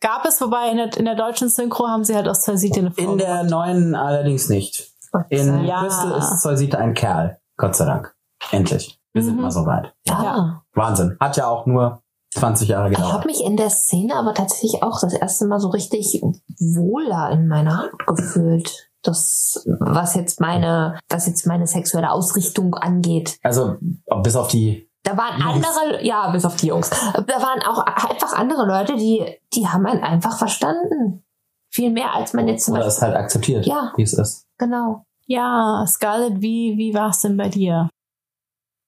gab 0.00 0.24
es, 0.26 0.40
wobei 0.40 0.70
in 0.70 0.76
der, 0.76 0.96
in 0.96 1.04
der 1.04 1.14
deutschen 1.14 1.48
Synchro 1.48 1.88
haben 1.88 2.04
sie 2.04 2.14
halt 2.14 2.28
aus 2.28 2.40
Zoisite 2.42 2.80
eine 2.80 2.90
Frau 2.90 3.12
In 3.12 3.18
der 3.18 3.44
neuen 3.44 3.94
allerdings 3.94 4.48
nicht. 4.48 4.90
In 5.28 5.64
Ja. 5.64 5.80
Crystal 5.82 6.12
ist 6.18 6.40
Zoisite 6.42 6.78
ein 6.78 6.94
Kerl. 6.94 7.38
Gott 7.56 7.76
sei 7.76 7.84
Dank. 7.84 8.14
Endlich. 8.50 8.98
Wir 9.12 9.22
sind 9.22 9.36
Mhm. 9.36 9.42
mal 9.42 9.50
so 9.50 9.66
weit. 9.66 9.92
Ja. 10.06 10.62
Wahnsinn. 10.74 11.16
Hat 11.20 11.36
ja 11.36 11.46
auch 11.48 11.66
nur 11.66 12.02
20 12.34 12.68
Jahre 12.68 12.90
Ich 12.90 12.96
habe 12.96 13.06
gedauert. 13.08 13.26
mich 13.26 13.44
in 13.44 13.56
der 13.58 13.68
Szene 13.70 14.14
aber 14.16 14.32
tatsächlich 14.32 14.82
auch 14.82 14.98
das 15.00 15.12
erste 15.12 15.46
Mal 15.46 15.60
so 15.60 15.68
richtig 15.68 16.22
wohler 16.58 17.30
in 17.30 17.46
meiner 17.46 17.82
Haut 17.82 18.16
gefühlt. 18.16 18.88
Das, 19.02 19.66
was 19.80 20.14
jetzt 20.14 20.40
meine, 20.40 20.98
was 21.10 21.26
jetzt 21.26 21.44
meine 21.46 21.66
sexuelle 21.66 22.10
Ausrichtung 22.12 22.74
angeht. 22.76 23.36
Also 23.42 23.76
bis 24.22 24.36
auf 24.36 24.48
die. 24.48 24.88
Da 25.04 25.16
waren 25.16 25.40
Jungs. 25.40 25.66
andere, 25.66 26.04
ja, 26.04 26.30
bis 26.30 26.44
auf 26.44 26.56
die 26.56 26.68
Jungs. 26.68 26.90
Da 26.90 27.42
waren 27.42 27.60
auch 27.62 27.84
einfach 27.84 28.34
andere 28.34 28.64
Leute, 28.66 28.94
die, 28.96 29.38
die 29.52 29.66
haben 29.66 29.84
einen 29.86 30.02
einfach 30.02 30.38
verstanden. 30.38 31.24
Viel 31.70 31.90
mehr 31.90 32.14
als 32.14 32.34
man 32.34 32.46
jetzt 32.48 32.66
zum 32.66 32.74
Oder 32.74 32.84
Beispiel. 32.84 32.96
es 32.96 33.02
halt 33.02 33.16
akzeptiert, 33.16 33.66
Ja. 33.66 33.92
wie 33.96 34.02
es 34.02 34.12
ist. 34.12 34.46
Genau. 34.58 35.04
Ja, 35.26 35.84
Scarlett, 35.88 36.40
wie, 36.40 36.76
wie 36.76 36.94
war 36.94 37.10
es 37.10 37.20
denn 37.20 37.36
bei 37.36 37.48
dir? 37.48 37.88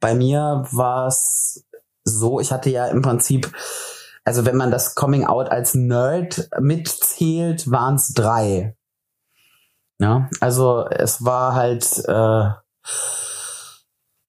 Bei 0.01 0.15
mir 0.15 0.67
war 0.71 1.07
es 1.07 1.65
so, 2.05 2.39
ich 2.41 2.53
hatte 2.53 2.69
ja 2.71 2.87
im 2.87 3.01
Prinzip, 3.01 3.51
also 4.25 4.45
wenn 4.45 4.57
man 4.57 4.71
das 4.71 4.95
Coming 4.95 5.25
Out 5.25 5.49
als 5.51 5.75
Nerd 5.75 6.49
mitzählt, 6.61 7.71
waren 7.71 7.95
es 7.95 8.13
drei. 8.13 8.77
Ja, 9.99 10.29
also 10.41 10.87
es 10.91 11.25
war 11.25 11.55
halt, 11.55 11.87
äh, 12.07 12.51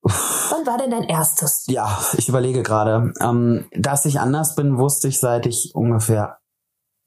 Wann 0.06 0.68
war 0.68 0.78
denn 0.78 0.92
dein 0.92 1.04
erstes? 1.04 1.66
ja, 1.68 1.98
ich 2.18 2.30
überlege 2.30 2.62
gerade, 2.62 3.12
ähm, 3.22 3.66
dass 3.76 4.06
ich 4.06 4.20
anders 4.20 4.56
bin, 4.56 4.78
wusste 4.78 5.08
ich 5.08 5.20
seit 5.20 5.46
ich 5.48 5.72
ungefähr 5.74 6.38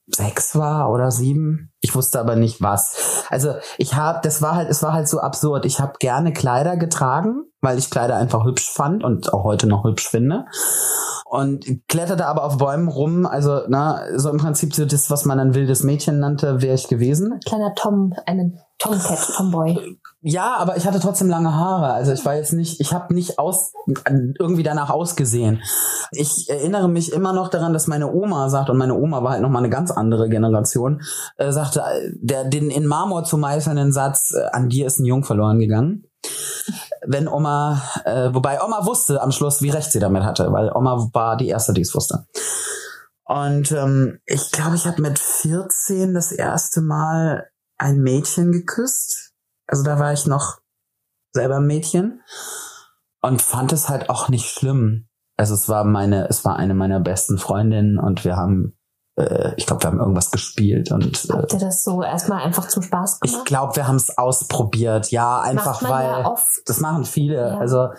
sechs 0.08 0.56
war 0.56 0.90
oder 0.90 1.10
sieben. 1.10 1.70
Ich 1.80 1.94
wusste 1.94 2.18
aber 2.18 2.34
nicht 2.34 2.62
was. 2.62 3.24
Also 3.28 3.54
ich 3.76 3.94
habe, 3.94 4.20
das 4.22 4.42
war 4.42 4.56
halt, 4.56 4.70
es 4.70 4.82
war 4.82 4.92
halt 4.92 5.08
so 5.08 5.20
absurd. 5.20 5.64
Ich 5.64 5.80
habe 5.80 5.92
gerne 6.00 6.32
Kleider 6.32 6.76
getragen, 6.76 7.44
weil 7.60 7.78
ich 7.78 7.90
Kleider 7.90 8.16
einfach 8.16 8.44
hübsch 8.44 8.70
fand 8.70 9.04
und 9.04 9.32
auch 9.32 9.44
heute 9.44 9.66
noch 9.66 9.84
hübsch 9.84 10.08
finde. 10.08 10.46
Und 11.24 11.66
kletterte 11.88 12.26
aber 12.26 12.42
auf 12.44 12.56
Bäumen 12.56 12.88
rum. 12.88 13.26
Also, 13.26 13.60
na, 13.68 14.00
so 14.16 14.30
im 14.30 14.38
Prinzip 14.38 14.74
so 14.74 14.86
das, 14.86 15.10
was 15.10 15.26
man 15.26 15.38
ein 15.38 15.54
wildes 15.54 15.82
Mädchen 15.82 16.20
nannte, 16.20 16.62
wäre 16.62 16.74
ich 16.74 16.88
gewesen. 16.88 17.38
Kleiner 17.44 17.74
Tom, 17.74 18.14
einen 18.24 18.58
Tomcat, 18.78 19.18
Tomboy. 19.36 19.98
Ja, 20.30 20.56
aber 20.58 20.76
ich 20.76 20.86
hatte 20.86 21.00
trotzdem 21.00 21.30
lange 21.30 21.54
Haare. 21.54 21.94
Also 21.94 22.12
ich 22.12 22.22
war 22.26 22.34
jetzt 22.34 22.52
nicht, 22.52 22.82
ich 22.82 22.92
habe 22.92 23.14
nicht 23.14 23.38
aus 23.38 23.72
irgendwie 24.06 24.62
danach 24.62 24.90
ausgesehen. 24.90 25.62
Ich 26.10 26.50
erinnere 26.50 26.86
mich 26.86 27.14
immer 27.14 27.32
noch 27.32 27.48
daran, 27.48 27.72
dass 27.72 27.86
meine 27.86 28.12
Oma 28.12 28.50
sagt, 28.50 28.68
und 28.68 28.76
meine 28.76 28.94
Oma 28.94 29.22
war 29.22 29.30
halt 29.30 29.40
noch 29.40 29.48
mal 29.48 29.60
eine 29.60 29.70
ganz 29.70 29.90
andere 29.90 30.28
Generation, 30.28 31.00
äh, 31.38 31.50
sagte, 31.50 31.82
der 32.12 32.44
den 32.44 32.70
in 32.70 32.86
Marmor 32.86 33.24
zu 33.24 33.38
meißelnden 33.38 33.90
Satz, 33.90 34.34
äh, 34.34 34.44
an 34.52 34.68
dir 34.68 34.86
ist 34.86 34.98
ein 34.98 35.06
Jung 35.06 35.24
verloren 35.24 35.60
gegangen. 35.60 36.04
Wenn 37.06 37.26
Oma, 37.26 37.80
äh, 38.04 38.28
wobei 38.34 38.62
Oma 38.62 38.84
wusste 38.84 39.22
am 39.22 39.32
Schluss, 39.32 39.62
wie 39.62 39.70
recht 39.70 39.90
sie 39.90 39.98
damit 39.98 40.24
hatte, 40.24 40.52
weil 40.52 40.70
Oma 40.74 41.08
war 41.14 41.38
die 41.38 41.48
erste, 41.48 41.72
die 41.72 41.80
es 41.80 41.94
wusste. 41.94 42.26
Und 43.24 43.72
ähm, 43.72 44.18
ich 44.26 44.50
glaube, 44.50 44.76
ich 44.76 44.86
habe 44.86 45.00
mit 45.00 45.18
14 45.18 46.12
das 46.12 46.32
erste 46.32 46.82
Mal 46.82 47.48
ein 47.78 48.02
Mädchen 48.02 48.52
geküsst. 48.52 49.27
Also 49.68 49.84
da 49.84 49.98
war 49.98 50.12
ich 50.12 50.26
noch 50.26 50.58
selber 51.32 51.56
ein 51.56 51.66
Mädchen 51.66 52.22
und 53.22 53.42
fand 53.42 53.72
es 53.72 53.88
halt 53.88 54.10
auch 54.10 54.28
nicht 54.28 54.48
schlimm. 54.48 55.08
Also 55.36 55.54
es 55.54 55.68
war 55.68 55.84
meine, 55.84 56.28
es 56.28 56.44
war 56.44 56.56
eine 56.56 56.74
meiner 56.74 56.98
besten 56.98 57.38
Freundinnen 57.38 57.98
und 57.98 58.24
wir 58.24 58.36
haben, 58.36 58.76
äh, 59.16 59.52
ich 59.56 59.66
glaube, 59.66 59.84
wir 59.84 59.90
haben 59.90 60.00
irgendwas 60.00 60.32
gespielt 60.32 60.90
und. 60.90 61.26
Äh, 61.26 61.32
Habt 61.32 61.52
ihr 61.52 61.60
das 61.60 61.84
so 61.84 62.02
erstmal 62.02 62.42
einfach 62.42 62.66
zum 62.66 62.82
Spaß 62.82 63.20
gemacht? 63.20 63.38
Ich 63.38 63.44
glaube, 63.44 63.76
wir 63.76 63.86
haben 63.86 63.96
es 63.96 64.16
ausprobiert. 64.18 65.12
Ja, 65.12 65.40
einfach 65.40 65.82
weil 65.82 66.06
ja 66.06 66.34
das 66.66 66.80
machen 66.80 67.04
viele. 67.04 67.36
Ja. 67.36 67.58
Also 67.58 67.90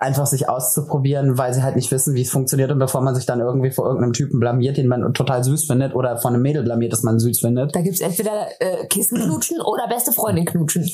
einfach 0.00 0.26
sich 0.26 0.48
auszuprobieren, 0.48 1.36
weil 1.36 1.52
sie 1.52 1.62
halt 1.62 1.76
nicht 1.76 1.90
wissen, 1.90 2.14
wie 2.14 2.22
es 2.22 2.30
funktioniert 2.30 2.72
und 2.72 2.78
bevor 2.78 3.02
man 3.02 3.14
sich 3.14 3.26
dann 3.26 3.40
irgendwie 3.40 3.70
vor 3.70 3.86
irgendeinem 3.86 4.14
Typen 4.14 4.40
blamiert, 4.40 4.78
den 4.78 4.88
man 4.88 5.12
total 5.12 5.44
süß 5.44 5.66
findet 5.66 5.94
oder 5.94 6.16
von 6.16 6.32
einem 6.32 6.42
Mädel 6.42 6.62
blamiert, 6.62 6.92
das 6.92 7.02
man 7.02 7.18
süß 7.18 7.40
findet. 7.40 7.76
Da 7.76 7.82
gibt's 7.82 8.00
entweder 8.00 8.46
äh, 8.60 8.86
Kissen 8.86 9.18
knutschen 9.18 9.60
oder 9.64 9.86
beste 9.88 10.12
Freundin 10.12 10.46
knutschen. 10.46 10.90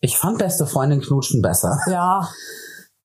Ich 0.00 0.16
fand 0.16 0.38
beste 0.38 0.66
Freundin 0.66 1.02
knutschen 1.02 1.42
besser. 1.42 1.78
Ja. 1.88 2.26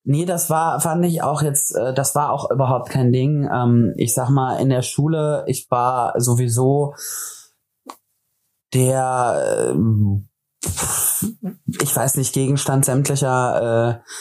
Nee, 0.04 0.26
das 0.26 0.50
war, 0.50 0.80
fand 0.80 1.06
ich 1.06 1.22
auch 1.22 1.42
jetzt, 1.42 1.76
äh, 1.76 1.94
das 1.94 2.16
war 2.16 2.32
auch 2.32 2.50
überhaupt 2.50 2.90
kein 2.90 3.12
Ding. 3.12 3.48
Ähm, 3.54 3.94
ich 3.98 4.14
sag 4.14 4.30
mal, 4.30 4.56
in 4.56 4.70
der 4.70 4.82
Schule, 4.82 5.44
ich 5.48 5.70
war 5.70 6.14
sowieso 6.20 6.96
der, 8.74 9.74
äh, 9.74 9.76
ich 11.82 11.94
weiß 11.94 12.16
nicht, 12.16 12.34
Gegenstand 12.34 12.86
sämtlicher 12.86 14.02
äh, 14.02 14.12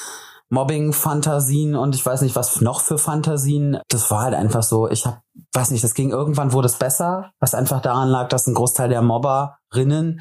Mobbing-Fantasien 0.50 1.76
und 1.76 1.94
ich 1.94 2.04
weiß 2.04 2.22
nicht, 2.22 2.34
was 2.36 2.60
noch 2.60 2.80
für 2.80 2.98
Fantasien. 2.98 3.78
Das 3.88 4.10
war 4.10 4.22
halt 4.22 4.34
einfach 4.34 4.64
so, 4.64 4.88
ich 4.90 5.06
hab, 5.06 5.22
weiß 5.52 5.70
nicht, 5.70 5.82
das 5.84 5.94
ging 5.94 6.10
irgendwann 6.10 6.52
wurde 6.52 6.66
es 6.66 6.74
besser, 6.74 7.30
was 7.38 7.54
einfach 7.54 7.80
daran 7.80 8.08
lag, 8.08 8.28
dass 8.28 8.48
ein 8.48 8.54
Großteil 8.54 8.88
der 8.88 9.00
Mobberinnen 9.00 10.20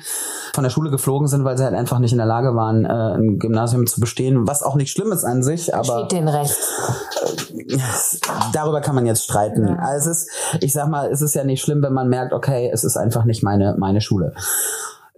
von 0.54 0.64
der 0.64 0.70
Schule 0.70 0.92
geflogen 0.92 1.28
sind, 1.28 1.44
weil 1.46 1.58
sie 1.58 1.64
halt 1.64 1.74
einfach 1.74 1.98
nicht 1.98 2.12
in 2.12 2.20
der 2.20 2.28
Lage 2.28 2.56
waren, 2.56 2.86
äh, 2.86 3.18
ein 3.18 3.40
Gymnasium 3.40 3.88
zu 3.88 4.00
bestehen, 4.00 4.48
was 4.48 4.62
auch 4.62 4.76
nicht 4.76 4.92
schlimm 4.92 5.12
ist 5.12 5.24
an 5.26 5.42
sich, 5.42 5.74
aber 5.74 6.06
Steht 6.06 6.12
den 6.12 6.28
recht. 6.28 6.56
darüber 8.54 8.82
kann 8.82 8.96
man 8.96 9.08
jetzt 9.08 9.24
streiten. 9.24 9.68
Ja. 9.68 9.76
Also 9.80 10.12
es 10.12 10.24
ist, 10.24 10.30
ich 10.62 10.74
sag 10.74 10.90
mal, 10.90 11.10
es 11.12 11.22
ist 11.22 11.34
ja 11.34 11.44
nicht 11.44 11.62
schlimm, 11.62 11.82
wenn 11.82 11.94
man 11.94 12.08
merkt, 12.08 12.34
okay, 12.34 12.70
es 12.72 12.84
ist 12.84 12.98
einfach 12.98 13.26
nicht 13.26 13.42
meine 13.42 13.76
meine 13.80 14.02
Schule 14.02 14.34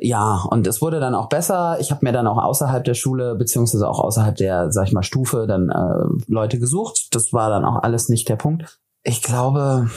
ja, 0.04 0.44
und 0.50 0.66
es 0.66 0.82
wurde 0.82 1.00
dann 1.00 1.14
auch 1.14 1.30
besser. 1.30 1.78
Ich 1.80 1.92
habe 1.92 2.04
mir 2.04 2.12
dann 2.12 2.26
auch 2.26 2.40
außerhalb 2.40 2.84
der 2.84 2.96
Schule, 2.96 3.36
beziehungsweise 3.36 3.88
auch 3.88 4.00
außerhalb 4.00 4.36
der, 4.36 4.72
sag 4.72 4.88
ich 4.88 4.94
mal, 4.94 5.04
Stufe 5.04 5.46
dann 5.48 5.70
äh, 5.70 6.32
Leute 6.32 6.58
gesucht. 6.58 7.10
Das 7.12 7.32
war 7.34 7.52
dann 7.52 7.64
auch 7.64 7.84
alles 7.84 8.10
nicht 8.10 8.28
der 8.28 8.36
Punkt. 8.36 8.80
Ich 9.04 9.22
glaube, 9.22 9.90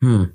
hm. 0.00 0.32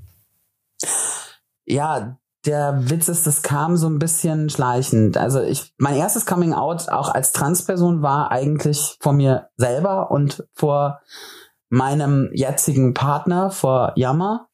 Ja, 1.66 2.18
der 2.46 2.90
Witz 2.90 3.08
ist, 3.08 3.26
das 3.26 3.42
kam 3.42 3.76
so 3.76 3.88
ein 3.88 4.00
bisschen 4.00 4.50
schleichend. 4.50 5.18
Also 5.18 5.42
ich, 5.42 5.74
mein 5.78 5.96
erstes 5.96 6.26
Coming 6.26 6.54
Out 6.54 6.90
auch 6.90 7.10
als 7.10 7.32
Transperson 7.32 8.02
war 8.02 8.32
eigentlich 8.32 8.98
vor 9.00 9.14
mir 9.14 9.50
selber 9.58 10.12
und 10.12 10.48
vor 10.54 11.02
meinem 11.70 12.30
jetzigen 12.34 12.94
Partner, 12.94 13.50
vor 13.52 13.94
Yammer. 13.96 14.48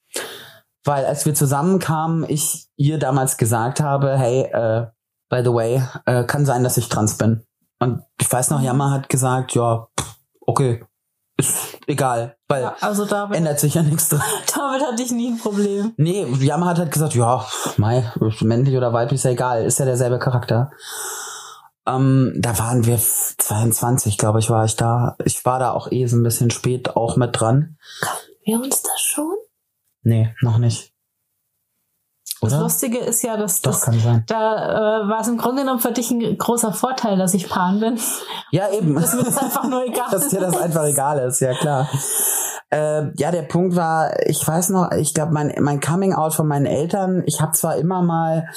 Weil 0.88 1.06
als 1.06 1.26
wir 1.26 1.34
zusammenkamen, 1.34 2.26
ich 2.30 2.70
ihr 2.78 2.98
damals 2.98 3.36
gesagt 3.36 3.82
habe, 3.82 4.18
hey, 4.18 4.44
äh, 4.44 4.88
by 5.30 5.42
the 5.44 5.54
way, 5.54 5.84
äh, 6.06 6.24
kann 6.24 6.46
sein, 6.46 6.64
dass 6.64 6.78
ich 6.78 6.88
trans 6.88 7.18
bin. 7.18 7.44
Und 7.80 8.04
ich 8.22 8.32
weiß 8.32 8.52
noch, 8.52 8.62
Yama 8.62 8.92
hat 8.92 9.10
gesagt, 9.10 9.54
ja, 9.54 9.88
okay, 10.40 10.86
ist 11.36 11.78
egal, 11.88 12.38
weil 12.48 12.64
ja, 12.64 12.76
also 12.80 13.04
David, 13.04 13.36
ändert 13.36 13.60
sich 13.60 13.74
ja 13.74 13.84
nichts 13.84 14.08
dran. 14.08 14.22
Damit 14.56 14.82
hatte 14.82 15.04
ich 15.04 15.12
nie 15.12 15.32
ein 15.32 15.38
Problem. 15.38 15.94
Nee, 15.98 16.26
Yama 16.40 16.68
hat 16.68 16.80
halt 16.80 16.92
gesagt, 16.92 17.16
ja, 17.16 17.46
mei, 17.76 18.10
männlich 18.40 18.78
oder 18.78 18.94
weiblich 18.94 19.20
ist 19.20 19.26
ja 19.26 19.32
egal, 19.32 19.66
ist 19.66 19.80
ja 19.80 19.86
derselbe 19.86 20.20
Charakter. 20.20 20.72
Ähm, 21.86 22.34
da 22.38 22.58
waren 22.60 22.86
wir 22.86 22.98
22, 22.98 24.18
glaube 24.18 24.40
ich, 24.40 24.50
war 24.50 24.64
ich 24.64 24.78
da. 24.78 25.18
Ich 25.26 25.44
war 25.44 25.60
da 25.60 25.72
auch 25.72 25.92
eh 25.92 26.06
so 26.06 26.16
ein 26.16 26.24
bisschen 26.24 26.50
spät 26.50 26.96
auch 26.96 27.18
mit 27.18 27.38
dran. 27.38 27.78
Kannten 28.00 28.32
wir 28.46 28.62
uns 28.62 28.82
da 28.82 28.92
schon? 28.98 29.36
Nee, 30.08 30.34
noch 30.40 30.58
nicht. 30.58 30.94
Oder? 32.40 32.52
Das 32.52 32.62
Lustige 32.62 33.00
ist 33.00 33.24
ja, 33.24 33.36
dass 33.36 33.62
Doch, 33.62 33.72
das, 33.72 33.82
kann 33.82 34.00
sein. 34.00 34.24
da 34.28 35.04
äh, 35.04 35.10
war 35.10 35.20
es 35.20 35.28
im 35.28 35.38
Grunde 35.38 35.64
genommen 35.64 35.82
für 35.82 35.92
dich 35.92 36.12
ein 36.12 36.38
großer 36.38 36.72
Vorteil, 36.72 37.18
dass 37.18 37.34
ich 37.34 37.50
Pan 37.50 37.82
bin. 37.82 38.00
Ja, 38.52 38.70
eben. 38.72 38.96
Dass 38.96 39.14
mir 39.16 39.24
das 39.24 39.38
einfach 39.38 39.68
nur 39.68 39.86
egal 39.86 40.06
ist. 40.06 40.14
dass 40.14 40.30
dir 40.30 40.40
das 40.40 40.56
einfach 40.56 40.86
egal 40.86 41.20
ist, 41.20 41.42
ja 41.42 41.54
klar. 41.56 41.90
Äh, 42.70 43.12
ja, 43.18 43.32
der 43.32 43.42
Punkt 43.42 43.76
war, 43.76 44.18
ich 44.28 44.48
weiß 44.48 44.70
noch, 44.70 44.92
ich 44.92 45.14
glaube, 45.14 45.34
mein, 45.34 45.54
mein 45.60 45.82
Coming 45.82 46.14
Out 46.14 46.36
von 46.36 46.48
meinen 46.48 46.68
Eltern, 46.68 47.24
ich 47.26 47.42
habe 47.42 47.52
zwar 47.52 47.76
immer 47.76 48.02
mal 48.02 48.48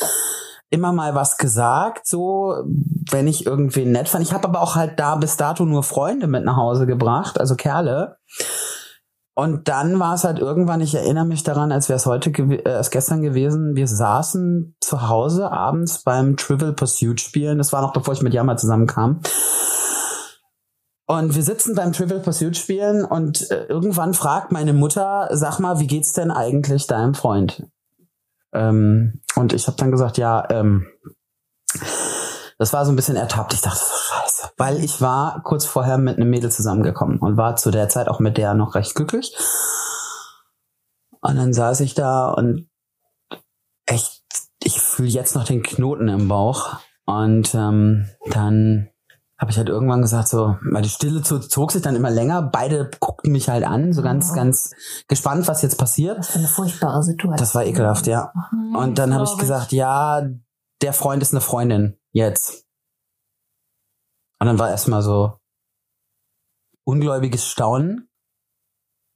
immer 0.72 0.92
mal 0.92 1.16
was 1.16 1.36
gesagt, 1.36 2.06
so 2.06 2.62
wenn 3.10 3.26
ich 3.26 3.44
irgendwie 3.44 3.86
nett 3.86 4.08
fand. 4.08 4.24
Ich 4.24 4.32
habe 4.32 4.46
aber 4.46 4.62
auch 4.62 4.76
halt 4.76 5.00
da 5.00 5.16
bis 5.16 5.36
dato 5.36 5.64
nur 5.64 5.82
Freunde 5.82 6.28
mit 6.28 6.44
nach 6.44 6.56
Hause 6.56 6.86
gebracht, 6.86 7.40
also 7.40 7.56
Kerle. 7.56 8.18
Und 9.34 9.68
dann 9.68 9.98
war 9.98 10.14
es 10.14 10.24
halt 10.24 10.38
irgendwann, 10.38 10.80
ich 10.80 10.94
erinnere 10.94 11.24
mich 11.24 11.42
daran, 11.42 11.72
als 11.72 11.88
wäre 11.88 11.96
es 11.96 12.06
heute, 12.06 12.30
äh, 12.30 12.68
als 12.68 12.90
gestern 12.90 13.22
gewesen, 13.22 13.76
wir 13.76 13.86
saßen 13.86 14.76
zu 14.80 15.08
Hause 15.08 15.50
abends 15.50 16.02
beim 16.02 16.36
Trivial 16.36 16.72
Pursuit 16.72 17.20
spielen. 17.20 17.58
Das 17.58 17.72
war 17.72 17.80
noch 17.80 17.92
bevor 17.92 18.12
ich 18.12 18.22
mit 18.22 18.34
Jammer 18.34 18.56
zusammenkam. 18.56 19.20
Und 21.06 21.34
wir 21.34 21.42
sitzen 21.42 21.74
beim 21.74 21.92
Trivial 21.92 22.20
Pursuit 22.20 22.56
spielen 22.56 23.04
und 23.04 23.50
äh, 23.50 23.64
irgendwann 23.64 24.14
fragt 24.14 24.52
meine 24.52 24.72
Mutter, 24.72 25.28
sag 25.32 25.58
mal, 25.58 25.80
wie 25.80 25.88
geht's 25.88 26.12
denn 26.12 26.30
eigentlich 26.30 26.86
deinem 26.86 27.14
Freund? 27.14 27.66
Ähm, 28.52 29.20
und 29.34 29.52
ich 29.52 29.66
habe 29.66 29.76
dann 29.76 29.90
gesagt, 29.90 30.18
ja, 30.18 30.46
ähm, 30.50 30.86
das 32.60 32.74
war 32.74 32.84
so 32.84 32.92
ein 32.92 32.96
bisschen 32.96 33.16
ertappt. 33.16 33.54
Ich 33.54 33.62
dachte, 33.62 33.78
so 33.78 34.14
scheiße. 34.14 34.50
Weil 34.58 34.84
ich 34.84 35.00
war 35.00 35.42
kurz 35.44 35.64
vorher 35.64 35.96
mit 35.96 36.18
einem 36.18 36.28
Mädel 36.28 36.52
zusammengekommen 36.52 37.18
und 37.18 37.38
war 37.38 37.56
zu 37.56 37.70
der 37.70 37.88
Zeit 37.88 38.06
auch 38.06 38.20
mit 38.20 38.36
der 38.36 38.52
noch 38.52 38.74
recht 38.74 38.94
glücklich. 38.94 39.34
Und 41.22 41.36
dann 41.36 41.54
saß 41.54 41.80
ich 41.80 41.94
da 41.94 42.28
und 42.28 42.68
echt, 43.86 44.22
ich 44.62 44.78
fühle 44.78 45.08
jetzt 45.08 45.34
noch 45.34 45.44
den 45.44 45.62
Knoten 45.62 46.08
im 46.08 46.28
Bauch. 46.28 46.76
Und 47.06 47.54
ähm, 47.54 48.10
dann 48.30 48.90
habe 49.38 49.50
ich 49.50 49.56
halt 49.56 49.70
irgendwann 49.70 50.02
gesagt, 50.02 50.28
so, 50.28 50.58
weil 50.70 50.82
die 50.82 50.90
Stille 50.90 51.22
zog 51.22 51.72
sich 51.72 51.80
dann 51.80 51.96
immer 51.96 52.10
länger. 52.10 52.42
Beide 52.42 52.90
guckten 53.00 53.32
mich 53.32 53.48
halt 53.48 53.64
an, 53.64 53.94
so 53.94 54.02
ganz, 54.02 54.32
oh. 54.32 54.34
ganz 54.34 54.74
gespannt, 55.08 55.48
was 55.48 55.62
jetzt 55.62 55.78
passiert. 55.78 56.18
Das 56.18 56.34
war 56.34 56.40
eine 56.40 56.48
furchtbare 56.48 57.02
Situation. 57.02 57.38
Das 57.38 57.54
war 57.54 57.64
ekelhaft, 57.64 58.06
ja. 58.06 58.34
Mhm, 58.52 58.76
und 58.76 58.98
dann 58.98 59.14
habe 59.14 59.24
ich 59.24 59.38
gesagt, 59.38 59.72
ja, 59.72 60.28
der 60.82 60.92
Freund 60.92 61.22
ist 61.22 61.32
eine 61.32 61.40
Freundin 61.40 61.96
jetzt. 62.12 62.64
Und 64.38 64.46
dann 64.46 64.58
war 64.58 64.70
erstmal 64.70 65.02
so 65.02 65.38
ungläubiges 66.84 67.46
Staunen. 67.46 68.08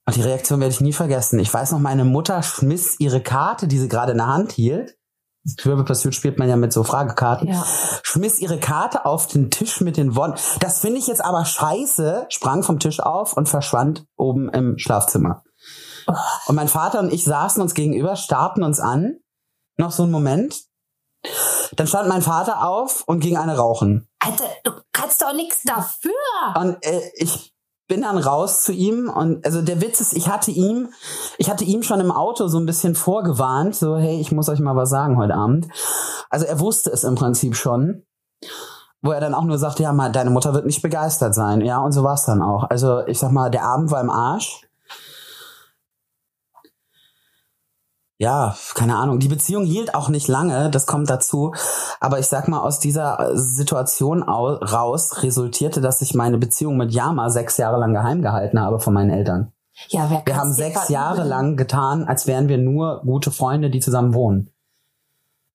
Und 0.06 0.16
die 0.16 0.22
Reaktion 0.22 0.60
werde 0.60 0.74
ich 0.74 0.82
nie 0.82 0.92
vergessen. 0.92 1.38
Ich 1.38 1.52
weiß 1.52 1.72
noch, 1.72 1.78
meine 1.78 2.04
Mutter 2.04 2.42
schmiss 2.42 3.00
ihre 3.00 3.22
Karte, 3.22 3.66
die 3.66 3.78
sie 3.78 3.88
gerade 3.88 4.12
in 4.12 4.18
der 4.18 4.26
Hand 4.26 4.52
hielt. 4.52 4.98
Trivial 5.56 5.84
Pursuit 5.84 6.14
spielt 6.14 6.38
man 6.38 6.48
ja 6.48 6.56
mit 6.56 6.72
so 6.72 6.84
Fragekarten. 6.84 7.48
Ja. 7.48 7.64
Schmiss 8.02 8.38
ihre 8.38 8.58
Karte 8.58 9.04
auf 9.04 9.26
den 9.26 9.50
Tisch 9.50 9.80
mit 9.80 9.96
den 9.96 10.16
Worten. 10.16 10.40
Das 10.60 10.80
finde 10.80 10.98
ich 10.98 11.06
jetzt 11.06 11.22
aber 11.22 11.44
scheiße. 11.44 12.26
Sprang 12.30 12.62
vom 12.62 12.78
Tisch 12.78 13.00
auf 13.00 13.34
und 13.34 13.48
verschwand 13.48 14.06
oben 14.16 14.48
im 14.50 14.78
Schlafzimmer. 14.78 15.42
Oh. 16.06 16.14
Und 16.46 16.54
mein 16.54 16.68
Vater 16.68 17.00
und 17.00 17.12
ich 17.12 17.24
saßen 17.24 17.62
uns 17.62 17.74
gegenüber, 17.74 18.16
starrten 18.16 18.62
uns 18.62 18.80
an. 18.80 19.18
Noch 19.76 19.90
so 19.90 20.02
einen 20.04 20.12
Moment. 20.12 20.64
Dann 21.76 21.86
stand 21.86 22.08
mein 22.08 22.22
Vater 22.22 22.66
auf 22.66 23.04
und 23.06 23.20
ging 23.20 23.36
eine 23.36 23.56
rauchen. 23.56 24.08
Alter, 24.18 24.44
du 24.64 24.72
kannst 24.92 25.22
doch 25.22 25.34
nichts 25.34 25.62
dafür. 25.64 26.12
Und 26.56 26.84
äh, 26.84 27.00
ich 27.16 27.54
bin 27.86 28.02
dann 28.02 28.16
raus 28.16 28.62
zu 28.62 28.72
ihm 28.72 29.10
und 29.10 29.44
also 29.44 29.60
der 29.60 29.80
Witz 29.80 30.00
ist, 30.00 30.14
ich 30.14 30.28
hatte 30.28 30.50
ihm, 30.50 30.88
ich 31.36 31.50
hatte 31.50 31.64
ihm 31.64 31.82
schon 31.82 32.00
im 32.00 32.10
Auto 32.10 32.48
so 32.48 32.58
ein 32.58 32.66
bisschen 32.66 32.94
vorgewarnt, 32.94 33.76
so 33.76 33.96
hey, 33.96 34.18
ich 34.20 34.32
muss 34.32 34.48
euch 34.48 34.60
mal 34.60 34.76
was 34.76 34.88
sagen 34.88 35.18
heute 35.18 35.34
Abend. 35.34 35.68
Also 36.30 36.46
er 36.46 36.60
wusste 36.60 36.90
es 36.90 37.04
im 37.04 37.14
Prinzip 37.14 37.56
schon, 37.56 38.04
wo 39.02 39.12
er 39.12 39.20
dann 39.20 39.34
auch 39.34 39.44
nur 39.44 39.58
sagte, 39.58 39.82
ja, 39.82 39.92
mal 39.92 40.10
deine 40.10 40.30
Mutter 40.30 40.54
wird 40.54 40.64
nicht 40.64 40.80
begeistert 40.80 41.34
sein, 41.34 41.60
ja 41.60 41.78
und 41.78 41.92
so 41.92 42.02
war 42.02 42.14
es 42.14 42.24
dann 42.24 42.40
auch. 42.40 42.64
Also 42.70 43.06
ich 43.06 43.18
sag 43.18 43.32
mal, 43.32 43.50
der 43.50 43.64
Abend 43.64 43.90
war 43.90 44.00
im 44.00 44.10
Arsch. 44.10 44.66
Ja, 48.18 48.56
keine 48.74 48.96
Ahnung, 48.96 49.18
die 49.18 49.28
Beziehung 49.28 49.64
hielt 49.64 49.94
auch 49.94 50.08
nicht 50.08 50.28
lange, 50.28 50.70
das 50.70 50.86
kommt 50.86 51.10
dazu. 51.10 51.52
Aber 52.00 52.18
ich 52.20 52.26
sag 52.26 52.46
mal, 52.48 52.60
aus 52.60 52.78
dieser 52.78 53.32
Situation 53.34 54.22
raus 54.22 55.22
resultierte, 55.22 55.80
dass 55.80 56.00
ich 56.00 56.14
meine 56.14 56.38
Beziehung 56.38 56.76
mit 56.76 56.92
Yama 56.92 57.30
sechs 57.30 57.56
Jahre 57.56 57.78
lang 57.78 57.92
geheim 57.92 58.22
gehalten 58.22 58.60
habe 58.60 58.78
von 58.78 58.94
meinen 58.94 59.10
Eltern. 59.10 59.52
Ja, 59.88 60.08
wer 60.08 60.22
wir 60.24 60.36
haben 60.36 60.52
sechs 60.52 60.88
Jahre 60.88 61.24
lang 61.24 61.56
getan, 61.56 62.04
als 62.04 62.28
wären 62.28 62.48
wir 62.48 62.58
nur 62.58 63.02
gute 63.04 63.32
Freunde, 63.32 63.70
die 63.70 63.80
zusammen 63.80 64.14
wohnen. 64.14 64.50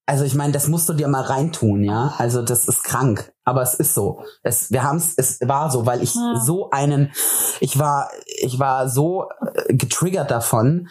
Also 0.06 0.26
ich 0.26 0.34
meine, 0.34 0.52
das 0.52 0.68
musst 0.68 0.90
du 0.90 0.94
dir 0.94 1.08
mal 1.08 1.22
reintun, 1.22 1.84
ja. 1.84 2.16
Also 2.18 2.42
das 2.42 2.68
ist 2.68 2.84
krank, 2.84 3.32
aber 3.46 3.62
es 3.62 3.76
ist 3.76 3.94
so. 3.94 4.24
Es, 4.42 4.72
wir 4.72 4.84
haben 4.84 4.98
es, 4.98 5.14
es 5.16 5.40
war 5.48 5.72
so, 5.72 5.86
weil 5.86 6.02
ich 6.02 6.16
ja. 6.16 6.42
so 6.44 6.72
einen, 6.72 7.12
ich 7.60 7.80
war, 7.80 8.10
ich 8.26 8.60
war 8.60 8.90
so 8.90 9.28
äh, 9.54 9.74
getriggert 9.74 10.32
davon 10.32 10.90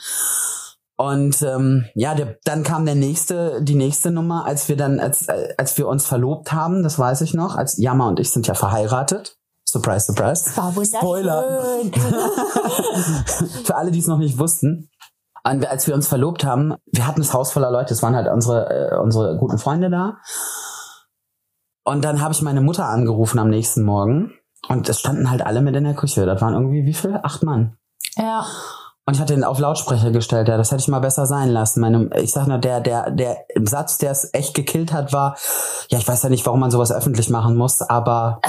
und 0.99 1.43
ähm, 1.43 1.85
ja, 1.95 2.17
der, 2.17 2.39
dann 2.43 2.65
kam 2.65 2.85
der 2.85 2.97
nächste, 2.97 3.63
die 3.63 3.77
nächste 3.77 4.11
Nummer, 4.11 4.45
als 4.47 4.69
wir 4.69 4.77
dann, 4.77 4.99
als, 4.99 5.29
als 5.57 5.79
wir 5.79 5.87
uns 5.87 6.05
verlobt 6.05 6.53
haben, 6.53 6.83
das 6.83 6.99
weiß 6.99 7.21
ich 7.21 7.35
noch, 7.35 7.55
als 7.55 7.79
Yama 7.79 8.09
und 8.09 8.19
ich 8.19 8.33
sind 8.33 8.49
ja 8.49 8.55
verheiratet. 8.55 9.37
Surprise, 9.65 10.07
surprise. 10.07 10.51
War 10.57 10.73
Spoiler. 10.85 11.45
Für 13.65 13.77
alle, 13.77 13.93
die 13.93 14.01
es 14.01 14.09
noch 14.09 14.19
nicht 14.19 14.41
wussten. 14.41 14.91
Und 15.45 15.71
als 15.71 15.87
wir 15.87 15.95
uns 15.95 16.09
verlobt 16.09 16.43
haben, 16.43 16.75
wir 16.91 17.07
hatten 17.07 17.21
das 17.21 17.33
Haus 17.33 17.53
voller 17.53 17.71
Leute, 17.71 17.95
es 17.95 18.03
waren 18.03 18.17
halt 18.17 18.27
unsere, 18.27 18.69
äh, 18.69 18.99
unsere 18.99 19.37
guten 19.37 19.59
Freunde 19.59 19.91
da. 19.91 20.17
Und 21.85 22.05
dann 22.05 22.21
habe 22.21 22.35
ich 22.35 22.43
meine 22.43 22.61
Mutter 22.61 22.87
angerufen 22.87 23.39
am 23.39 23.51
nächsten 23.51 23.85
Morgen. 23.85 24.33
Und 24.69 24.89
es 24.89 24.99
standen 24.99 25.31
halt 25.31 25.47
alle 25.47 25.63
mit 25.63 25.77
in 25.77 25.85
der 25.85 25.95
Küche. 25.95 26.27
Das 26.27 26.41
waren 26.41 26.55
irgendwie 26.55 26.85
wie 26.85 26.95
viel? 26.95 27.21
Acht 27.23 27.45
Mann. 27.45 27.77
Ja. 28.17 28.45
Und 29.09 29.15
ich 29.15 29.23
hatte 29.23 29.33
ihn 29.33 29.43
auf 29.43 29.59
Lautsprecher 29.59 30.11
gestellt, 30.11 30.49
ja, 30.49 30.59
das 30.59 30.71
hätte 30.71 30.83
ich 30.83 30.89
mal 30.89 30.99
besser 30.99 31.25
sein 31.25 31.49
lassen. 31.49 31.81
Meine, 31.81 32.11
ich 32.19 32.31
sag 32.31 32.47
nur, 32.47 32.59
der, 32.59 32.83
der, 32.83 33.11
der 33.11 33.43
Satz, 33.65 33.97
der 33.97 34.11
es 34.11 34.29
echt 34.35 34.53
gekillt 34.53 34.93
hat, 34.93 35.15
war, 35.15 35.39
ja, 35.89 35.97
ich 35.97 36.07
weiß 36.07 36.25
ja 36.25 36.29
nicht, 36.29 36.45
warum 36.45 36.61
man 36.61 36.71
sowas 36.71 36.93
öffentlich 36.93 37.31
machen 37.31 37.57
muss, 37.57 37.81
aber 37.81 38.43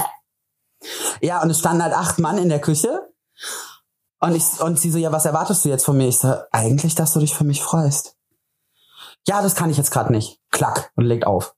ja, 1.22 1.41
und 1.41 1.49
es 1.49 1.60
standen 1.60 1.82
halt 1.82 1.93
acht 1.93 2.20
Mann 2.20 2.38
in 2.38 2.49
der 2.49 2.60
Küche. 2.60 3.10
Und 4.20 4.36
ich, 4.36 4.60
und 4.60 4.78
sie 4.78 4.91
so, 4.91 4.97
ja, 4.97 5.14
was 5.14 5.24
erwartest 5.24 5.64
du 5.64 5.70
jetzt 5.70 5.86
von 5.86 5.95
mir? 5.95 6.10
Ich 6.10 6.20
so, 6.20 6.36
eigentlich, 6.51 6.93
dass 6.93 7.14
du 7.14 7.22
dich 7.22 7.34
für 7.34 7.45
mich 7.45 7.64
freust. 7.64 8.18
Ja, 9.26 9.41
das 9.41 9.55
kann 9.55 9.70
ich 9.70 9.78
jetzt 9.78 9.91
gerade 9.91 10.12
nicht. 10.12 10.41
Klack 10.51 10.91
und 10.97 11.05
legt 11.05 11.26
auf. 11.26 11.55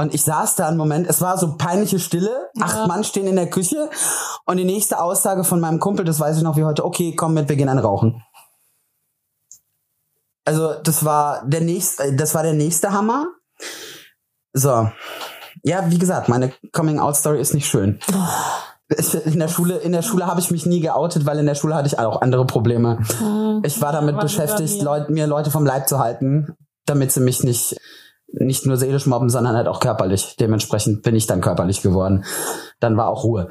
Und 0.00 0.14
ich 0.14 0.22
saß 0.22 0.54
da 0.54 0.68
einen 0.68 0.76
Moment, 0.76 1.08
es 1.08 1.20
war 1.20 1.36
so 1.38 1.56
peinliche 1.56 1.98
Stille, 1.98 2.50
acht 2.60 2.76
ja. 2.76 2.86
Mann 2.86 3.02
stehen 3.02 3.26
in 3.26 3.34
der 3.34 3.50
Küche 3.50 3.90
und 4.46 4.56
die 4.56 4.64
nächste 4.64 5.02
Aussage 5.02 5.42
von 5.42 5.58
meinem 5.58 5.80
Kumpel, 5.80 6.04
das 6.04 6.20
weiß 6.20 6.36
ich 6.36 6.44
noch 6.44 6.56
wie 6.56 6.62
heute, 6.62 6.84
okay, 6.84 7.16
komm 7.16 7.34
mit, 7.34 7.48
wir 7.48 7.56
gehen 7.56 7.68
an 7.68 7.80
rauchen. 7.80 8.22
Also, 10.44 10.74
das 10.74 11.04
war 11.04 11.44
der 11.44 11.62
nächste, 11.62 12.14
das 12.14 12.32
war 12.34 12.44
der 12.44 12.52
nächste 12.52 12.92
Hammer. 12.92 13.26
So. 14.52 14.88
Ja, 15.64 15.90
wie 15.90 15.98
gesagt, 15.98 16.28
meine 16.28 16.52
Coming 16.72 17.00
Out 17.00 17.16
Story 17.16 17.40
ist 17.40 17.52
nicht 17.52 17.66
schön. 17.66 17.98
In 19.24 19.40
der 19.40 19.48
Schule, 19.48 19.78
in 19.78 19.92
der 19.92 20.02
Schule 20.02 20.26
habe 20.26 20.40
ich 20.40 20.52
mich 20.52 20.64
nie 20.64 20.80
geoutet, 20.80 21.26
weil 21.26 21.38
in 21.38 21.46
der 21.46 21.56
Schule 21.56 21.74
hatte 21.74 21.88
ich 21.88 21.98
auch 21.98 22.22
andere 22.22 22.46
Probleme. 22.46 23.00
Ich 23.64 23.82
war 23.82 23.92
damit 23.92 24.18
beschäftigt, 24.20 24.80
Leut, 24.80 25.10
mir 25.10 25.26
Leute 25.26 25.50
vom 25.50 25.66
Leib 25.66 25.88
zu 25.88 25.98
halten, 25.98 26.56
damit 26.86 27.10
sie 27.10 27.20
mich 27.20 27.42
nicht 27.42 27.76
nicht 28.32 28.66
nur 28.66 28.76
seelisch 28.76 29.06
mobben, 29.06 29.30
sondern 29.30 29.56
halt 29.56 29.68
auch 29.68 29.80
körperlich. 29.80 30.36
Dementsprechend 30.38 31.02
bin 31.02 31.16
ich 31.16 31.26
dann 31.26 31.40
körperlich 31.40 31.82
geworden. 31.82 32.24
Dann 32.80 32.96
war 32.96 33.08
auch 33.08 33.24
Ruhe. 33.24 33.48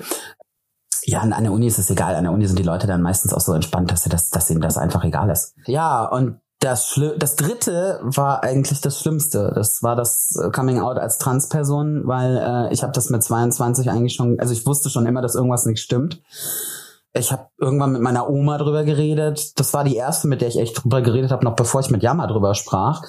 Ja, 1.04 1.22
an 1.22 1.44
der 1.44 1.52
Uni 1.52 1.68
ist 1.68 1.80
es 1.80 1.90
egal. 1.90 2.16
An 2.16 2.24
der 2.24 2.34
Uni 2.34 2.48
sind 2.48 2.60
die 2.60 2.64
Leute 2.64 2.86
dann 2.86 3.02
meistens 3.02 3.34
auch 3.34 3.40
so 3.40 3.54
entspannt, 3.54 3.92
dass, 3.92 4.04
sie 4.04 4.10
das, 4.10 4.30
dass 4.30 4.50
ihnen 4.50 4.62
das 4.62 4.78
einfach 4.78 5.04
egal 5.04 5.30
ist. 5.30 5.56
Ja, 5.66 6.06
und 6.06 6.40
das, 6.60 6.88
Schli 6.88 7.12
das 7.18 7.36
dritte 7.36 8.00
war 8.04 8.44
eigentlich 8.44 8.82
das 8.82 9.00
Schlimmste. 9.00 9.52
Das 9.54 9.84
war 9.84 9.96
das 9.96 10.36
äh, 10.36 10.50
Coming 10.50 10.80
Out 10.80 10.98
als 10.98 11.18
Transperson, 11.18 12.02
weil 12.06 12.38
äh, 12.38 12.74
ich 12.74 12.84
habe 12.84 12.94
das 12.94 13.10
mit 13.10 13.24
22 13.24 13.90
eigentlich 13.90 14.16
schon, 14.16 14.40
also 14.40 14.54
ich 14.54 14.66
wusste 14.66 14.90
schon 14.90 15.06
immer, 15.06 15.22
dass 15.22 15.36
irgendwas 15.36 15.66
nicht 15.66 15.80
stimmt. 15.80 16.22
Ich 17.14 17.32
habe 17.32 17.48
irgendwann 17.58 17.94
mit 17.94 18.02
meiner 18.02 18.30
Oma 18.30 18.58
drüber 18.58 18.84
geredet. 18.84 19.60
Das 19.60 19.74
war 19.74 19.84
die 19.84 19.96
erste, 19.96 20.28
mit 20.28 20.42
der 20.42 20.50
ich 20.50 20.60
echt 20.60 20.84
drüber 20.84 21.02
geredet 21.02 21.32
habe, 21.32 21.46
noch 21.46 21.56
bevor 21.56 21.82
ich 21.82 21.90
mit 21.90 22.04
Yama 22.04 22.28
drüber 22.28 22.54
sprach 22.54 23.02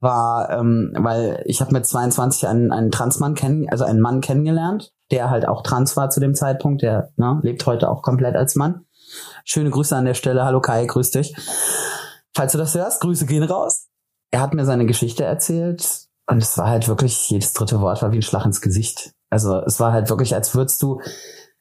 war, 0.00 0.50
ähm, 0.50 0.92
weil 0.96 1.42
ich 1.46 1.60
habe 1.60 1.72
mit 1.72 1.86
22 1.86 2.46
einen, 2.46 2.72
einen 2.72 2.90
Transmann 2.90 3.34
kennen, 3.34 3.68
also 3.68 3.84
einen 3.84 4.00
Mann 4.00 4.20
kennengelernt, 4.20 4.92
der 5.10 5.30
halt 5.30 5.46
auch 5.46 5.62
trans 5.62 5.96
war 5.96 6.10
zu 6.10 6.20
dem 6.20 6.34
Zeitpunkt, 6.34 6.82
der 6.82 7.10
ne, 7.16 7.40
lebt 7.42 7.66
heute 7.66 7.90
auch 7.90 8.02
komplett 8.02 8.36
als 8.36 8.54
Mann. 8.54 8.84
Schöne 9.44 9.70
Grüße 9.70 9.96
an 9.96 10.04
der 10.04 10.14
Stelle. 10.14 10.44
Hallo 10.44 10.60
Kai, 10.60 10.84
grüß 10.84 11.10
dich. 11.10 11.34
Falls 12.34 12.52
du 12.52 12.58
das 12.58 12.74
hörst, 12.74 13.00
Grüße 13.00 13.26
gehen 13.26 13.42
raus. 13.42 13.88
Er 14.30 14.40
hat 14.40 14.54
mir 14.54 14.64
seine 14.64 14.86
Geschichte 14.86 15.24
erzählt 15.24 16.08
und 16.26 16.42
es 16.42 16.56
war 16.58 16.68
halt 16.68 16.86
wirklich, 16.86 17.30
jedes 17.30 17.54
dritte 17.54 17.80
Wort 17.80 18.02
war 18.02 18.12
wie 18.12 18.18
ein 18.18 18.22
Schlag 18.22 18.44
ins 18.44 18.60
Gesicht. 18.60 19.12
Also 19.30 19.60
es 19.62 19.80
war 19.80 19.92
halt 19.92 20.10
wirklich, 20.10 20.34
als 20.34 20.54
würdest 20.54 20.82
du, 20.82 21.00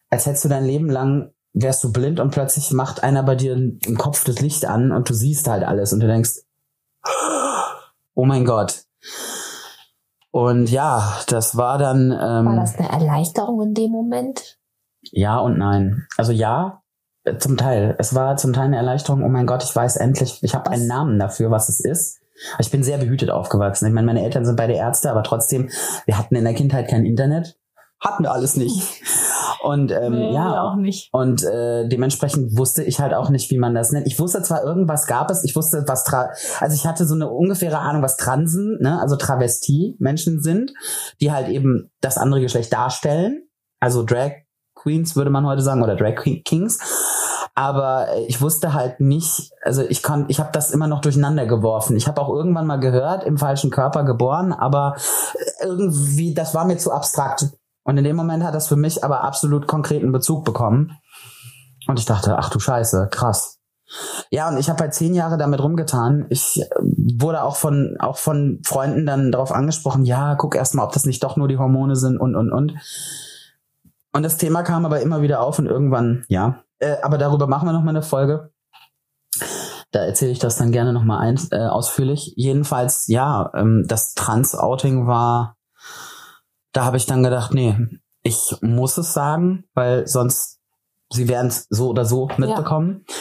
als 0.09 0.25
hättest 0.25 0.45
du 0.45 0.49
dein 0.49 0.65
Leben 0.65 0.89
lang, 0.89 1.31
wärst 1.53 1.83
du 1.83 1.91
blind 1.91 2.19
und 2.19 2.31
plötzlich 2.31 2.71
macht 2.71 3.03
einer 3.03 3.23
bei 3.23 3.35
dir 3.35 3.53
im 3.53 3.97
Kopf 3.97 4.25
das 4.25 4.41
Licht 4.41 4.65
an 4.65 4.91
und 4.91 5.09
du 5.09 5.13
siehst 5.13 5.47
halt 5.47 5.63
alles 5.63 5.93
und 5.93 6.01
du 6.01 6.07
denkst, 6.07 6.41
oh 8.17 8.25
mein 8.25 8.45
Gott. 8.45 8.83
Und 10.31 10.69
ja, 10.69 11.17
das 11.27 11.55
war 11.55 11.77
dann. 11.77 12.11
Ähm, 12.11 12.45
war 12.45 12.55
das 12.57 12.77
eine 12.77 12.89
Erleichterung 12.89 13.61
in 13.61 13.73
dem 13.73 13.91
Moment? 13.91 14.57
Ja 15.03 15.37
und 15.39 15.57
nein. 15.57 16.07
Also 16.17 16.31
ja, 16.31 16.81
äh, 17.23 17.37
zum 17.37 17.57
Teil. 17.57 17.95
Es 17.99 18.13
war 18.13 18.35
zum 18.35 18.53
Teil 18.53 18.65
eine 18.65 18.77
Erleichterung. 18.77 19.23
Oh 19.23 19.29
mein 19.29 19.45
Gott, 19.45 19.63
ich 19.63 19.73
weiß 19.73 19.97
endlich, 19.97 20.43
ich 20.43 20.55
habe 20.55 20.69
einen 20.69 20.87
Namen 20.87 21.19
dafür, 21.19 21.51
was 21.51 21.69
es 21.69 21.79
ist. 21.79 22.19
Ich 22.59 22.69
bin 22.69 22.83
sehr 22.83 22.97
behütet 22.97 23.29
aufgewachsen. 23.29 23.87
Ich 23.87 23.93
meine, 23.93 24.07
meine 24.07 24.23
Eltern 24.23 24.45
sind 24.45 24.57
beide 24.57 24.73
Ärzte, 24.73 25.09
aber 25.09 25.23
trotzdem, 25.23 25.69
wir 26.05 26.17
hatten 26.17 26.35
in 26.35 26.43
der 26.43 26.53
Kindheit 26.53 26.89
kein 26.89 27.05
Internet. 27.05 27.57
Hatten 27.99 28.23
wir 28.23 28.31
alles 28.31 28.57
nicht. 28.57 29.01
Und 29.61 29.91
ähm, 29.91 30.13
nee, 30.13 30.33
ja, 30.33 30.63
auch 30.63 30.75
nicht. 30.75 31.09
Und 31.11 31.43
äh, 31.43 31.87
dementsprechend 31.87 32.57
wusste 32.57 32.83
ich 32.83 32.99
halt 32.99 33.13
auch 33.13 33.29
nicht, 33.29 33.51
wie 33.51 33.57
man 33.57 33.75
das 33.75 33.91
nennt. 33.91 34.07
Ich 34.07 34.19
wusste 34.19 34.41
zwar 34.41 34.63
irgendwas 34.63 35.07
gab 35.07 35.29
es, 35.31 35.43
ich 35.43 35.55
wusste 35.55 35.83
was 35.87 36.03
tra 36.03 36.29
also 36.59 36.75
ich 36.75 36.85
hatte 36.85 37.05
so 37.05 37.15
eine 37.15 37.29
ungefähre 37.29 37.79
Ahnung, 37.79 38.01
was 38.01 38.17
Transen, 38.17 38.77
ne, 38.81 38.99
also 39.01 39.15
Travestie-Menschen 39.15 40.41
sind, 40.41 40.73
die 41.21 41.31
halt 41.31 41.47
eben 41.49 41.91
das 42.01 42.17
andere 42.17 42.41
Geschlecht 42.41 42.73
darstellen. 42.73 43.43
Also 43.79 44.03
Drag 44.03 44.31
Queens 44.75 45.15
würde 45.15 45.31
man 45.31 45.45
heute 45.45 45.61
sagen 45.61 45.83
oder 45.83 45.95
Drag 45.95 46.15
Kings. 46.43 46.79
Aber 47.55 48.09
ich 48.27 48.39
wusste 48.39 48.75
halt 48.75 48.99
nicht, 48.99 49.51
also 49.63 49.81
ich 49.81 50.03
konnte, 50.03 50.29
ich 50.29 50.39
habe 50.39 50.51
das 50.53 50.69
immer 50.69 50.85
noch 50.85 51.01
durcheinander 51.01 51.47
geworfen. 51.47 51.97
Ich 51.97 52.07
habe 52.07 52.21
auch 52.21 52.29
irgendwann 52.29 52.67
mal 52.67 52.79
gehört, 52.79 53.23
im 53.23 53.39
falschen 53.39 53.71
Körper 53.71 54.03
geboren, 54.03 54.53
aber 54.53 54.95
irgendwie, 55.63 56.35
das 56.35 56.53
war 56.53 56.65
mir 56.65 56.77
zu 56.77 56.91
abstrakt. 56.91 57.47
Und 57.87 57.97
in 57.97 58.03
dem 58.03 58.17
Moment 58.17 58.43
hat 58.43 58.53
das 58.53 58.67
für 58.67 58.75
mich 58.75 59.05
aber 59.05 59.23
absolut 59.23 59.65
konkreten 59.65 60.11
Bezug 60.11 60.43
bekommen. 60.43 60.97
Und 61.87 61.99
ich 61.99 62.05
dachte, 62.05 62.37
ach 62.37 62.49
du 62.49 62.59
Scheiße, 62.59 63.07
krass. 63.09 63.59
Ja, 64.29 64.49
und 64.49 64.57
ich 64.57 64.69
habe 64.69 64.81
halt 64.81 64.93
zehn 64.93 65.15
Jahre 65.15 65.37
damit 65.37 65.63
rumgetan. 65.63 66.25
Ich 66.29 66.61
äh, 66.61 66.65
wurde 66.81 67.43
auch 67.43 67.55
von 67.55 67.95
auch 67.99 68.17
von 68.17 68.59
Freunden 68.65 69.05
dann 69.05 69.31
darauf 69.31 69.53
angesprochen, 69.53 70.03
ja, 70.03 70.35
guck 70.35 70.55
erst 70.55 70.75
mal, 70.75 70.83
ob 70.83 70.91
das 70.91 71.05
nicht 71.05 71.23
doch 71.23 71.37
nur 71.37 71.47
die 71.47 71.57
Hormone 71.57 71.95
sind 71.95 72.17
und 72.17 72.35
und 72.35 72.51
und. 72.51 72.73
Und 74.11 74.23
das 74.23 74.35
Thema 74.35 74.63
kam 74.63 74.85
aber 74.85 74.99
immer 74.99 75.21
wieder 75.21 75.39
auf 75.39 75.57
und 75.57 75.67
irgendwann, 75.67 76.25
ja. 76.27 76.63
Äh, 76.79 76.97
aber 77.03 77.17
darüber 77.17 77.47
machen 77.47 77.69
wir 77.69 77.71
noch 77.71 77.83
mal 77.83 77.91
eine 77.91 78.01
Folge. 78.01 78.51
Da 79.91 79.99
erzähle 80.01 80.31
ich 80.31 80.39
das 80.39 80.57
dann 80.57 80.73
gerne 80.73 80.91
noch 80.91 81.05
mal 81.05 81.19
ein, 81.19 81.39
äh, 81.51 81.67
ausführlich. 81.67 82.33
Jedenfalls, 82.35 83.07
ja, 83.07 83.49
ähm, 83.55 83.85
das 83.87 84.13
Trans-Outing 84.13 85.07
war 85.07 85.56
da 86.77 86.85
habe 86.85 86.97
ich 86.97 87.07
dann 87.07 87.23
gedacht, 87.23 87.55
nee, 87.55 87.75
ich 88.21 88.55
muss 88.61 88.99
es 88.99 89.11
sagen, 89.11 89.63
weil 89.73 90.05
sonst 90.07 90.59
sie 91.09 91.27
werden 91.27 91.47
es 91.47 91.65
so 91.71 91.89
oder 91.89 92.05
so 92.05 92.29
mitbekommen. 92.37 93.03
Ja. 93.07 93.15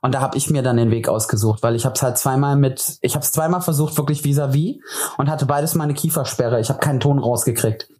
Und 0.00 0.14
da 0.14 0.20
habe 0.22 0.38
ich 0.38 0.48
mir 0.48 0.62
dann 0.62 0.78
den 0.78 0.90
Weg 0.90 1.08
ausgesucht, 1.10 1.62
weil 1.62 1.76
ich 1.76 1.84
habe 1.84 1.94
es 1.94 2.02
halt 2.02 2.16
zweimal 2.16 2.56
mit, 2.56 2.96
ich 3.02 3.14
habe 3.14 3.22
es 3.22 3.30
zweimal 3.30 3.60
versucht, 3.60 3.98
wirklich 3.98 4.22
vis-à-vis 4.22 4.76
-vis, 4.76 4.80
und 5.18 5.28
hatte 5.28 5.44
beides 5.44 5.74
mal 5.74 5.84
eine 5.84 5.92
Kiefersperre. 5.92 6.58
Ich 6.58 6.70
habe 6.70 6.80
keinen 6.80 7.00
Ton 7.00 7.18
rausgekriegt. 7.18 7.90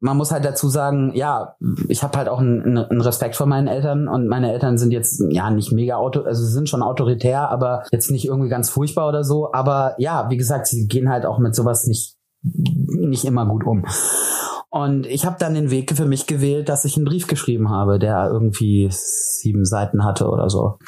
Man 0.00 0.16
muss 0.16 0.32
halt 0.32 0.44
dazu 0.44 0.68
sagen, 0.68 1.12
ja, 1.14 1.54
ich 1.88 2.02
habe 2.02 2.18
halt 2.18 2.28
auch 2.28 2.40
einen, 2.40 2.76
einen 2.76 3.00
Respekt 3.00 3.36
vor 3.36 3.46
meinen 3.46 3.68
Eltern 3.68 4.08
und 4.08 4.26
meine 4.26 4.52
Eltern 4.52 4.76
sind 4.76 4.90
jetzt 4.90 5.22
ja 5.30 5.50
nicht 5.50 5.70
mega 5.70 5.96
auto, 5.96 6.22
also 6.22 6.44
sie 6.44 6.52
sind 6.52 6.68
schon 6.68 6.82
autoritär, 6.82 7.48
aber 7.48 7.84
jetzt 7.92 8.10
nicht 8.10 8.26
irgendwie 8.26 8.48
ganz 8.50 8.70
furchtbar 8.70 9.08
oder 9.08 9.22
so. 9.22 9.52
Aber 9.52 9.94
ja, 9.98 10.28
wie 10.30 10.36
gesagt, 10.36 10.66
sie 10.66 10.88
gehen 10.88 11.08
halt 11.08 11.24
auch 11.24 11.38
mit 11.38 11.54
sowas 11.54 11.86
nicht 11.86 12.15
nicht 12.54 13.24
immer 13.24 13.46
gut 13.46 13.64
um. 13.64 13.84
Und 14.70 15.06
ich 15.06 15.24
habe 15.24 15.36
dann 15.38 15.54
den 15.54 15.70
Weg 15.70 15.96
für 15.96 16.06
mich 16.06 16.26
gewählt, 16.26 16.68
dass 16.68 16.84
ich 16.84 16.96
einen 16.96 17.06
Brief 17.06 17.26
geschrieben 17.26 17.70
habe, 17.70 17.98
der 17.98 18.28
irgendwie 18.30 18.88
sieben 18.90 19.64
Seiten 19.64 20.04
hatte 20.04 20.28
oder 20.28 20.50
so. 20.50 20.78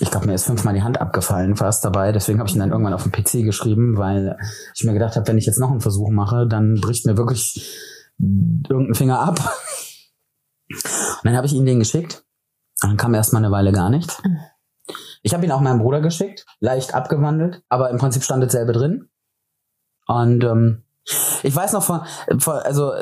Ich 0.00 0.10
glaube, 0.10 0.26
mir 0.26 0.34
ist 0.34 0.44
fünfmal 0.44 0.74
die 0.74 0.82
Hand 0.82 1.00
abgefallen 1.00 1.56
fast 1.56 1.84
dabei. 1.84 2.12
Deswegen 2.12 2.38
habe 2.38 2.48
ich 2.48 2.54
ihn 2.54 2.60
dann 2.60 2.70
irgendwann 2.70 2.92
auf 2.92 3.02
dem 3.02 3.12
PC 3.12 3.44
geschrieben, 3.44 3.96
weil 3.96 4.36
ich 4.74 4.84
mir 4.84 4.92
gedacht 4.92 5.16
habe, 5.16 5.26
wenn 5.26 5.38
ich 5.38 5.46
jetzt 5.46 5.58
noch 5.58 5.70
einen 5.70 5.80
Versuch 5.80 6.10
mache, 6.10 6.46
dann 6.46 6.74
bricht 6.80 7.06
mir 7.06 7.16
wirklich 7.16 7.78
irgendein 8.18 8.94
Finger 8.94 9.20
ab. 9.20 9.38
Und 10.68 11.24
dann 11.24 11.36
habe 11.36 11.46
ich 11.46 11.54
ihm 11.54 11.64
den 11.64 11.78
geschickt. 11.78 12.24
Und 12.82 12.90
dann 12.90 12.96
kam 12.98 13.14
erstmal 13.14 13.42
eine 13.42 13.52
Weile 13.52 13.72
gar 13.72 13.90
nichts. 13.90 14.22
Ich 15.22 15.34
habe 15.34 15.44
ihn 15.44 15.52
auch 15.52 15.60
meinem 15.60 15.80
Bruder 15.80 16.00
geschickt, 16.00 16.46
leicht 16.60 16.94
abgewandelt, 16.94 17.62
aber 17.68 17.90
im 17.90 17.98
Prinzip 17.98 18.22
stand 18.22 18.42
dasselbe 18.42 18.72
drin. 18.72 19.08
Und 20.08 20.42
ähm, 20.42 20.82
ich 21.42 21.54
weiß 21.54 21.72
noch 21.72 21.82
von, 21.82 22.00
von 22.38 22.54
also 22.56 22.92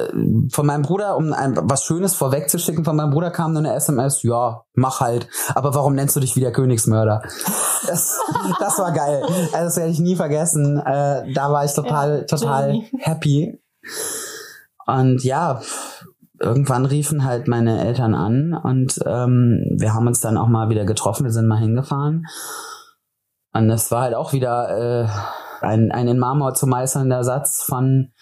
von 0.53 0.67
meinem 0.67 0.83
Bruder, 0.83 1.17
um 1.17 1.33
ein, 1.33 1.57
was 1.63 1.85
Schönes 1.85 2.15
vorwegzuschicken, 2.15 2.85
von 2.85 2.95
meinem 2.95 3.11
Bruder 3.11 3.31
kam 3.31 3.53
nur 3.53 3.61
eine 3.61 3.75
SMS, 3.75 4.23
ja, 4.23 4.63
mach 4.75 5.01
halt. 5.01 5.29
Aber 5.55 5.75
warum 5.75 5.95
nennst 5.95 6.15
du 6.15 6.21
dich 6.21 6.37
wieder 6.37 6.53
Königsmörder? 6.53 7.23
Das, 7.87 8.19
das 8.59 8.79
war 8.79 8.93
geil. 8.93 9.23
Also 9.53 9.65
das 9.65 9.77
werde 9.77 9.91
ich 9.93 10.01
nie 10.01 10.17
vergessen. 10.17 10.79
Äh, 10.79 11.33
da 11.33 11.53
war 11.53 11.65
ich 11.65 11.73
total, 11.73 12.19
ja, 12.21 12.25
total 12.25 12.83
happy. 12.99 13.61
Und 14.87 15.25
ja, 15.25 15.61
irgendwann 16.41 16.87
riefen 16.87 17.25
halt 17.25 17.49
meine 17.49 17.85
Eltern 17.85 18.15
an 18.15 18.55
und 18.55 19.01
ähm, 19.07 19.77
wir 19.79 19.95
haben 19.95 20.07
uns 20.07 20.21
dann 20.21 20.37
auch 20.37 20.49
mal 20.49 20.69
wieder 20.69 20.85
getroffen, 20.85 21.25
wir 21.25 21.33
sind 21.33 21.47
mal 21.47 21.59
hingefahren. 21.59 22.27
Und 23.53 23.71
es 23.71 23.91
war 23.91 24.03
halt 24.03 24.15
auch 24.15 24.33
wieder 24.33 25.05
äh, 25.05 25.09
ein, 25.61 25.93
ein 25.93 26.09
in 26.09 26.19
Marmor 26.19 26.55
zu 26.55 26.67
meißelnder 26.67 27.25
Satz 27.25 27.63
von 27.63 28.13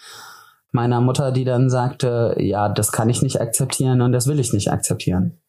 meiner 0.71 1.01
Mutter, 1.01 1.31
die 1.31 1.45
dann 1.45 1.69
sagte, 1.69 2.35
ja, 2.37 2.69
das 2.69 2.91
kann 2.91 3.09
ich 3.09 3.21
nicht 3.21 3.39
akzeptieren 3.41 4.01
und 4.01 4.11
das 4.11 4.27
will 4.27 4.39
ich 4.39 4.53
nicht 4.53 4.71
akzeptieren. 4.71 5.41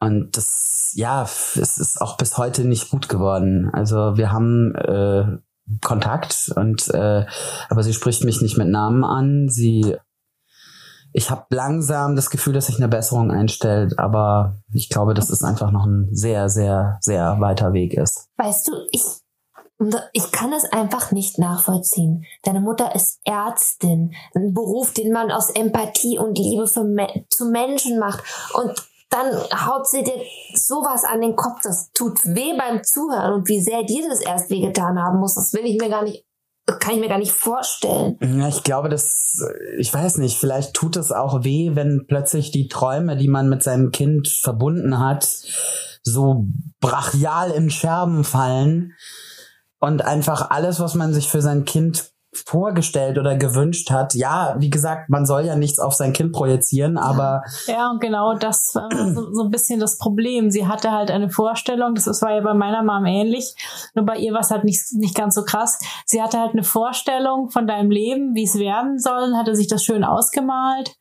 Und 0.00 0.36
das, 0.36 0.92
ja, 0.94 1.22
es 1.22 1.56
ist 1.56 2.00
auch 2.00 2.16
bis 2.16 2.38
heute 2.38 2.64
nicht 2.64 2.90
gut 2.90 3.08
geworden. 3.08 3.70
Also 3.72 4.16
wir 4.16 4.32
haben 4.32 4.74
äh, 4.74 5.38
Kontakt 5.82 6.50
und 6.56 6.88
äh, 6.88 7.26
aber 7.68 7.82
sie 7.82 7.92
spricht 7.92 8.24
mich 8.24 8.40
nicht 8.40 8.56
mit 8.56 8.68
Namen 8.68 9.04
an. 9.04 9.48
Sie 9.48 9.96
ich 11.12 11.30
habe 11.30 11.44
langsam 11.50 12.14
das 12.14 12.30
Gefühl, 12.30 12.52
dass 12.52 12.66
sich 12.66 12.76
eine 12.76 12.88
Besserung 12.88 13.30
einstellt, 13.30 13.98
aber 13.98 14.58
ich 14.72 14.88
glaube, 14.88 15.14
dass 15.14 15.30
es 15.30 15.42
einfach 15.42 15.72
noch 15.72 15.84
ein 15.84 16.08
sehr, 16.12 16.48
sehr, 16.48 16.98
sehr 17.00 17.40
weiter 17.40 17.72
Weg 17.72 17.94
ist. 17.94 18.28
Weißt 18.36 18.68
du, 18.68 18.72
ich, 18.92 19.02
ich 20.12 20.30
kann 20.30 20.52
es 20.52 20.64
einfach 20.64 21.10
nicht 21.10 21.38
nachvollziehen. 21.38 22.24
Deine 22.42 22.60
Mutter 22.60 22.94
ist 22.94 23.20
Ärztin, 23.24 24.14
ein 24.34 24.52
Beruf, 24.52 24.92
den 24.92 25.12
man 25.12 25.30
aus 25.30 25.50
Empathie 25.50 26.18
und 26.18 26.36
Liebe 26.36 26.66
für, 26.66 26.84
zu 27.30 27.46
Menschen 27.46 27.98
macht. 27.98 28.22
Und 28.54 28.74
dann 29.08 29.32
haut 29.66 29.88
sie 29.88 30.04
dir 30.04 30.20
sowas 30.54 31.04
an 31.04 31.20
den 31.20 31.34
Kopf. 31.34 31.62
Das 31.62 31.90
tut 31.92 32.24
weh 32.24 32.56
beim 32.56 32.84
Zuhören 32.84 33.32
und 33.32 33.48
wie 33.48 33.60
sehr 33.60 33.82
dir 33.84 34.06
das 34.08 34.20
erst 34.20 34.50
wehgetan 34.50 34.98
haben 34.98 35.18
muss, 35.18 35.34
das 35.34 35.52
will 35.52 35.64
ich 35.64 35.80
mir 35.80 35.88
gar 35.88 36.04
nicht 36.04 36.24
kann 36.78 36.94
ich 36.94 37.00
mir 37.00 37.08
gar 37.08 37.18
nicht 37.18 37.32
vorstellen. 37.32 38.16
Ja, 38.20 38.46
ich 38.46 38.62
glaube, 38.62 38.88
das, 38.88 39.42
ich 39.78 39.92
weiß 39.92 40.18
nicht, 40.18 40.38
vielleicht 40.38 40.72
tut 40.72 40.96
es 40.96 41.10
auch 41.10 41.42
weh, 41.42 41.72
wenn 41.74 42.04
plötzlich 42.06 42.52
die 42.52 42.68
Träume, 42.68 43.16
die 43.16 43.26
man 43.26 43.48
mit 43.48 43.64
seinem 43.64 43.90
Kind 43.90 44.28
verbunden 44.28 45.00
hat, 45.00 45.28
so 46.04 46.46
brachial 46.78 47.50
in 47.50 47.70
Scherben 47.70 48.22
fallen 48.22 48.94
und 49.80 50.04
einfach 50.04 50.50
alles, 50.50 50.78
was 50.78 50.94
man 50.94 51.12
sich 51.12 51.28
für 51.28 51.42
sein 51.42 51.64
Kind 51.64 52.12
vorgestellt 52.32 53.18
oder 53.18 53.36
gewünscht 53.36 53.90
hat. 53.90 54.14
Ja, 54.14 54.54
wie 54.58 54.70
gesagt, 54.70 55.10
man 55.10 55.26
soll 55.26 55.46
ja 55.46 55.56
nichts 55.56 55.80
auf 55.80 55.94
sein 55.94 56.12
Kind 56.12 56.32
projizieren, 56.32 56.96
aber. 56.96 57.42
Ja, 57.66 57.90
und 57.90 58.00
genau 58.00 58.34
das 58.34 58.72
war 58.74 58.88
so, 59.14 59.32
so, 59.32 59.42
ein 59.42 59.50
bisschen 59.50 59.80
das 59.80 59.98
Problem. 59.98 60.50
Sie 60.50 60.68
hatte 60.68 60.92
halt 60.92 61.10
eine 61.10 61.28
Vorstellung, 61.28 61.94
das 61.94 62.22
war 62.22 62.32
ja 62.32 62.40
bei 62.40 62.54
meiner 62.54 62.84
Mom 62.84 63.04
ähnlich, 63.04 63.54
nur 63.94 64.06
bei 64.06 64.16
ihr 64.16 64.32
war 64.32 64.40
es 64.40 64.50
halt 64.50 64.64
nicht, 64.64 64.92
nicht 64.92 65.16
ganz 65.16 65.34
so 65.34 65.42
krass. 65.42 65.80
Sie 66.06 66.22
hatte 66.22 66.38
halt 66.38 66.52
eine 66.52 66.62
Vorstellung 66.62 67.50
von 67.50 67.66
deinem 67.66 67.90
Leben, 67.90 68.34
wie 68.34 68.44
es 68.44 68.56
werden 68.56 69.00
soll, 69.00 69.34
hatte 69.36 69.56
sich 69.56 69.66
das 69.66 69.82
schön 69.82 70.04
ausgemalt. 70.04 70.94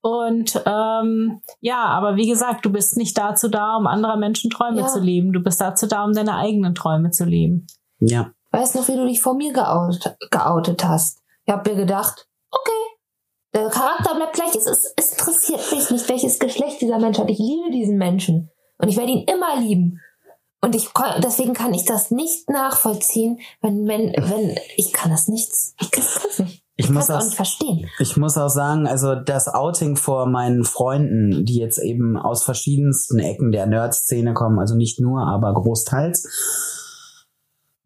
Und 0.00 0.62
ähm, 0.64 1.40
ja, 1.60 1.84
aber 1.84 2.16
wie 2.16 2.28
gesagt, 2.28 2.64
du 2.64 2.70
bist 2.70 2.96
nicht 2.96 3.16
dazu 3.18 3.48
da, 3.48 3.76
um 3.76 3.86
anderer 3.86 4.16
Menschen 4.16 4.50
Träume 4.50 4.82
ja. 4.82 4.86
zu 4.86 5.00
leben. 5.00 5.32
Du 5.32 5.40
bist 5.40 5.60
dazu 5.60 5.86
da, 5.86 6.04
um 6.04 6.12
deine 6.12 6.36
eigenen 6.36 6.74
Träume 6.74 7.10
zu 7.10 7.24
leben. 7.24 7.66
Ja. 8.00 8.32
Weißt 8.50 8.74
noch, 8.74 8.88
wie 8.88 8.96
du 8.96 9.06
dich 9.06 9.20
vor 9.20 9.34
mir 9.34 9.52
geoutet, 9.52 10.16
geoutet 10.30 10.84
hast? 10.84 11.20
Ich 11.44 11.52
habe 11.52 11.70
mir 11.70 11.76
gedacht, 11.76 12.28
okay, 12.50 12.98
der 13.54 13.68
Charakter 13.68 14.14
bleibt 14.14 14.34
gleich. 14.34 14.54
Es, 14.54 14.66
ist, 14.66 14.94
es 14.96 15.12
interessiert 15.12 15.72
mich 15.72 15.90
nicht, 15.90 16.08
welches 16.08 16.38
Geschlecht 16.38 16.80
dieser 16.80 16.98
Mensch 16.98 17.18
hat. 17.18 17.30
Ich 17.30 17.38
liebe 17.38 17.70
diesen 17.72 17.98
Menschen. 17.98 18.50
Und 18.78 18.88
ich 18.88 18.96
werde 18.96 19.12
ihn 19.12 19.24
immer 19.24 19.60
lieben. 19.60 20.00
Und 20.60 20.74
ich 20.74 20.88
deswegen 21.22 21.54
kann 21.54 21.72
ich 21.72 21.84
das 21.84 22.10
nicht 22.10 22.50
nachvollziehen, 22.50 23.38
wenn, 23.60 23.86
wenn, 23.86 24.12
wenn 24.12 24.56
ich 24.76 24.92
kann 24.92 25.10
das 25.10 25.28
nicht. 25.28 25.50
Ich 25.80 25.90
kann 25.90 26.04
es 26.04 26.38
nicht. 26.38 26.64
Ich, 26.74 26.84
ich 26.84 26.90
muss 26.90 27.10
auch, 27.10 27.18
auch 27.18 27.24
nicht 27.24 27.34
verstehen. 27.34 27.88
Ich 27.98 28.16
muss 28.16 28.36
auch 28.38 28.48
sagen, 28.48 28.86
also 28.86 29.16
das 29.16 29.48
Outing 29.48 29.96
vor 29.96 30.26
meinen 30.26 30.64
Freunden, 30.64 31.44
die 31.44 31.58
jetzt 31.58 31.78
eben 31.78 32.16
aus 32.16 32.44
verschiedensten 32.44 33.18
Ecken 33.18 33.50
der 33.50 33.66
Nerd-Szene 33.66 34.32
kommen, 34.34 34.58
also 34.58 34.76
nicht 34.76 35.00
nur, 35.00 35.26
aber 35.26 35.54
großteils, 35.54 36.28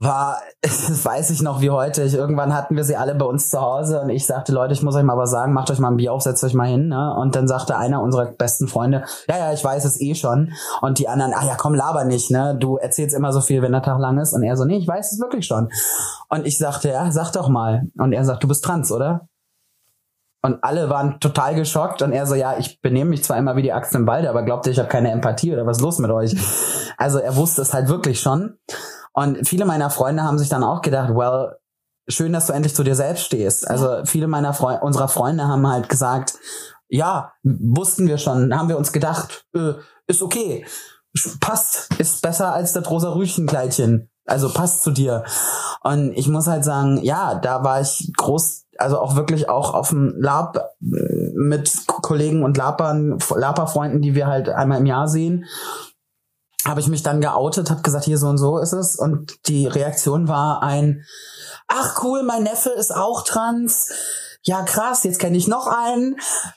war, 0.03 0.41
das 0.61 1.05
weiß 1.05 1.31
ich 1.31 1.43
noch 1.43 1.61
wie 1.61 1.71
heute. 1.71 2.03
Ich, 2.03 2.15
irgendwann 2.15 2.55
hatten 2.55 2.77
wir 2.77 2.85
sie 2.85 2.97
alle 2.97 3.15
bei 3.15 3.25
uns 3.25 3.51
zu 3.51 3.61
Hause 3.61 4.01
und 4.01 4.11
ich 4.11 4.27
sagte, 4.27 4.53
Leute, 4.53 4.73
ich 4.73 4.83
muss 4.83 4.97
euch 4.97 5.03
mal 5.03 5.17
was 5.17 5.31
sagen, 5.31 5.53
macht 5.53 5.71
euch 5.71 5.79
mal 5.79 5.91
ein 5.91 5.97
Bier 5.97 6.13
auf, 6.13 6.23
setzt 6.23 6.43
euch 6.45 6.55
mal 6.55 6.69
hin. 6.69 6.89
Ne? 6.89 7.15
Und 7.17 7.37
dann 7.37 7.47
sagte 7.47 7.77
einer 7.77 8.03
unserer 8.03 8.27
besten 8.27 8.69
Freunde, 8.69 9.05
ja, 9.29 9.39
ja, 9.39 9.53
ich 9.53 9.63
weiß 9.63 9.85
es 9.85 10.01
eh 10.01 10.15
schon. 10.15 10.53
Und 10.81 10.99
die 10.99 11.09
anderen, 11.09 11.33
ah 11.35 11.45
ja, 11.47 11.55
komm, 11.57 11.75
laber 11.75 12.05
nicht, 12.05 12.31
ne? 12.31 12.57
Du 12.59 12.77
erzählst 12.77 13.15
immer 13.15 13.33
so 13.33 13.41
viel, 13.41 13.63
wenn 13.63 13.73
der 13.73 13.83
Tag 13.83 13.99
lang 13.99 14.19
ist. 14.19 14.33
Und 14.33 14.43
er 14.43 14.57
so, 14.57 14.65
nee, 14.65 14.79
ich 14.79 14.89
weiß 14.89 15.13
es 15.13 15.21
wirklich 15.21 15.47
schon. 15.47 15.71
Und 16.29 16.47
ich 16.47 16.59
sagte, 16.59 16.89
ja, 16.89 17.11
sag 17.11 17.33
doch 17.33 17.49
mal. 17.49 17.83
Und 17.99 18.13
er 18.13 18.25
sagt, 18.25 18.43
du 18.43 18.49
bist 18.49 18.65
trans, 18.65 18.91
oder? 18.91 19.29
Und 20.45 20.65
alle 20.65 20.91
waren 20.91 21.21
total 21.21 21.55
geschockt 21.55 22.03
und 22.03 22.11
er 22.11 22.27
so, 22.27 22.35
ja, 22.35 22.59
ich 22.59 22.81
benehme 22.81 23.11
mich 23.11 23.23
zwar 23.23 23.39
immer 23.39 23.55
wie 23.55 23.63
die 23.63 23.73
Axt 23.73 23.95
im 23.95 24.09
Walde, 24.09 24.29
aber 24.29 24.43
glaubt 24.43 24.67
ihr, 24.67 24.73
ich 24.73 24.79
habe 24.81 24.89
keine 24.89 25.13
Empathie 25.13 25.53
oder 25.53 25.67
was 25.67 25.77
ist 25.77 25.83
los 25.83 25.99
mit 26.01 26.11
euch? 26.11 26.35
Also 26.99 27.19
er 27.19 27.37
wusste 27.37 27.63
es 27.63 27.73
halt 27.73 27.89
wirklich 27.89 28.21
schon. 28.21 28.59
Und 29.13 29.47
viele 29.47 29.65
meiner 29.65 29.91
Freunde 29.91 30.23
haben 30.23 30.39
sich 30.39 30.49
dann 30.49 30.65
auch 30.65 30.81
gedacht, 30.81 31.15
well, 31.15 31.57
schön, 32.09 32.33
dass 32.33 32.47
du 32.47 32.53
endlich 32.53 32.75
zu 32.75 32.83
dir 32.83 32.95
selbst 32.95 33.25
stehst. 33.25 33.69
Also 33.69 34.05
viele 34.05 34.27
meiner 34.27 34.55
Fre 34.55 34.81
unserer 34.83 35.09
Freunde 35.09 35.47
haben 35.47 35.67
halt 35.67 35.89
gesagt, 35.89 36.35
ja, 36.89 37.33
wussten 37.43 38.07
wir 38.07 38.19
schon, 38.19 38.57
haben 38.57 38.69
wir 38.69 38.79
uns 38.79 38.93
gedacht, 38.93 39.47
äh, 39.55 39.75
ist 40.07 40.23
okay, 40.23 40.67
passt, 41.41 41.89
ist 41.99 42.23
besser 42.23 42.53
als 42.53 42.73
das 42.73 42.91
rosa 42.91 43.13
Rüchenkleidchen. 43.13 44.11
Also 44.25 44.53
passt 44.53 44.83
zu 44.83 44.93
dir. 44.93 45.25
Und 45.83 46.13
ich 46.13 46.29
muss 46.29 46.47
halt 46.47 46.65
sagen, 46.65 47.01
ja, 47.03 47.35
da 47.35 47.65
war 47.65 47.81
ich 47.81 48.13
groß, 48.17 48.67
also 48.79 49.01
auch 49.01 49.17
wirklich 49.17 49.49
auch 49.49 49.75
auf 49.75 49.89
dem 49.89 50.15
Lab 50.17 50.57
äh, 50.81 51.33
mit 51.35 51.73
Kollegen 51.87 52.45
und 52.45 52.57
Lapern, 52.57 53.19
Laperfreunden, 53.35 54.01
die 54.01 54.15
wir 54.15 54.29
halt 54.29 54.49
einmal 54.49 54.79
im 54.79 54.87
Jahr 54.87 55.09
sehen 55.09 55.45
habe 56.65 56.81
ich 56.81 56.89
mich 56.89 57.03
dann 57.03 57.21
geoutet, 57.21 57.71
habe 57.71 57.83
gesagt, 57.83 58.05
hier 58.05 58.19
so 58.19 58.29
und 58.29 58.39
so 58.39 58.59
ist 58.59 58.73
es. 58.73 58.97
Und 58.97 59.49
die 59.49 59.67
Reaktion 59.67 60.29
war 60.29 60.63
ein, 60.63 61.05
ach 61.69 62.03
cool, 62.05 62.23
mein 62.23 62.45
Neffe 62.45 62.71
ist 62.71 62.95
auch 62.95 63.23
trans. 63.23 63.91
Ja, 64.45 64.63
krass, 64.63 65.05
jetzt 65.05 65.21
kenne 65.21 65.37
ich 65.37 65.47
noch 65.47 65.69
einen. 65.69 66.17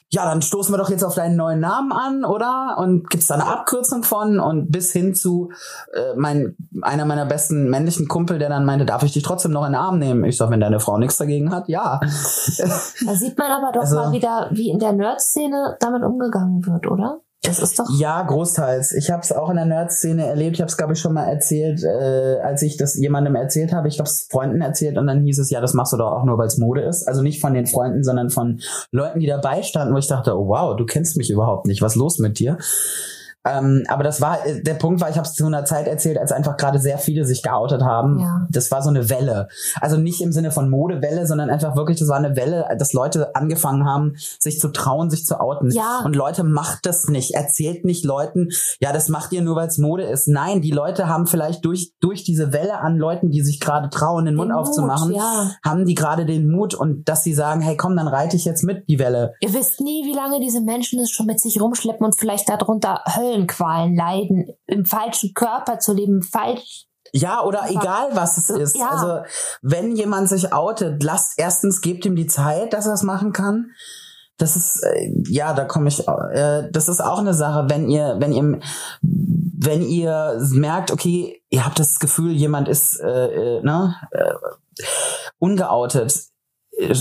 Ja, 0.10 0.26
dann 0.26 0.42
stoßen 0.42 0.74
wir 0.74 0.80
doch 0.80 0.90
jetzt 0.90 1.04
auf 1.04 1.14
deinen 1.14 1.36
neuen 1.36 1.60
Namen 1.60 1.92
an, 1.92 2.26
oder? 2.26 2.78
Und 2.80 3.12
gibt's 3.12 3.28
da 3.28 3.36
eine 3.36 3.46
Abkürzung 3.46 4.02
von? 4.02 4.40
Und 4.40 4.72
bis 4.72 4.92
hin 4.92 5.14
zu 5.14 5.52
äh, 5.94 6.16
mein, 6.16 6.56
einer 6.82 7.06
meiner 7.06 7.28
besten 7.28 7.70
männlichen 7.70 8.08
Kumpel, 8.08 8.40
der 8.40 8.50
dann 8.50 8.66
meinte, 8.66 8.86
darf 8.86 9.04
ich 9.04 9.14
dich 9.14 9.22
trotzdem 9.22 9.52
noch 9.52 9.66
in 9.66 9.74
den 9.74 9.82
Arm 9.82 10.00
nehmen? 10.00 10.24
Ich 10.24 10.36
sag, 10.36 10.50
wenn 10.50 10.62
deine 10.62 10.80
Frau 10.80 10.98
nichts 10.98 11.18
dagegen 11.18 11.52
hat, 11.52 11.70
ja. 11.70 12.00
Da 13.06 13.14
sieht 13.14 13.38
man 13.38 13.52
aber 13.52 13.72
doch 13.72 13.82
also, 13.82 13.98
mal 13.98 14.12
wieder, 14.12 14.50
wie 14.52 14.72
in 14.72 14.80
der 14.80 14.94
Nerd-Szene 14.94 15.78
damit 15.80 16.04
umgegangen 16.04 16.66
wird, 16.66 16.88
oder? 16.88 17.22
Das 17.46 17.60
ist 17.60 17.80
doch. 17.80 17.86
Ja, 17.98 18.22
großteils. 18.24 18.94
Ich 18.94 19.12
habe 19.12 19.22
es 19.22 19.32
auch 19.32 19.50
in 19.50 19.56
der 19.56 19.66
Nerd-Szene 19.66 20.26
erlebt. 20.26 20.56
Ich 20.56 20.62
habe 20.62 20.70
es, 20.70 20.78
glaube 20.78 20.94
ich, 20.94 21.00
schon 21.00 21.14
mal 21.14 21.26
erzählt, 21.26 21.84
äh, 21.84 22.40
als 22.42 22.62
ich 22.62 22.78
das 22.78 22.96
jemandem 22.96 23.36
erzählt 23.36 23.74
habe. 23.74 23.88
Ich 23.88 24.00
habe 24.00 24.10
es 24.10 24.28
Freunden 24.30 24.62
erzählt 24.62 24.98
und 24.98 25.08
dann 25.08 25.24
hieß 25.24 25.40
es, 25.40 25.50
ja, 25.50 25.62
das 25.62 25.74
machst 25.74 25.94
du 25.94 25.98
doch 25.98 26.12
auch 26.12 26.24
nur, 26.24 26.38
weil 26.38 26.48
es 26.48 26.58
Mode 26.58 26.82
ist. 26.82 27.08
Also 27.08 27.22
nicht 27.22 27.42
von 27.42 27.54
den 27.54 27.68
Freunden, 27.68 28.04
sondern 28.04 28.30
von 28.30 28.62
Leuten, 28.92 29.20
die 29.20 29.28
dabei 29.28 29.64
standen, 29.64 29.94
wo 29.94 29.98
ich 29.98 30.08
dachte, 30.08 30.38
oh, 30.38 30.48
wow, 30.48 30.76
du 30.76 30.86
kennst 30.86 31.18
mich 31.18 31.30
überhaupt 31.30 31.68
nicht. 31.68 31.82
Was 31.82 31.96
los 31.96 32.20
mit 32.20 32.40
dir? 32.40 32.58
Ähm, 33.46 33.84
aber 33.88 34.04
das 34.04 34.22
war, 34.22 34.46
äh, 34.46 34.62
der 34.62 34.74
Punkt 34.74 35.02
war, 35.02 35.10
ich 35.10 35.18
habe 35.18 35.28
es 35.28 35.34
zu 35.34 35.46
einer 35.46 35.66
Zeit 35.66 35.88
erzählt, 35.88 36.18
als 36.18 36.32
einfach 36.32 36.58
gerade 36.58 36.80
sehr 36.80 36.98
viele 36.98 37.26
sich 37.26 37.44
geoutet 37.44 37.84
haben. 37.84 38.20
Ja. 38.20 38.48
Das 38.50 38.72
war 38.72 38.82
so 38.82 38.90
eine 38.90 39.10
Welle. 39.10 39.50
Also 39.82 39.98
nicht 39.98 40.22
im 40.22 40.32
Sinne 40.32 40.52
von 40.52 40.70
Modewelle, 40.70 41.28
sondern 41.28 41.50
einfach 41.50 41.76
wirklich, 41.76 42.00
das 42.00 42.08
war 42.08 42.18
eine 42.18 42.36
Welle, 42.36 42.66
dass 42.80 42.94
Leute 42.94 43.36
angefangen 43.36 43.86
haben, 43.86 44.16
sich 44.40 44.60
zu 44.60 44.70
trauen, 44.70 45.10
sich 45.10 45.26
zu 45.26 45.40
outen. 45.40 45.72
Ja. 45.72 46.02
Und 46.04 46.16
Leute, 46.16 46.44
macht 46.44 46.86
das 46.86 47.08
nicht. 47.08 47.36
Erzählt 47.36 47.86
nicht 47.86 48.06
Leuten, 48.06 48.50
ja, 48.80 48.94
das 48.94 49.10
macht 49.10 49.34
ihr 49.34 49.42
nur, 49.42 49.56
weil 49.56 49.68
es 49.68 49.78
Mode 49.78 50.04
ist. 50.04 50.28
Nein, 50.28 50.62
die 50.62 50.72
Leute 50.72 51.08
haben 51.08 51.28
vielleicht 51.28 51.66
durch, 51.66 51.92
durch 52.00 52.24
diese 52.24 52.54
Welle 52.54 52.80
an 52.80 52.98
Leuten, 52.98 53.30
die 53.30 53.42
sich 53.42 53.60
gerade 53.60 53.90
trauen, 53.90 54.26
den 54.26 54.36
Mund 54.36 54.52
Den 54.52 54.58
aufzumachen, 54.58 55.12
Mut, 55.12 55.18
ja. 55.18 55.52
haben 55.64 55.86
die 55.86 55.96
gerade 55.96 56.26
den 56.26 56.50
Mut 56.50 56.74
und 56.74 57.08
dass 57.08 57.24
sie 57.24 57.34
sagen, 57.34 57.62
hey 57.62 57.78
komm, 57.78 57.96
dann 57.96 58.08
reite 58.08 58.36
ich 58.36 58.46
jetzt 58.46 58.64
mit 58.64 58.88
die 58.88 59.00
Welle. 59.00 59.34
Ihr 59.42 59.54
wisst 59.54 59.82
nie, 59.82 60.06
wie 60.06 60.16
lange 60.16 60.40
diese 60.40 60.62
Menschen 60.62 61.00
es 61.00 61.12
schon 61.12 61.26
mit 61.26 61.40
sich 61.40 61.62
rumschleppen 61.62 62.06
und 62.06 62.16
vielleicht 62.16 62.50
darunter 62.50 63.02
Höllenqualen 63.36 63.96
leiden, 63.96 64.48
im 64.68 64.86
falschen 64.86 65.34
Körper 65.34 65.80
zu 65.80 65.94
leben, 65.94 66.22
falsch. 66.22 66.86
Ja, 67.12 67.44
oder 67.44 67.70
egal 67.70 68.10
was 68.14 68.38
es 68.38 68.50
ist. 68.50 68.78
Ja. 68.78 68.90
Also, 68.90 69.26
wenn 69.62 69.96
jemand 69.96 70.28
sich 70.28 70.52
outet, 70.52 71.02
lasst 71.02 71.40
erstens, 71.40 71.82
gebt 71.82 72.06
ihm 72.06 72.16
die 72.16 72.28
Zeit, 72.28 72.74
dass 72.74 72.88
er 72.88 72.94
es 72.94 73.04
machen 73.04 73.32
kann. 73.32 73.72
Das 74.38 74.58
ist, 74.58 74.84
äh, 74.84 75.14
ja, 75.30 75.54
da 75.54 75.64
komme 75.64 75.88
ich, 75.88 76.06
äh, 76.06 76.70
das 76.70 76.90
ist 76.90 77.00
auch 77.00 77.20
eine 77.20 77.34
Sache, 77.34 77.68
wenn 77.70 77.90
ihr, 77.90 78.18
wenn 78.20 78.34
ihr, 78.34 78.60
wenn 79.02 79.82
ihr 79.82 80.42
merkt, 80.52 80.92
okay, 80.92 81.42
ihr 81.50 81.66
habt 81.66 81.80
das 81.80 82.00
Gefühl, 82.00 82.34
jemand 82.34 82.68
ist, 82.68 83.00
äh, 83.00 83.58
äh, 83.58 83.62
ne, 83.64 83.96
äh, 84.12 84.34
ungeoutet. 85.40 86.14
Äh, 86.78 86.92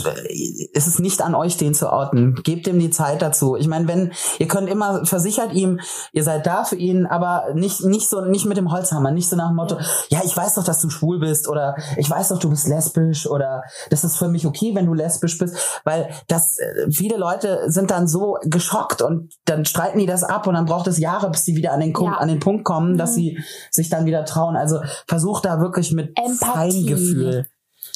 ist 0.72 0.87
es 0.87 0.99
nicht 0.99 1.22
an 1.22 1.35
euch, 1.35 1.57
den 1.57 1.75
zu 1.75 1.93
outen. 1.93 2.35
Gebt 2.45 2.66
ihm 2.66 2.79
die 2.79 2.91
Zeit 2.91 3.22
dazu. 3.22 3.57
Ich 3.57 3.68
meine, 3.68 3.89
wenn, 3.89 4.12
ihr 4.39 4.49
könnt 4.49 4.68
immer, 4.68 5.05
versichert 5.05 5.53
ihm, 5.53 5.81
ihr 6.12 6.22
seid 6.25 6.47
da 6.47 6.64
für 6.64 6.77
ihn, 6.77 7.07
aber 7.07 7.55
nicht, 7.55 7.85
nicht 7.85 8.09
so, 8.09 8.20
nicht 8.22 8.47
mit 8.47 8.57
dem 8.57 8.70
Holzhammer, 8.72 9.11
nicht 9.11 9.29
so 9.29 9.37
nach 9.37 9.49
dem 9.49 9.57
Motto, 9.57 9.77
ja, 10.09 10.20
ich 10.25 10.37
weiß 10.37 10.55
doch, 10.55 10.64
dass 10.64 10.81
du 10.81 10.91
schwul 10.91 11.18
bist 11.20 11.49
oder 11.49 11.77
ich 11.97 12.09
weiß 12.09 12.29
doch, 12.29 12.39
du 12.39 12.51
bist 12.51 12.66
lesbisch 12.68 13.27
oder 13.27 13.62
das 13.91 14.05
ist 14.05 14.16
für 14.16 14.29
mich 14.29 14.47
okay, 14.47 14.72
wenn 14.75 14.87
du 14.87 14.95
lesbisch 14.95 15.39
bist, 15.39 15.57
weil 15.85 16.09
das, 16.29 16.59
äh, 16.59 16.91
viele 16.91 17.16
Leute 17.16 17.64
sind 17.66 17.91
dann 17.91 18.09
so 18.09 18.37
geschockt 18.45 19.03
und 19.03 19.33
dann 19.45 19.64
streiten 19.64 19.99
die 19.99 20.07
das 20.07 20.25
ab 20.25 20.47
und 20.47 20.55
dann 20.55 20.66
braucht 20.66 20.87
es 20.87 20.99
Jahre, 20.99 21.31
bis 21.31 21.45
sie 21.45 21.57
wieder 21.57 21.72
an 21.72 21.81
den, 21.81 21.93
Ja. 21.95 22.12
an 22.18 22.29
den 22.29 22.41
Punkt 22.41 22.64
kommen, 22.64 22.97
dass 22.97 23.11
Mhm. 23.12 23.14
sie 23.14 23.39
sich 23.70 23.89
dann 23.89 24.07
wieder 24.07 24.25
trauen. 24.25 24.57
Also 24.57 24.81
versucht 25.07 25.45
da 25.45 25.61
wirklich 25.61 25.93
mit 25.93 26.16
Empathie. 26.18 26.85
Feingefühl. 26.87 27.47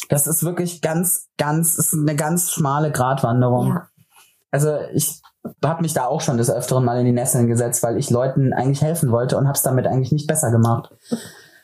Das 0.09 0.27
ist 0.27 0.43
wirklich 0.43 0.81
ganz, 0.81 1.29
ganz, 1.37 1.79
ist 1.79 1.95
eine 1.95 2.17
ganz 2.17 2.51
schmale 2.51 2.91
Gratwanderung. 2.91 3.69
Ja. 3.69 3.89
Also 4.51 4.79
ich 4.95 5.21
habe 5.65 5.83
mich 5.83 5.93
da 5.93 6.07
auch 6.07 6.21
schon 6.21 6.39
des 6.39 6.51
Öfteren 6.51 6.85
mal 6.85 6.99
in 6.99 7.07
die 7.07 7.13
Nesseln 7.13 7.47
gesetzt, 7.47 7.83
weil 7.83 7.99
ich 7.99 8.11
Leuten 8.11 8.53
eigentlich 8.53 8.83
helfen 8.83 9.11
wollte 9.13 9.37
und 9.37 9.47
habe 9.47 9.57
es 9.57 9.63
damit 9.63 9.87
eigentlich 9.87 10.13
nicht 10.13 10.27
besser 10.27 10.51
gemacht. 10.51 10.91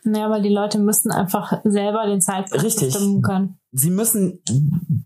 Naja, 0.04 0.30
weil 0.30 0.42
die 0.42 0.52
Leute 0.52 0.78
müssten 0.78 1.10
einfach 1.10 1.60
selber 1.64 2.06
den 2.06 2.20
Zeitpunkt 2.20 2.62
Richtig. 2.62 2.92
bestimmen 2.92 3.22
können. 3.22 3.58
Sie 3.76 3.90
müssen, 3.90 4.40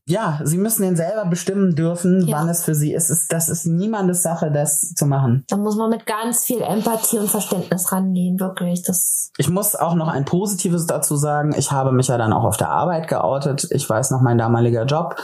ja, 0.06 0.40
sie 0.44 0.58
müssen 0.58 0.82
den 0.82 0.94
selber 0.94 1.24
bestimmen 1.24 1.74
dürfen, 1.74 2.26
Ja. 2.26 2.36
wann 2.36 2.50
es 2.50 2.62
für 2.64 2.74
sie 2.74 2.92
ist. 2.92 3.08
Es- 3.08 3.26
Das 3.26 3.48
ist 3.48 3.64
niemandes 3.64 4.22
Sache, 4.22 4.50
das 4.52 4.92
zu 4.94 5.06
machen. 5.06 5.44
Da 5.48 5.56
muss 5.56 5.76
man 5.76 5.88
mit 5.88 6.04
ganz 6.04 6.44
viel 6.44 6.60
Empathie 6.60 7.18
und 7.18 7.30
Verständnis 7.30 7.90
rangehen, 7.92 8.38
wirklich. 8.38 8.82
Das, 8.82 9.30
Ich 9.38 9.48
muss 9.48 9.74
auch 9.74 9.94
noch 9.94 10.08
ein 10.08 10.26
Positives 10.26 10.84
dazu 10.86 11.16
sagen. 11.16 11.54
Ich 11.56 11.72
habe 11.72 11.92
mich 11.92 12.08
ja 12.08 12.18
dann 12.18 12.34
auch 12.34 12.44
auf 12.44 12.58
der 12.58 12.68
Arbeit 12.68 13.08
geoutet. 13.08 13.68
Ich 13.70 13.88
weiß 13.88 14.10
noch 14.10 14.20
mein 14.20 14.36
damaliger 14.36 14.84
Job. 14.84 15.16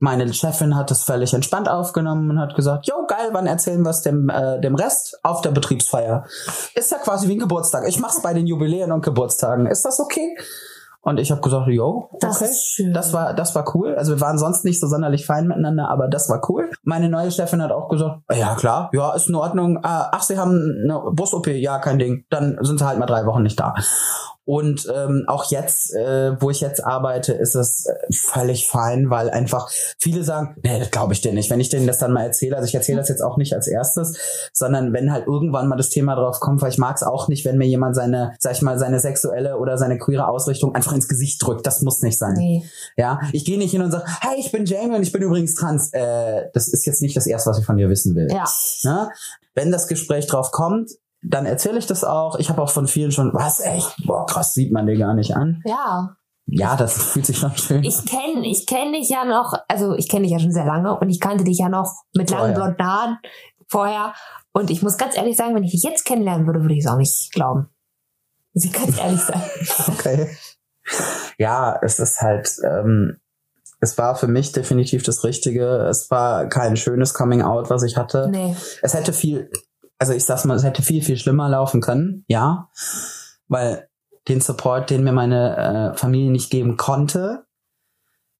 Meine 0.00 0.32
Chefin 0.32 0.76
hat 0.76 0.90
das 0.92 1.02
völlig 1.02 1.34
entspannt 1.34 1.68
aufgenommen 1.68 2.30
und 2.30 2.38
hat 2.40 2.54
gesagt, 2.54 2.86
jo, 2.86 2.94
geil, 3.08 3.30
wann 3.32 3.46
erzählen 3.48 3.82
wir 3.82 3.90
es 3.90 4.02
dem, 4.02 4.28
äh, 4.28 4.60
dem 4.60 4.76
Rest? 4.76 5.18
Auf 5.24 5.42
der 5.42 5.50
Betriebsfeier. 5.50 6.24
Ist 6.74 6.92
ja 6.92 6.98
quasi 6.98 7.26
wie 7.28 7.32
ein 7.34 7.40
Geburtstag. 7.40 7.84
Ich 7.88 7.98
mach's 7.98 8.22
bei 8.22 8.32
den 8.32 8.46
Jubiläen 8.46 8.92
und 8.92 9.04
Geburtstagen. 9.04 9.66
Ist 9.66 9.84
das 9.84 9.98
okay? 9.98 10.36
Und 11.00 11.20
ich 11.20 11.30
habe 11.30 11.40
gesagt, 11.40 11.68
jo, 11.68 12.08
okay. 12.12 12.18
Das. 12.20 12.42
Das 12.92 13.12
war, 13.12 13.32
das 13.34 13.54
war 13.54 13.64
cool. 13.74 13.94
Also 13.94 14.14
wir 14.16 14.20
waren 14.20 14.38
sonst 14.38 14.64
nicht 14.64 14.80
so 14.80 14.86
sonderlich 14.88 15.26
fein 15.26 15.46
miteinander, 15.46 15.88
aber 15.88 16.08
das 16.08 16.28
war 16.28 16.40
cool. 16.48 16.70
Meine 16.82 17.08
neue 17.08 17.30
Chefin 17.30 17.62
hat 17.62 17.70
auch 17.70 17.88
gesagt, 17.88 18.20
ja 18.32 18.54
klar, 18.56 18.90
ja, 18.92 19.14
ist 19.14 19.28
in 19.28 19.34
Ordnung. 19.34 19.78
Ah, 19.82 20.10
Ach, 20.12 20.22
Sie 20.22 20.38
haben 20.38 20.60
eine 20.84 21.00
Brust-OP, 21.12 21.46
ja, 21.48 21.78
kein 21.78 21.98
Ding. 21.98 22.24
Dann 22.30 22.58
sind 22.60 22.78
Sie 22.78 22.86
halt 22.86 22.98
mal 22.98 23.06
drei 23.06 23.24
Wochen 23.26 23.42
nicht 23.42 23.58
da. 23.58 23.74
Und 24.48 24.90
ähm, 24.90 25.24
auch 25.26 25.50
jetzt, 25.50 25.92
äh, 25.92 26.40
wo 26.40 26.48
ich 26.48 26.62
jetzt 26.62 26.82
arbeite, 26.82 27.34
ist 27.34 27.54
es 27.54 27.84
äh, 27.84 27.92
völlig 28.10 28.66
fein, 28.66 29.10
weil 29.10 29.28
einfach 29.28 29.70
viele 29.98 30.24
sagen, 30.24 30.56
nee, 30.62 30.78
das 30.78 30.90
glaube 30.90 31.12
ich 31.12 31.20
dir 31.20 31.34
nicht. 31.34 31.50
Wenn 31.50 31.60
ich 31.60 31.68
denen 31.68 31.86
das 31.86 31.98
dann 31.98 32.14
mal 32.14 32.22
erzähle, 32.22 32.56
also 32.56 32.66
ich 32.66 32.74
erzähle 32.74 32.96
das 32.96 33.10
jetzt 33.10 33.20
auch 33.20 33.36
nicht 33.36 33.52
als 33.52 33.68
erstes, 33.68 34.16
sondern 34.54 34.94
wenn 34.94 35.12
halt 35.12 35.26
irgendwann 35.26 35.68
mal 35.68 35.76
das 35.76 35.90
Thema 35.90 36.14
drauf 36.14 36.40
kommt, 36.40 36.62
weil 36.62 36.70
ich 36.70 36.78
mag 36.78 36.96
es 36.96 37.02
auch 37.02 37.28
nicht, 37.28 37.44
wenn 37.44 37.58
mir 37.58 37.66
jemand 37.66 37.94
seine, 37.94 38.36
sag 38.38 38.52
ich 38.52 38.62
mal, 38.62 38.78
seine 38.78 39.00
sexuelle 39.00 39.58
oder 39.58 39.76
seine 39.76 39.98
queere 39.98 40.26
Ausrichtung 40.26 40.74
einfach 40.74 40.94
ins 40.94 41.08
Gesicht 41.08 41.44
drückt. 41.44 41.66
Das 41.66 41.82
muss 41.82 42.00
nicht 42.00 42.16
sein. 42.16 42.32
nee. 42.32 42.64
Ja, 42.96 43.20
ich 43.34 43.44
gehe 43.44 43.58
nicht 43.58 43.72
hin 43.72 43.82
und 43.82 43.90
sage, 43.90 44.06
hey, 44.22 44.36
ich 44.38 44.50
bin 44.50 44.64
Jamie 44.64 44.96
und 44.96 45.02
ich 45.02 45.12
bin 45.12 45.20
übrigens 45.20 45.56
trans. 45.56 45.92
Äh, 45.92 46.44
das 46.54 46.68
ist 46.68 46.86
jetzt 46.86 47.02
nicht 47.02 47.14
das 47.14 47.26
Erste, 47.26 47.50
was 47.50 47.58
ich 47.58 47.66
von 47.66 47.76
dir 47.76 47.90
wissen 47.90 48.16
will. 48.16 48.28
Ja. 48.30 48.46
Ne? 48.84 49.10
Wenn 49.54 49.70
das 49.70 49.88
Gespräch 49.88 50.26
drauf 50.26 50.52
kommt, 50.52 50.92
dann 51.22 51.46
erzähle 51.46 51.78
ich 51.78 51.86
das 51.86 52.04
auch. 52.04 52.36
Ich 52.38 52.48
habe 52.48 52.62
auch 52.62 52.70
von 52.70 52.86
vielen 52.86 53.10
schon, 53.10 53.32
was 53.34 53.60
echt, 53.60 53.94
boah, 54.06 54.26
krass, 54.26 54.54
sieht 54.54 54.72
man 54.72 54.86
dir 54.86 54.96
gar 54.96 55.14
nicht 55.14 55.34
an. 55.34 55.62
Ja. 55.64 56.16
Ja, 56.46 56.76
das 56.76 57.02
fühlt 57.12 57.26
sich 57.26 57.38
schon 57.38 57.56
schön. 57.56 57.84
Ich 57.84 58.04
kenne 58.06 58.46
ich 58.46 58.66
kenn 58.66 58.92
dich 58.92 59.08
ja 59.08 59.24
noch, 59.24 59.54
also 59.68 59.94
ich 59.94 60.08
kenne 60.08 60.22
dich 60.22 60.32
ja 60.32 60.38
schon 60.38 60.52
sehr 60.52 60.64
lange 60.64 60.98
und 60.98 61.10
ich 61.10 61.20
kannte 61.20 61.44
dich 61.44 61.58
ja 61.58 61.68
noch 61.68 61.92
mit 62.14 62.30
langen 62.30 62.54
Vorher. 62.54 62.54
blonden 62.54 62.86
Haaren 62.86 63.18
vorher. 63.68 64.14
Und 64.52 64.70
ich 64.70 64.82
muss 64.82 64.96
ganz 64.96 65.16
ehrlich 65.16 65.36
sagen, 65.36 65.54
wenn 65.54 65.64
ich 65.64 65.72
dich 65.72 65.82
jetzt 65.82 66.04
kennenlernen 66.04 66.46
würde, 66.46 66.62
würde 66.62 66.74
ich 66.74 66.84
es 66.84 66.90
auch 66.90 66.96
nicht 66.96 67.32
glauben. 67.32 67.68
Muss 68.54 68.64
ich 68.64 68.72
ganz 68.72 68.98
ehrlich 68.98 69.20
sein. 69.20 69.42
okay. 69.88 70.36
Ja, 71.36 71.78
es 71.82 71.98
ist 71.98 72.20
halt, 72.20 72.50
ähm, 72.64 73.18
es 73.80 73.96
war 73.98 74.16
für 74.16 74.26
mich 74.26 74.52
definitiv 74.52 75.02
das 75.02 75.22
Richtige. 75.22 75.66
Es 75.88 76.10
war 76.10 76.48
kein 76.48 76.76
schönes 76.76 77.14
Coming 77.14 77.42
Out, 77.42 77.70
was 77.70 77.82
ich 77.82 77.96
hatte. 77.96 78.28
Nee. 78.30 78.56
es 78.82 78.94
hätte 78.94 79.12
viel, 79.12 79.50
also 79.98 80.12
ich 80.12 80.24
sag's 80.24 80.44
mal, 80.44 80.56
es 80.56 80.64
hätte 80.64 80.82
viel, 80.82 81.02
viel 81.02 81.16
schlimmer 81.16 81.48
laufen 81.48 81.80
können, 81.80 82.24
ja. 82.28 82.70
Weil 83.48 83.88
den 84.28 84.40
Support, 84.40 84.90
den 84.90 85.04
mir 85.04 85.12
meine 85.12 85.92
äh, 85.94 85.96
Familie 85.96 86.30
nicht 86.30 86.50
geben 86.50 86.76
konnte, 86.76 87.46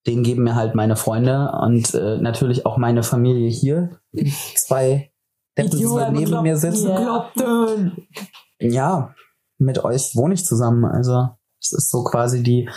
den 0.07 0.23
geben 0.23 0.45
mir 0.45 0.55
halt 0.55 0.75
meine 0.75 0.97
Freunde 0.97 1.53
und 1.61 1.95
äh, 1.95 2.19
natürlich 2.19 2.65
auch 2.65 2.77
meine 2.77 3.03
Familie 3.03 3.51
hier. 3.51 3.99
Zwei 4.55 5.13
Deppen, 5.57 5.79
die 5.79 5.87
neben 6.13 6.43
mir 6.43 6.57
sitzen. 6.57 6.95
Glaubten. 6.95 8.07
Ja, 8.61 9.15
mit 9.59 9.85
euch 9.85 10.15
wohne 10.15 10.35
ich 10.35 10.45
zusammen. 10.45 10.85
Also 10.85 11.31
es 11.61 11.73
ist 11.73 11.91
so 11.91 12.05
quasi 12.05 12.43
die 12.43 12.69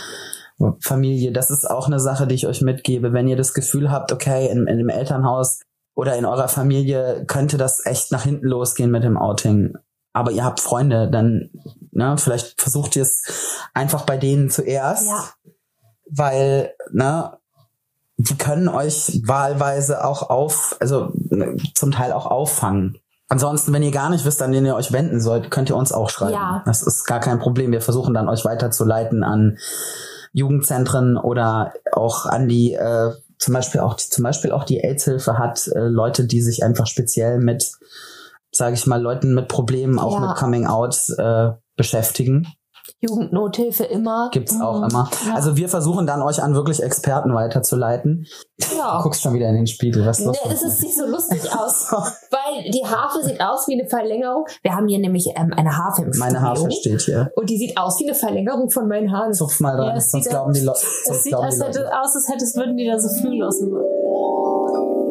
Familie. 0.79 1.31
Das 1.31 1.51
ist 1.51 1.69
auch 1.69 1.87
eine 1.87 1.99
Sache, 1.99 2.27
die 2.27 2.35
ich 2.35 2.47
euch 2.47 2.61
mitgebe. 2.61 3.13
Wenn 3.13 3.27
ihr 3.27 3.37
das 3.37 3.53
Gefühl 3.53 3.91
habt, 3.91 4.11
okay, 4.11 4.49
in, 4.51 4.67
in 4.67 4.77
dem 4.77 4.89
Elternhaus 4.89 5.61
oder 5.95 6.15
in 6.15 6.25
eurer 6.25 6.47
Familie 6.47 7.25
könnte 7.25 7.57
das 7.57 7.85
echt 7.85 8.11
nach 8.11 8.23
hinten 8.23 8.47
losgehen 8.47 8.91
mit 8.91 9.03
dem 9.03 9.17
Outing. 9.17 9.75
Aber 10.13 10.31
ihr 10.31 10.43
habt 10.43 10.59
Freunde, 10.59 11.09
dann, 11.09 11.49
ne, 11.91 12.15
vielleicht 12.17 12.61
versucht 12.61 12.95
ihr 12.95 13.03
es 13.03 13.23
einfach 13.73 14.05
bei 14.05 14.17
denen 14.17 14.49
zuerst. 14.49 15.07
Ja. 15.07 15.29
Weil, 16.09 16.73
ne, 16.91 17.37
die 18.17 18.37
können 18.37 18.67
euch 18.67 19.21
wahlweise 19.25 20.03
auch 20.03 20.29
auf, 20.29 20.75
also 20.79 21.11
ne, 21.13 21.57
zum 21.75 21.91
Teil 21.91 22.11
auch 22.11 22.25
auffangen. 22.25 22.97
Ansonsten, 23.29 23.71
wenn 23.71 23.83
ihr 23.83 23.91
gar 23.91 24.09
nicht 24.09 24.25
wisst, 24.25 24.41
an 24.41 24.51
wen 24.51 24.65
ihr 24.65 24.75
euch 24.75 24.91
wenden 24.91 25.21
sollt, 25.21 25.51
könnt 25.51 25.69
ihr 25.69 25.77
uns 25.77 25.93
auch 25.93 26.09
schreiben. 26.09 26.33
Ja. 26.33 26.63
Das 26.65 26.81
ist 26.81 27.05
gar 27.05 27.21
kein 27.21 27.39
Problem. 27.39 27.71
Wir 27.71 27.81
versuchen 27.81 28.13
dann 28.13 28.27
euch 28.27 28.43
weiterzuleiten 28.43 29.23
an 29.23 29.57
Jugendzentren 30.33 31.15
oder 31.15 31.73
auch 31.93 32.25
an 32.25 32.49
die, 32.49 32.73
äh, 32.73 33.13
zum 33.41 33.55
Beispiel 33.55 33.81
auch, 33.81 33.95
zum 33.97 34.23
Beispiel 34.23 34.51
auch 34.51 34.63
die 34.63 34.81
AIDS-Hilfe 34.83 35.39
hat 35.39 35.67
äh, 35.67 35.79
Leute, 35.79 36.25
die 36.27 36.41
sich 36.41 36.63
einfach 36.63 36.85
speziell 36.85 37.39
mit, 37.39 37.71
sage 38.51 38.75
ich 38.75 38.85
mal, 38.85 39.01
Leuten 39.01 39.33
mit 39.33 39.47
Problemen, 39.47 39.97
auch 39.97 40.13
Ja. 40.21 40.27
mit 40.27 40.37
Coming 40.37 40.67
Out 40.67 40.95
äh, 41.17 41.49
beschäftigen. 41.75 42.47
Jugendnothilfe 43.01 43.83
immer. 43.85 44.29
Gibt's 44.31 44.59
auch 44.61 44.79
Mhm. 44.79 44.89
immer. 44.89 45.09
Ja. 45.27 45.33
Also 45.35 45.57
wir 45.57 45.67
versuchen 45.69 46.05
dann 46.07 46.21
euch 46.21 46.41
an 46.41 46.53
wirklich 46.53 46.81
Experten 46.83 47.33
weiterzuleiten. 47.33 48.27
Du 48.59 48.77
Ja. 48.77 48.99
guckst 49.01 49.21
schon 49.21 49.33
wieder 49.33 49.49
in 49.49 49.55
den 49.55 49.67
Spiegel, 49.67 50.05
was 50.05 50.19
ist 50.19 50.25
Nee, 50.27 50.53
ist, 50.53 50.77
sieht 50.79 50.95
so 50.95 51.05
lustig 51.07 51.41
aus, 51.57 51.91
weil 51.91 52.71
die 52.71 52.85
Harfe 52.85 53.23
sieht 53.23 53.41
aus 53.41 53.67
wie 53.67 53.79
eine 53.79 53.89
Verlängerung. 53.89 54.45
Wir 54.61 54.73
haben 54.75 54.87
hier 54.87 54.99
nämlich 54.99 55.27
ähm, 55.35 55.51
eine 55.57 55.75
Harfe 55.77 56.03
im 56.03 56.11
Meine 56.17 56.37
Studio. 56.37 56.41
Harfe 56.47 56.71
steht 56.71 57.01
hier. 57.01 57.31
Und 57.35 57.49
die 57.49 57.57
sieht 57.57 57.77
aus 57.77 57.99
wie 57.99 58.05
eine 58.05 58.15
Verlängerung 58.15 58.69
von 58.69 58.87
meinen 58.87 59.11
Haaren. 59.11 59.33
Zupf 59.33 59.59
mal 59.59 59.75
dran, 59.75 59.87
Ja, 59.87 59.95
es 59.95 60.11
sonst 60.11 60.25
sieht 60.25 60.31
glauben 60.33 60.53
die, 60.53 60.59
Le 60.59 60.65
sonst 60.75 60.85
Es 61.09 61.23
sieht 61.23 61.31
glauben 61.31 61.45
als 61.45 61.57
die 61.57 61.63
hätte, 61.65 61.79
Leute. 61.79 61.99
aus, 62.01 62.15
als 62.15 62.27
hättest, 62.29 62.55
würden 62.55 62.77
die 62.77 62.85
da 62.87 62.99
so 62.99 63.09
Flügel 63.19 63.43
aus 63.47 63.59
dem 63.59 63.73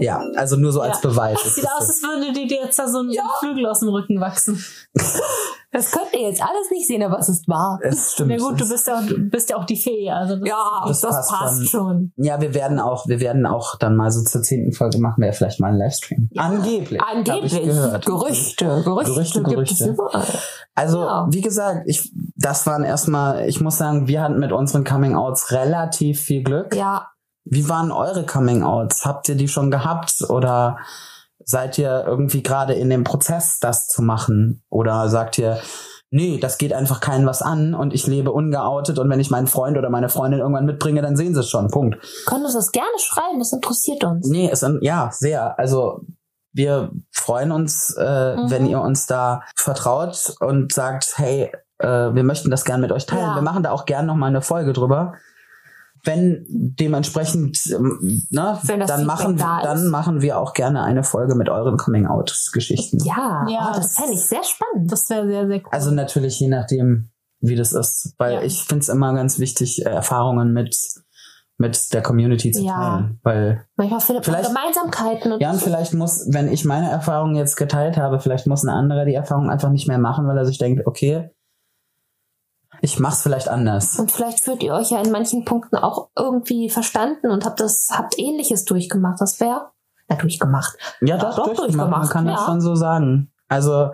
Ja, 0.01 0.23
also 0.37 0.57
nur 0.57 0.73
so 0.73 0.81
als 0.81 1.03
Ja. 1.03 1.09
Beweis. 1.11 1.39
Es 1.41 1.47
Es 1.49 1.55
sieht 1.57 1.67
aus, 1.67 1.89
als 1.89 2.03
würde 2.03 2.33
die 2.33 2.47
dir 2.47 2.63
jetzt 2.63 2.79
da 2.79 2.87
so 2.89 3.01
ein 3.01 3.11
Flügel 3.41 3.67
aus 3.67 3.81
dem 3.81 3.89
Rücken 3.89 4.21
wachsen. 4.21 4.65
Das 5.73 5.93
könnt 5.93 6.13
ihr 6.15 6.23
jetzt 6.29 6.43
alles 6.43 6.69
nicht 6.73 6.89
sehen, 6.89 7.03
aber 7.05 7.19
es 7.21 7.29
ist 7.29 7.47
wahr. 7.47 7.79
Es 7.83 8.13
stimmt. 8.15 8.31
Na 8.31 8.37
gut, 8.39 8.61
du 8.61 8.69
bist 8.69 8.89
ja, 8.89 9.01
du 9.03 9.17
bist 9.31 9.51
ja 9.51 9.57
auch 9.57 9.65
die 9.65 9.77
Fee. 9.77 10.11
Also 10.11 10.37
das, 10.37 10.49
Ja, 10.49 10.83
Das 10.87 11.01
das, 11.01 11.11
passt 11.17 11.31
passt, 11.31 11.69
schon. 11.71 12.13
Ja, 12.17 12.41
wir 12.41 12.55
werden 12.55 12.81
auch, 12.81 13.07
wir 13.07 13.21
werden 13.21 13.47
auch 13.47 13.77
dann 13.79 13.95
mal 13.95 14.11
so 14.11 14.25
zur 14.25 14.43
zehnten 14.43 14.73
Folge 14.73 14.99
machen 14.99 15.21
wir 15.21 15.27
ja 15.29 15.33
vielleicht 15.33 15.61
mal 15.61 15.69
einen 15.69 15.79
Livestream. 15.79 16.29
Angeblich. 16.37 17.01
hab 17.01 17.09
Angeblich. 17.15 17.53
Ich 17.55 17.63
gehört. 17.65 18.05
Gerüchte, 18.05 18.83
Gerüchte, 18.85 19.13
Gerüchte, 19.13 19.39
gibt 19.43 19.51
Gerüchte. 19.55 19.85
es 19.85 19.91
überall. 19.91 20.27
Also, 20.75 21.03
Ja. 21.03 21.27
wie 21.31 21.41
gesagt, 21.41 21.83
ich, 21.87 22.13
das 22.37 22.67
waren 22.67 22.83
erstmal, 22.83 23.49
ich 23.49 23.61
muss 23.61 23.79
sagen, 23.79 24.09
wir 24.09 24.23
hatten 24.23 24.41
mit 24.41 24.51
unseren 24.51 24.83
Coming-Outs 24.85 25.53
relativ 25.53 26.21
viel 26.21 26.43
Glück. 26.43 26.75
Ja, 26.75 27.07
Wie 27.45 27.69
waren 27.69 27.91
eure 27.91 28.27
Coming-Outs? 28.27 29.05
Habt 29.07 29.29
ihr 29.29 29.35
die 29.35 29.49
schon 29.49 29.71
gehabt 29.71 30.17
oder 30.29 30.79
seid 31.51 31.79
ihr 31.79 32.05
irgendwie 32.07 32.43
gerade 32.43 32.75
in 32.75 32.91
dem 32.91 33.03
Prozess, 33.05 33.59
das 33.61 33.89
zu 33.89 34.03
machen? 34.03 34.63
Oder 34.71 35.09
sagt 35.09 35.37
ihr, 35.39 35.59
nee, 36.11 36.39
das 36.39 36.59
geht 36.59 36.73
einfach 36.73 37.01
keinen 37.01 37.27
was 37.27 37.43
an 37.43 37.75
und 37.75 37.93
ich 37.93 38.07
lebe 38.07 38.31
ungeoutet 38.33 38.99
und 38.99 39.11
wenn 39.11 39.21
ich 39.21 39.31
meinen 39.31 39.47
Freund 39.49 39.77
oder 39.77 39.91
meine 39.91 40.09
Freundin 40.09 40.41
irgendwann 40.41 40.65
mitbringe, 40.67 41.03
dann 41.03 41.17
sehen 41.17 41.35
sie 41.35 41.41
es 41.41 41.51
schon. 41.51 41.69
Punkt. 41.69 41.99
können 42.27 42.45
uns 42.45 42.55
das 42.55 42.71
gerne 42.73 42.99
schreiben, 42.99 43.39
das 43.39 43.53
interessiert 43.53 44.03
uns. 44.05 44.29
Nee, 44.29 44.49
es, 44.51 44.65
ja, 44.81 45.11
sehr. 45.13 45.59
Also 45.59 46.01
wir 46.53 46.91
freuen 47.13 47.53
uns, 47.53 47.95
äh, 47.99 48.37
Mhm. 48.37 48.51
wenn 48.51 48.67
ihr 48.67 48.81
uns 48.81 49.07
da 49.07 49.43
vertraut 49.57 50.35
und 50.41 50.73
sagt, 50.73 51.13
hey, 51.17 51.53
äh, 51.79 51.87
wir 51.87 52.25
möchten 52.25 52.51
das 52.51 52.65
gern 52.65 52.81
mit 52.81 52.93
euch 52.93 53.07
teilen. 53.07 53.23
Ja. 53.31 53.35
Wir 53.37 53.43
machen 53.43 53.63
da 53.63 53.71
auch 53.71 53.87
gern 53.87 54.07
noch 54.07 54.17
mal 54.17 54.27
eine 54.27 54.43
Folge 54.43 54.73
drüber. 54.73 55.15
Wenn 56.05 56.45
dementsprechend, 56.49 57.59
ähm, 57.75 58.23
ne, 58.31 58.59
Wenn 58.63 58.81
dann 58.81 59.05
machen, 59.07 59.37
da 59.37 59.61
dann 59.63 59.89
machen 59.89 60.23
wir 60.23 60.39
auch 60.39 60.53
gerne 60.55 60.83
eine 60.83 61.05
Folge 61.05 61.35
mit 61.35 61.49
euren 61.49 61.77
Coming-out-Geschichten. 61.77 62.99
Ja, 63.05 63.45
Ja, 63.49 63.71
oh, 63.71 63.77
das 63.77 63.89
das- 63.89 63.97
fände 63.97 64.13
ich 64.15 64.23
sehr 64.23 64.43
spannend. 64.43 64.91
das 64.91 65.09
wäre 65.11 65.27
sehr, 65.27 65.47
sehr 65.47 65.57
cool. 65.59 65.69
Also 65.71 65.91
natürlich 65.91 66.41
je 66.41 66.49
nachdem, 66.49 67.11
wie 67.41 67.55
das 67.57 67.73
ist, 67.73 68.15
weil 68.19 68.35
Ja. 68.35 68.43
ich 68.43 68.63
finde 68.65 68.83
es 68.83 68.89
immer 68.89 69.15
ganz 69.15 69.39
wichtig, 69.39 69.85
äh, 69.85 69.91
Erfahrungen 69.91 70.53
mit 70.53 70.77
mit 71.59 71.93
der 71.93 72.01
Community 72.03 72.53
zu 72.53 72.63
Ja. 72.63 72.73
teilen, 72.73 73.21
weil 73.23 73.67
Manchmal 73.77 74.01
findet 74.01 74.27
man 74.27 74.35
Vielleicht- 74.37 74.49
Gemeinsamkeiten. 74.49 75.33
Und 75.33 75.41
Ja, 75.43 75.51
und 75.51 75.61
vielleicht 75.61 75.93
muss, 75.93 76.25
wenn 76.31 76.51
ich 76.51 76.65
meine 76.65 76.91
Erfahrung 76.91 77.35
jetzt 77.35 77.57
geteilt 77.57 77.99
habe, 77.99 78.19
vielleicht 78.19 78.47
muss 78.47 78.63
ein 78.63 78.71
anderer 78.71 79.05
die 79.05 79.13
Erfahrung 79.13 79.51
einfach 79.51 79.69
nicht 79.69 79.87
mehr 79.87 79.99
machen, 79.99 80.27
weil 80.27 80.39
er 80.39 80.47
sich 80.47 80.57
denkt, 80.57 80.87
okay, 80.87 81.29
ich 82.83 82.99
mach's 82.99 83.23
vielleicht 83.23 83.49
anders. 83.49 83.99
Und 83.99 84.11
vielleicht 84.11 84.41
fühlt 84.41 84.63
ihr 84.63 84.75
euch 84.75 84.91
ja 84.91 85.01
in 85.01 85.11
manchen 85.11 85.45
Punkten 85.45 85.77
auch 85.77 86.09
irgendwie 86.17 86.71
verstanden 86.71 87.31
und 87.31 87.45
habt 87.45 87.61
das, 87.61 87.89
habt 87.91 88.19
ähnliches 88.19 88.65
durchgemacht. 88.65 89.21
Das 89.21 89.41
wäre, 89.41 89.71
na, 90.09 90.17
durchgemacht. 90.17 90.77
Ja, 91.01 91.17
Ja, 91.17 91.19
doch, 91.19 91.37
doch, 91.37 91.45
durchgemacht. 91.47 91.91
Man 91.91 92.01
durchgemacht, 92.01 92.11
kann 92.13 92.27
das 92.27 92.41
ja. 92.41 92.47
schon 92.47 92.61
so 92.61 92.75
sagen. 92.75 93.33
Also, 93.49 93.91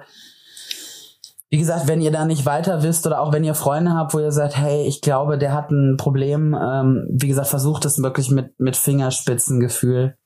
wie 1.48 1.58
gesagt, 1.58 1.86
wenn 1.86 2.00
ihr 2.00 2.10
da 2.10 2.24
nicht 2.24 2.44
weiter 2.44 2.82
wisst 2.82 3.06
oder 3.06 3.20
auch 3.20 3.32
wenn 3.32 3.44
ihr 3.44 3.54
Freunde 3.54 3.94
habt, 3.94 4.14
wo 4.14 4.18
ihr 4.18 4.32
sagt, 4.32 4.56
hey, 4.56 4.86
ich 4.86 5.00
glaube, 5.00 5.38
der 5.38 5.52
hat 5.54 5.70
ein 5.70 5.96
Problem, 5.96 6.54
ähm, 6.60 7.06
wie 7.10 7.28
gesagt, 7.28 7.48
versucht 7.48 7.84
es 7.84 8.02
wirklich 8.02 8.30
mit, 8.30 8.58
mit 8.58 8.76
Fingerspitzengefühl 8.76 10.16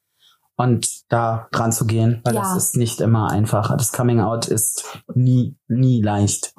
und 0.57 1.11
da 1.13 1.49
dran 1.53 1.73
zu 1.73 1.87
gehen, 1.87 2.21
weil 2.25 2.35
Ja. 2.35 2.41
das 2.43 2.57
ist 2.57 2.77
nicht 2.77 3.01
immer 3.01 3.31
einfach. 3.31 3.77
Das 3.77 3.93
Coming 3.93 4.21
Out 4.21 4.49
ist 4.49 4.85
nie, 5.15 5.57
nie 5.69 6.03
leicht. 6.03 6.55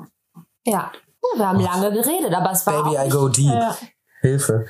Ja. 0.66 0.92
Ja, 1.24 1.40
wir 1.40 1.48
haben 1.50 1.60
lange 1.60 1.92
geredet, 1.92 2.34
aber 2.34 2.52
es 2.52 2.66
war 2.66 2.84
Baby, 2.84 2.98
auch 2.98 3.06
I 3.06 3.10
go 3.10 3.28
deep. 3.30 3.46
ja. 3.54 3.76
Hilfe. 4.22 4.66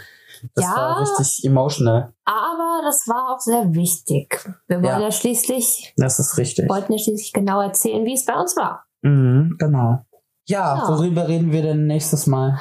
Das 0.55 0.65
Ja. 0.65 0.75
war 0.75 1.01
richtig 1.01 1.45
emotional. 1.45 2.13
Aber 2.25 2.81
das 2.83 3.07
war 3.07 3.33
auch 3.35 3.39
sehr 3.39 3.73
wichtig. 3.75 4.43
Wir 4.67 4.77
wollen 4.77 4.85
Ja. 4.85 4.99
ja, 4.99 5.11
schließlich, 5.11 5.93
Das 5.97 6.19
ist 6.19 6.37
richtig. 6.37 6.67
wollten 6.69 6.93
ja 6.93 6.99
schließlich 6.99 7.31
genau 7.33 7.61
erzählen, 7.61 8.03
wie 8.05 8.13
es 8.13 8.25
bei 8.25 8.33
uns 8.33 8.55
war. 8.57 8.85
Mhm, 9.03 9.55
genau. 9.59 9.99
Ja, 10.47 10.77
Ja. 10.77 10.87
worüber 10.87 11.27
reden 11.27 11.51
wir 11.51 11.61
denn 11.61 11.85
nächstes 11.85 12.25
Mal? 12.27 12.59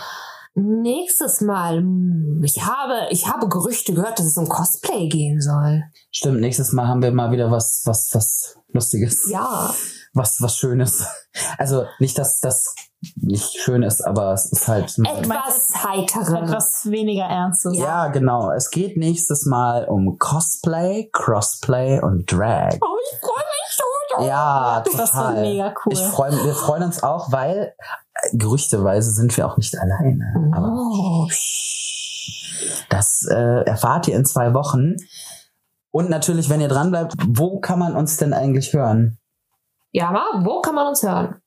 Nächstes 0.54 1.40
Mal, 1.40 1.78
hm, 1.78 2.42
ich 2.44 2.62
habe, 2.66 3.06
ich 3.10 3.28
habe 3.28 3.48
Gerüchte 3.48 3.94
gehört, 3.94 4.18
dass 4.18 4.26
es 4.26 4.36
um 4.36 4.48
Cosplay 4.48 5.08
gehen 5.08 5.40
soll. 5.40 5.84
Stimmt, 6.10 6.40
nächstes 6.40 6.72
Mal 6.72 6.88
haben 6.88 7.02
wir 7.02 7.12
mal 7.12 7.30
wieder 7.30 7.50
was, 7.50 7.82
was, 7.86 8.10
was 8.14 8.58
Lustiges. 8.72 9.30
Ja. 9.30 9.72
Was, 10.12 10.40
was 10.42 10.56
Schönes. 10.56 11.06
Also 11.56 11.84
nicht, 12.00 12.18
dass 12.18 12.40
das 12.40 12.74
nicht 13.16 13.56
schön 13.58 13.82
ist, 13.82 14.02
aber 14.02 14.32
es 14.34 14.52
ist 14.52 14.68
halt. 14.68 14.94
Etwas 14.98 15.72
heiterer. 15.84 16.42
Etwas 16.42 16.82
weniger 16.90 17.24
Ernstes. 17.24 17.76
ja, 17.78 18.08
genau. 18.08 18.50
Es 18.52 18.70
geht 18.70 18.96
nächstes 18.96 19.46
Mal 19.46 19.86
um 19.86 20.18
Cosplay, 20.18 21.08
Crossplay 21.12 22.00
und 22.00 22.30
Drag. 22.30 22.76
Oh, 22.82 22.96
ich 23.12 23.18
freue 23.20 23.44
mich 23.44 23.70
schon. 23.70 24.26
Ja, 24.26 24.82
Das 24.84 25.10
total. 25.12 25.34
wird 25.36 25.44
mega 25.46 25.74
cool. 25.84 25.92
Ich 25.92 26.00
freu, 26.02 26.30
wir 26.30 26.54
freuen 26.54 26.82
uns 26.82 27.02
auch, 27.02 27.32
weil 27.32 27.74
äh, 28.14 28.36
gerüchteweise 28.36 29.12
sind 29.12 29.34
wir 29.36 29.46
auch 29.46 29.56
nicht 29.56 29.74
alleine. 29.78 30.52
Aber 30.54 30.68
Oh, 30.68 31.28
Das 32.90 33.26
äh, 33.30 33.62
erfahrt 33.64 34.08
ihr 34.08 34.16
in 34.16 34.24
zwei 34.24 34.52
Wochen. 34.54 34.96
Und 35.92 36.10
natürlich, 36.10 36.48
wenn 36.50 36.60
ihr 36.60 36.68
dran 36.68 36.90
bleibt, 36.90 37.14
wo 37.28 37.60
kann 37.60 37.78
man 37.78 37.96
uns 37.96 38.16
denn 38.16 38.32
eigentlich 38.32 38.72
hören? 38.72 39.18
Ja, 39.92 40.08
aber 40.10 40.44
wo 40.44 40.60
kann 40.60 40.74
man 40.74 40.86
uns 40.88 41.02
hören? 41.02 41.39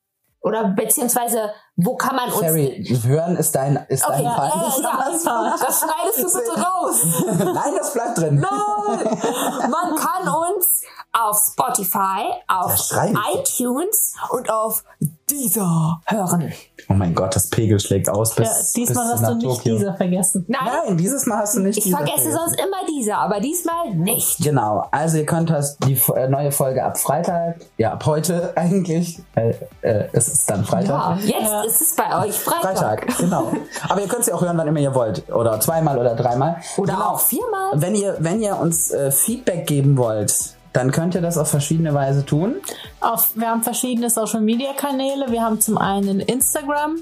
Oder 0.44 0.66
beziehungsweise, 0.66 1.54
wo 1.78 1.96
kann 1.96 2.18
man 2.18 2.30
uns... 2.30 2.40
Ferry, 2.40 2.86
hören 3.04 3.38
ist 3.38 3.56
dein, 3.56 3.78
ist 3.88 4.06
Okay, 4.06 4.18
dein 4.18 4.24
ja, 4.26 4.32
Fall. 4.34 4.50
ja, 4.50 5.56
das 5.58 5.80
schneidest 5.80 6.36
du 6.36 6.40
bitte 6.40 6.62
raus. 6.68 7.02
Nein, 7.38 7.74
das 7.78 7.94
bleibt 7.94 8.18
drin. 8.18 8.36
Nein! 8.36 9.70
Man 9.72 9.96
kann 9.96 10.28
uns 10.28 10.82
auf 11.14 11.38
Spotify, 11.52 12.26
Ja, 12.50 12.60
auf 12.62 12.92
iTunes 13.36 14.16
und 14.32 14.50
auf 14.50 14.84
Deezer 15.30 16.02
hören. 16.06 16.52
Oh 16.90 16.94
mein 16.94 17.16
Gott, 17.16 17.36
das 17.36 17.50
Pegel 17.50 17.80
schlägt 17.80 18.10
aus 18.10 18.36
bis, 18.36 18.48
Ja, 18.48 18.54
diesmal 18.76 19.04
bis 19.06 19.14
hast 19.14 19.22
nach 19.22 19.30
du 19.30 19.36
nicht 19.36 19.58
Tokio. 19.58 19.76
dieser 19.78 19.94
vergessen. 19.96 20.46
Nein, 20.48 20.60
Nein, 20.88 20.98
dieses 20.98 21.26
Mal 21.26 21.38
hast 21.38 21.56
du 21.56 21.62
nicht 21.62 21.78
ich 21.78 21.84
dieser 21.86 21.98
vergesse 21.98 22.24
vergessen. 22.32 22.40
sonst 22.46 22.60
immer 22.60 22.78
Deezer, 22.90 23.18
aber 23.20 23.40
diesmal 23.40 23.92
nicht. 23.96 24.40
Genau, 24.44 24.86
also 24.92 25.18
ihr 25.18 25.26
könnt 25.26 25.50
das, 25.50 25.78
die 25.78 25.94
äh, 26.16 26.28
neue 26.28 26.52
Folge 26.52 26.84
ab 26.84 26.98
Freitag, 26.98 27.58
ja 27.78 27.94
ab 27.94 28.06
heute 28.06 28.52
eigentlich, 28.58 29.22
weil 29.36 29.56
äh, 29.82 30.06
es 30.12 30.28
ist 30.28 30.50
dann 30.50 30.62
Ja, 30.62 30.66
Freitag. 30.66 31.20
jetzt 31.22 31.32
Ja. 31.42 31.62
ist 31.64 31.82
es 31.82 31.96
bei 31.96 32.26
euch 32.26 32.36
Freitag. 32.38 32.78
Freitag, 33.06 33.18
genau. 33.18 33.52
Aber 33.88 34.02
ihr 34.02 34.08
könnt 34.08 34.26
sie 34.26 34.34
auch 34.34 34.42
hören, 34.42 34.58
wann 34.58 34.68
immer 34.68 34.80
ihr 34.80 34.94
wollt. 34.96 35.32
Oder 35.32 35.60
zweimal 35.60 35.98
oder 35.98 36.16
dreimal. 36.16 36.58
Oder 36.78 36.94
genau. 36.94 37.06
auch 37.12 37.20
viermal. 37.20 37.72
Wenn 37.76 37.96
ihr, 37.96 38.18
wenn 38.20 38.42
ihr 38.42 38.58
uns 38.60 38.92
äh, 38.92 39.12
Feedback 39.12 39.68
geben 39.68 39.96
wollt, 39.98 40.56
dann 40.74 40.92
könnt 40.92 41.16
ihr 41.16 41.22
das 41.22 41.38
auf 41.38 41.50
verschiedene 41.50 41.94
Weise 41.94 42.26
tun. 42.26 42.56
Auf, 43.00 43.32
wir 43.36 43.50
haben 43.50 43.64
verschiedene 43.64 44.10
Social 44.10 44.42
Media 44.42 44.74
Kanäle. 44.74 45.28
Wir 45.30 45.42
haben 45.42 45.62
zum 45.62 45.78
einen 45.78 46.20
Instagram, 46.20 46.98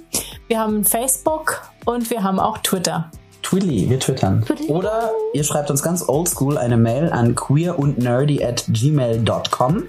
wir 0.47 0.59
haben 0.59 0.84
Facebook 0.84 1.61
und 1.86 2.09
wir 2.09 2.24
haben 2.24 2.39
auch 2.39 2.57
Twitter. 2.59 3.09
Twilly, 3.41 3.89
wir 3.89 3.99
twittern. 3.99 4.43
Twilly. 4.45 4.67
Oder 4.69 5.11
ihr 5.34 5.43
schreibt 5.43 5.72
uns 5.72 5.82
ganz 5.82 6.07
oldschool 6.07 6.57
eine 6.57 6.78
Mail 6.78 7.11
an 7.11 7.34
queerundnerdy 7.36 8.43
at 8.43 8.65
gmail.com. 8.67 9.84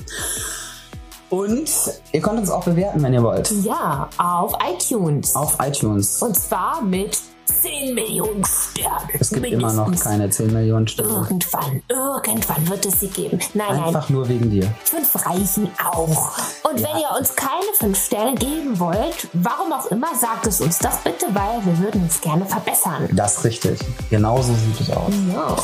Und 1.29 1.71
ihr 2.13 2.21
könnt 2.21 2.39
uns 2.39 2.51
auch 2.51 2.65
bewerten, 2.65 3.03
wenn 3.03 3.15
ihr 3.15 3.23
wollt. 3.23 3.51
Ja, 3.65 4.09
auf 4.19 4.55
iTunes. 4.71 5.35
Auf 5.35 5.57
iTunes. 5.63 6.23
Und 6.23 6.37
zwar 6.37 6.83
mit 6.83 7.19
10 7.63 7.95
Millionen 7.95 8.45
Sternen. 8.45 9.09
Es 9.21 9.31
gibt 9.31 9.47
immer 9.47 9.73
noch 9.73 9.95
keine 10.01 10.29
10 10.29 10.53
Millionen 10.53 10.89
Stimmen. 10.89 11.11
Irgendwann, 11.11 11.83
irgendwann 11.89 12.69
wird 12.69 12.85
es 12.87 13.01
sie 13.01 13.09
geben. 13.09 13.39
Nein, 13.55 13.67
nein, 13.71 13.85
Einfach 13.85 14.09
nur 14.09 14.29
wegen 14.29 14.51
dir. 14.51 14.73
fünf 14.85 15.15
reichen 15.27 15.71
auch. 15.93 16.39
Und 16.65 16.77
wenn 16.83 16.99
ihr 16.99 17.17
uns 17.19 17.35
keine 17.37 17.73
fünf 17.79 18.05
Sterne 18.05 18.35
geben 18.35 18.79
wollt, 18.81 19.29
warum 19.35 19.73
auch 19.73 19.87
immer, 19.87 20.13
sagt 20.17 20.47
es 20.49 20.61
uns 20.61 20.79
doch 20.81 20.99
bitte, 21.05 21.27
weil 21.33 21.65
wir 21.65 21.79
würden 21.79 22.07
es 22.09 22.21
gerne 22.21 22.45
verbessern. 22.47 23.09
Das 23.13 23.39
ist 23.39 23.45
richtig. 23.45 23.79
Genauso 24.11 24.53
sieht 24.55 24.81
es 24.81 24.91
aus. 24.91 25.13
Ja. 25.33 25.57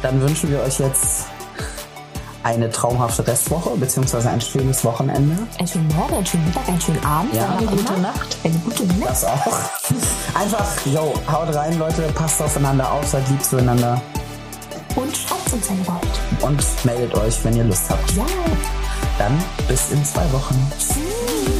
Dann 0.00 0.20
wünschen 0.22 0.50
wir 0.50 0.60
euch 0.60 0.78
jetzt 0.78 1.26
eine 2.42 2.70
traumhafte 2.70 3.26
Restwoche 3.26 3.70
beziehungsweise 3.76 4.30
ein 4.30 4.40
schönes 4.40 4.84
Wochenende. 4.84 5.36
Einen 5.58 5.68
schönen 5.68 5.88
Morgen, 5.96 6.14
einen 6.14 6.26
schönen 6.26 6.44
Mittag, 6.46 6.68
einen 6.68 6.80
schönen 6.80 7.04
Abend. 7.04 7.34
Ja, 7.34 7.56
eine 7.56 7.66
gute 7.66 7.92
immer. 7.92 7.98
Nacht. 7.98 8.36
Eine 8.44 8.54
gute 8.58 8.86
Nacht. 8.86 9.10
Das 9.10 9.24
auch. 9.24 9.46
Einfach, 10.40 10.66
yo, 10.86 11.14
haut 11.30 11.54
rein, 11.54 11.78
Leute, 11.78 12.02
passt 12.14 12.40
aufeinander 12.40 12.90
auf, 12.92 13.06
seid 13.06 13.28
lieb 13.28 13.42
zueinander 13.44 14.00
Und 14.94 15.16
schreibt 15.16 15.52
uns, 15.52 15.68
wenn 15.68 15.78
ihr 15.78 15.86
wollt. 15.86 16.42
und 16.42 16.84
meldet 16.84 17.14
euch, 17.16 17.44
wenn 17.44 17.56
ihr 17.56 17.64
Lust 17.64 17.90
habt. 17.90 18.10
Ja. 18.16 18.24
Dann 19.18 19.42
bis 19.66 19.90
in 19.90 20.04
zwei 20.04 20.24
Wochen. 20.32 20.72
Tschüss. 20.78 21.57